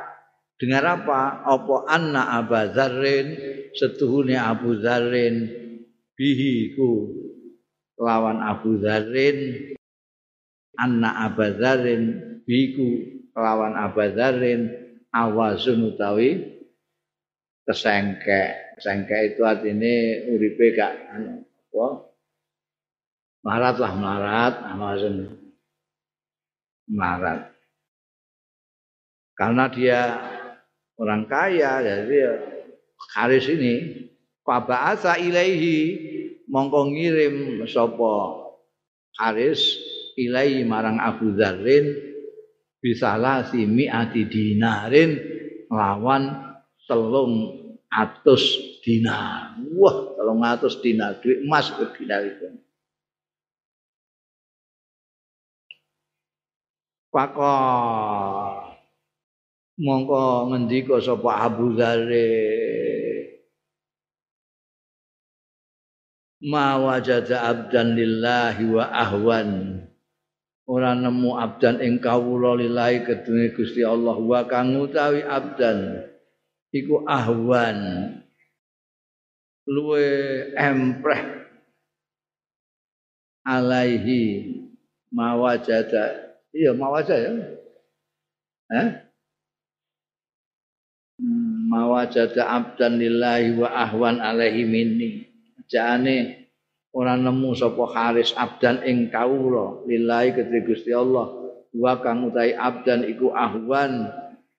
Dengar 0.61 0.86
apa? 0.86 1.41
Apa 1.41 1.89
anna 1.89 2.38
Abu 2.38 2.53
Dzarrin 2.53 3.34
setuhune 3.73 4.38
Abu 4.38 4.77
Dzarrin 4.77 5.49
bihi 6.13 6.77
ku 6.77 7.09
lawan 7.97 8.45
Abu 8.45 8.77
Dzarrin 8.77 9.73
anna 10.80 11.28
Abu 11.28 11.43
Dzarrin 11.57 12.03
biku 12.47 13.22
lawan 13.36 13.76
Abu 13.76 14.03
Dzarrin 14.11 14.69
awazun 15.11 15.91
utawi 15.91 16.59
kesengke 17.67 18.76
kesengke 18.80 19.36
itu 19.36 19.41
artinya 19.43 19.95
uripe 20.32 20.76
gak 20.76 20.93
anu 21.15 21.43
apa? 21.72 21.88
Marat 23.41 23.76
lah 23.82 23.93
marat 23.97 24.53
awazun 24.69 25.15
marat 26.91 27.51
karena 29.34 29.65
dia 29.74 29.99
orang 31.01 31.26
kaya 31.26 31.82
jadi 31.82 32.38
Haris 33.17 33.49
ini 33.49 34.05
faba'atsa 34.45 35.17
ilaihi 35.17 35.80
mongko 36.45 36.93
ngirim 36.93 37.65
sapa 37.65 38.13
Haris 39.17 39.82
ilaihi 40.28 40.67
marang 40.67 41.01
Abu 41.01 41.34
Dzarrin 41.34 41.97
bisalah 42.82 43.45
simi 43.49 43.86
ati 43.86 44.26
dinarin 44.26 45.15
lawan 45.69 46.57
telung 46.89 47.61
atus 47.88 48.43
dinar. 48.84 49.55
Wah, 49.78 50.17
telung 50.17 50.41
atus 50.43 50.82
dinar 50.84 51.22
duit 51.24 51.45
emas 51.45 51.72
ke 51.72 51.86
dinar 51.95 52.26
itu. 52.28 52.47
Pakor 57.11 58.72
mongko 59.82 60.51
ngendika 60.51 60.99
sapa 61.03 61.47
Abu 61.47 61.76
Dzarre 61.76 62.32
ma 66.41 66.80
wajada 66.80 67.51
abdan 67.51 67.93
lillahi 67.93 68.63
wa 68.72 68.86
ahwan 68.89 69.80
ora 70.72 70.95
nemu 70.95 71.36
abdan 71.36 71.84
ing 71.84 71.99
kawula 71.99 72.55
lillahi 72.55 73.03
kedune 73.03 73.51
Gusti 73.51 73.84
Allah. 73.84 74.15
Wa 74.15 74.47
kang 74.47 74.80
utawi 74.80 75.19
abdan 75.19 76.07
iku 76.72 77.03
ahwan. 77.03 77.80
Luwe 79.67 80.07
empreh. 80.55 81.43
Alaihi 83.43 84.47
mawajada. 85.11 86.32
Iya 86.55 86.72
mawajada 86.72 87.28
ya. 87.28 87.32
Eh 88.72 88.89
mawajada 91.72 92.49
abdan 92.49 92.97
lillahi 92.97 93.55
wa 93.55 93.69
ahwan 93.69 94.17
alaihi 94.19 94.65
minni. 94.65 95.11
Jane 95.69 96.40
ora 96.91 97.15
nemu 97.15 97.55
sapa 97.55 97.83
haris 97.91 98.35
abdan 98.35 98.83
ing 98.83 99.07
kawula. 99.07 99.83
Lillahi 99.87 100.35
kedhe 100.35 100.59
Gusti 100.67 100.91
Allah. 100.91 101.31
Wa 101.71 101.99
kang 102.03 102.27
utahi 102.27 102.55
abdan 102.55 103.07
iku 103.07 103.31
ahwan. 103.31 104.11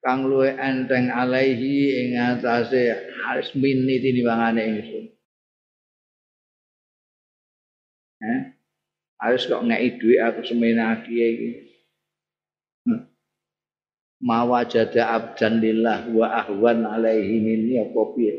Kang 0.03 0.27
luwe 0.27 0.51
enteng 0.59 1.15
alaihi 1.15 2.09
ing 2.09 2.19
atase 2.19 2.91
haris 3.23 3.55
minni 3.55 4.03
tinimbangane 4.03 4.63
ingsun. 4.67 5.05
Eh? 8.23 8.41
Harus 9.23 9.47
kok 9.47 9.63
ngeki 9.63 9.89
dhuwit 10.03 10.19
aku 10.19 10.41
semenake 10.43 11.15
iki? 11.15 11.51
Hmm. 12.83 13.07
mawajada 14.23 15.15
abdan 15.15 15.63
lillah 15.63 16.11
wa 16.11 16.27
ahwan 16.31 16.83
alaihi 16.87 17.39
minni 17.39 17.79
apa 17.79 18.03
piye? 18.15 18.35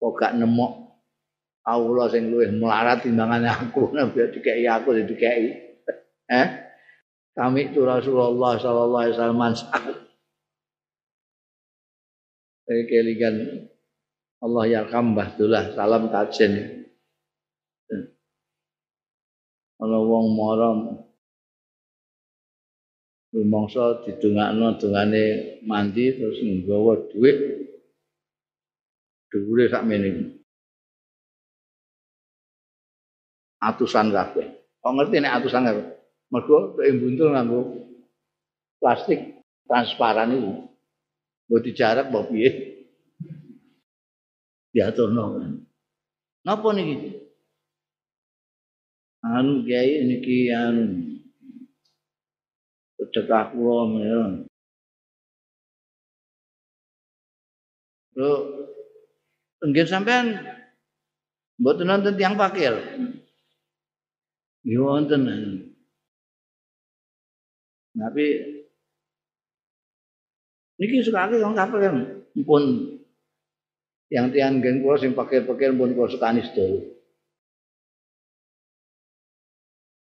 Kok 0.00 0.12
gak 0.16 0.36
nemok 0.36 0.87
Allah 1.68 2.08
sing 2.08 2.32
luwih 2.32 2.48
melarat 2.56 3.04
timbangane 3.04 3.44
aku 3.44 3.90
nabi 3.96 4.24
dikeki 4.32 4.64
aku 4.64 4.96
dikeki. 5.04 5.52
Eh? 6.28 6.48
Kami 7.36 7.70
itu 7.70 7.84
Rasulullah 7.84 8.58
sallallahu 8.58 9.04
alaihi 9.04 9.14
wasallam 9.14 9.42
Saya 12.68 12.82
kelingan 12.84 13.36
Allah 14.42 14.64
yarham 14.68 15.14
Mbah 15.14 15.38
salam 15.72 16.10
kajen. 16.12 16.52
Ana 19.78 19.98
wong 20.02 20.26
maram 20.34 20.78
rumangsa 23.30 24.02
didongakno 24.02 24.74
dongane 24.82 25.24
mandi 25.62 26.18
terus 26.18 26.42
nggawa 26.42 27.08
dhuwit. 27.08 27.38
Dhuwure 29.30 29.70
sak 29.70 29.86
atusan 33.58 34.14
kabeh. 34.14 34.46
Kok 34.78 34.92
ngerti 34.94 35.16
nek 35.18 35.36
atusan 35.42 35.66
kabeh? 35.66 35.86
Mergo 36.30 36.78
ing 36.84 36.96
buntul 37.02 37.34
nganggo 37.34 37.60
plastik 38.78 39.42
transparan 39.66 40.34
itu. 40.34 40.52
Mbok 41.48 41.62
dijarak 41.64 42.12
mbok 42.12 42.28
piye? 42.28 42.50
Diaturno. 44.70 45.40
Napa 46.44 46.68
niki? 46.76 47.24
Anu 49.24 49.66
kiai 49.66 50.06
niki 50.06 50.52
anu 50.54 51.18
sedekah 52.98 53.50
kula 53.50 53.88
menawa. 53.88 54.26
Lo 58.18 58.30
nggih 59.62 59.86
sampean 59.86 60.38
mboten 61.58 61.86
nonton 61.88 62.18
tiang 62.18 62.36
pakir. 62.38 62.74
Ya 64.66 64.78
wonten. 64.82 65.22
Tapi 67.98 68.24
niki 70.78 71.02
sekali 71.02 71.42
wong 71.42 71.58
kapal 71.58 71.78
kan 71.82 71.96
pun 72.46 72.64
yang 74.08 74.30
tiang 74.30 74.62
geng 74.62 74.80
kula 74.80 74.96
sing 74.96 75.12
pakir-pakir 75.12 75.74
pun 75.74 75.92
kula 75.92 76.08
sekani 76.08 76.40
sedaya. 76.46 76.80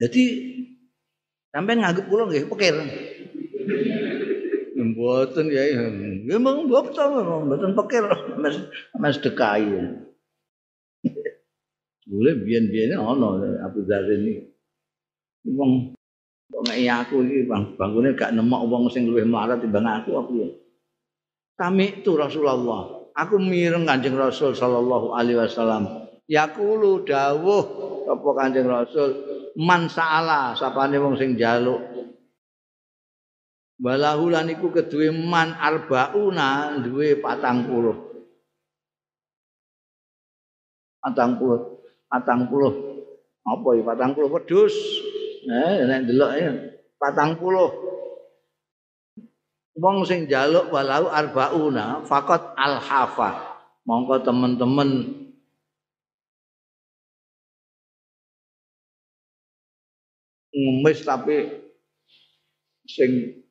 Jadi 0.02 0.24
sampai 1.54 1.74
nganggep 1.80 2.06
kula 2.12 2.28
nggih 2.28 2.46
pakir. 2.52 2.76
Mboten 4.76 5.48
ya, 5.50 5.64
nggih 6.26 6.38
mboten 6.38 7.10
mboten 7.48 7.72
pakir 7.74 8.04
mas 8.38 8.56
mas 9.00 9.18
dekai. 9.24 9.66
Boleh 12.06 12.38
biyen-biyen 12.38 13.02
ana 13.02 13.30
Abu 13.66 13.82
Dzar 13.82 14.06
ini. 14.14 14.46
Wong 15.50 15.98
kok 16.46 16.70
aku 16.70 17.26
iki 17.26 17.50
Bang, 17.50 17.74
bangune 17.74 18.14
gak 18.14 18.34
nemok 18.38 18.70
wong 18.70 18.84
sing 18.94 19.10
luwih 19.10 19.26
mlarat 19.26 19.62
timbang 19.62 19.90
aku 19.90 20.14
apa 20.22 20.32
ya. 20.38 20.50
Kami 21.58 22.06
itu 22.06 22.14
Rasulullah. 22.14 23.10
Aku 23.16 23.42
mireng 23.42 23.88
Kanjeng 23.88 24.14
Rasul 24.14 24.54
sallallahu 24.54 25.18
alaihi 25.18 25.40
wasallam. 25.40 26.06
Yaqulu 26.30 27.06
dawuh 27.08 27.64
apa 28.06 28.30
Kanjeng 28.38 28.70
Rasul 28.70 29.10
man 29.58 29.88
sa'ala 29.90 30.54
sapane 30.54 31.00
wong 31.00 31.16
sing 31.16 31.40
njaluk 31.40 31.80
Walahu 33.76 34.32
lan 34.32 34.48
iku 34.48 34.72
keduwe 34.72 35.12
man 35.12 35.52
arbauna 35.52 36.80
duwe 36.80 37.20
40. 37.20 37.20
40 37.20 38.16
patang 41.06 41.38
puluh 41.38 41.75
apa 42.10 43.68
ya 43.78 43.84
patang 43.86 44.18
puluh 44.18 44.30
wedus 44.34 44.76
eh 45.46 45.86
nek 45.86 46.10
delok 46.10 46.32
ya 46.38 46.52
patang 46.98 47.38
puluh. 47.38 47.70
Wong 49.76 50.08
sing 50.08 50.32
jaluk 50.32 50.72
walau 50.72 51.12
arbauna 51.12 52.00
fakot 52.08 52.56
al 52.56 52.80
hafa 52.80 53.60
mongko 53.84 54.24
temen-temen. 54.24 54.90
Ngemis 60.56 61.04
tapi 61.04 61.68
sing 62.88 63.44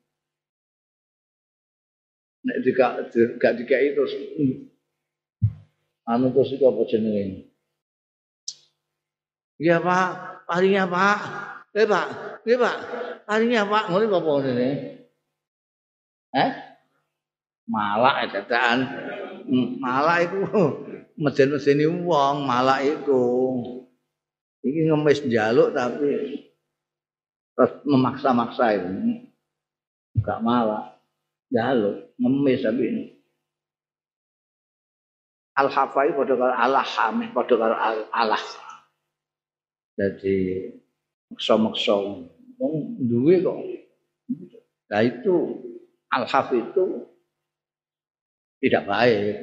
nek 2.41 2.57
dikak 2.65 3.13
gak 3.37 3.55
dikai 3.61 3.93
terus 3.93 4.17
anu 6.09 6.33
terus 6.33 6.57
itu 6.57 6.65
apa 6.65 6.83
jenenge 6.89 7.53
Iya 9.65 9.81
Pak, 9.81 10.09
palingnya 10.45 10.85
Pak. 10.85 11.19
Eh 11.73 11.89
Pak, 11.89 12.07
iya 12.45 12.57
Pak, 12.61 12.77
palingnya 13.25 13.65
Pak. 13.65 13.85
Ngono 13.89 14.21
apa 14.21 14.31
ini? 14.45 14.71
Eh? 16.37 16.51
Malak 17.65 18.29
dadakan. 18.29 18.79
Hmm, 19.49 19.81
malak 19.81 20.29
mesin-mesin 21.25 21.81
wong, 22.05 22.45
malak 22.45 22.85
itu. 22.85 23.25
Iki 24.61 24.81
ngemis 24.93 25.25
jaluk 25.33 25.73
tapi 25.73 26.13
terus 27.57 27.73
memaksa-maksa 27.89 28.65
itu. 28.77 28.89
Enggak 30.21 30.39
malak. 30.45 31.01
Jaluk, 31.49 32.13
ngemis 32.21 32.61
tapi 32.61 32.83
ini. 32.85 33.05
Al-Hafai 35.57 36.13
karo 37.57 37.77
Allah. 38.13 38.64
Jadi 39.95 40.37
maksa-maksa. 41.31 41.95
Wong 42.59 42.99
duwe 43.03 43.43
kok. 43.43 43.59
Nah 44.91 45.03
itu 45.03 45.35
al-haf 46.11 46.55
itu 46.55 47.11
tidak 48.63 48.87
baik. 48.87 49.35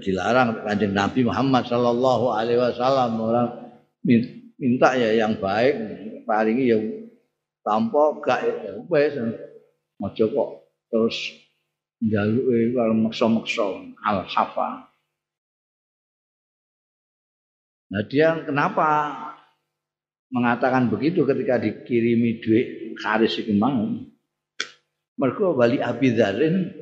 Dilarang 0.00 0.64
kanjeng 0.64 0.96
Nabi 0.96 1.28
Muhammad 1.28 1.68
Sallallahu 1.68 2.32
Alaihi 2.32 2.58
Wasallam 2.58 3.20
orang 3.20 3.48
minta 4.58 4.96
ya 4.96 5.12
yang 5.12 5.36
baik 5.36 5.76
paling 6.24 6.56
ya 6.64 6.80
tanpa 7.60 8.16
gak 8.24 8.40
ya 8.48 8.72
wes 8.88 9.12
mojo 10.00 10.24
kok 10.24 10.50
terus 10.88 11.16
jaluk 12.00 12.48
kalau 12.76 12.96
maksa-maksa 12.96 13.66
al-hafa 14.04 14.88
Nah 17.94 18.02
dia 18.10 18.34
kenapa 18.42 19.14
mengatakan 20.34 20.90
begitu 20.90 21.22
ketika 21.22 21.62
dikirimi 21.62 22.42
duit 22.42 22.98
karis 22.98 23.38
iki 23.38 23.54
mau. 23.54 23.86
Mergo 25.14 25.54
wali 25.54 25.78
Abi 25.78 26.10
Dzarin 26.10 26.74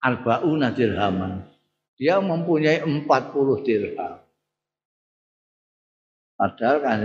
arbauna 0.00 0.72
dirhaman. 0.72 1.44
Dia 2.00 2.16
mempunyai 2.24 2.80
40 2.80 3.04
dirham. 3.66 4.24
Padahal 6.38 6.76
kan 6.80 7.00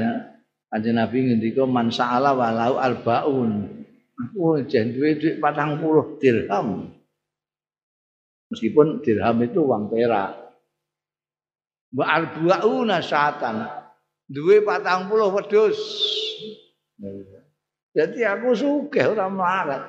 Kanjeng 0.72 0.96
Nabi 0.96 1.18
ngendika 1.28 1.68
man 1.68 1.91
sa'ala 1.91 2.32
walau 2.32 2.80
arbaun. 2.80 3.68
Aku 4.14 4.64
jen 4.72 4.96
duwe 4.96 5.20
duit 5.20 5.44
40 5.44 6.22
dirham. 6.24 6.96
Meskipun 8.48 9.04
dirham 9.04 9.38
itu 9.44 9.60
uang 9.68 9.91
perak. 9.91 10.43
Wa 11.94 12.06
arbauna 12.10 13.06
satan 13.06 13.70
duwe 14.26 14.66
40 14.66 15.14
wedhus. 15.38 15.80
Jadi 17.94 18.26
aku 18.26 18.58
sugih 18.58 19.14
ora 19.14 19.30
melarat. 19.30 19.84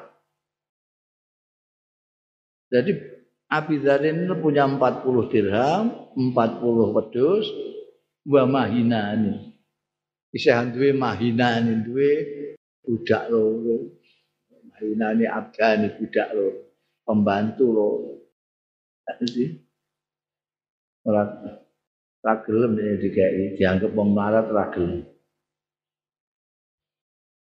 Jadi 2.69 2.93
Abi 3.49 3.81
Dharin 3.81 4.29
punya 4.43 4.69
40 4.69 5.33
dirham, 5.33 6.13
40 6.13 6.93
wedhus, 6.93 7.47
wa 8.29 8.45
mahinani. 8.45 9.57
Isih 10.35 10.75
duwe 10.75 10.93
mahinani 10.93 11.87
duwe 11.87 12.11
budak 12.85 13.33
loro. 13.33 13.97
Mahinani 14.75 15.25
abdani 15.25 15.89
budak 15.97 16.29
loro, 16.37 16.77
pembantu 17.07 17.65
loro. 17.73 18.13
Jadi 19.07 19.57
ora 21.07 21.23
ra 22.25 22.41
gelem 22.41 22.73
dikai 23.05 23.61
dianggap 23.61 23.93
wong 23.93 24.17
melarat 24.17 24.49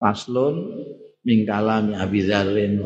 Paslon 0.00 0.56
mingkalami 1.26 1.98
Abi 1.98 2.24
Dzarrin 2.24 2.78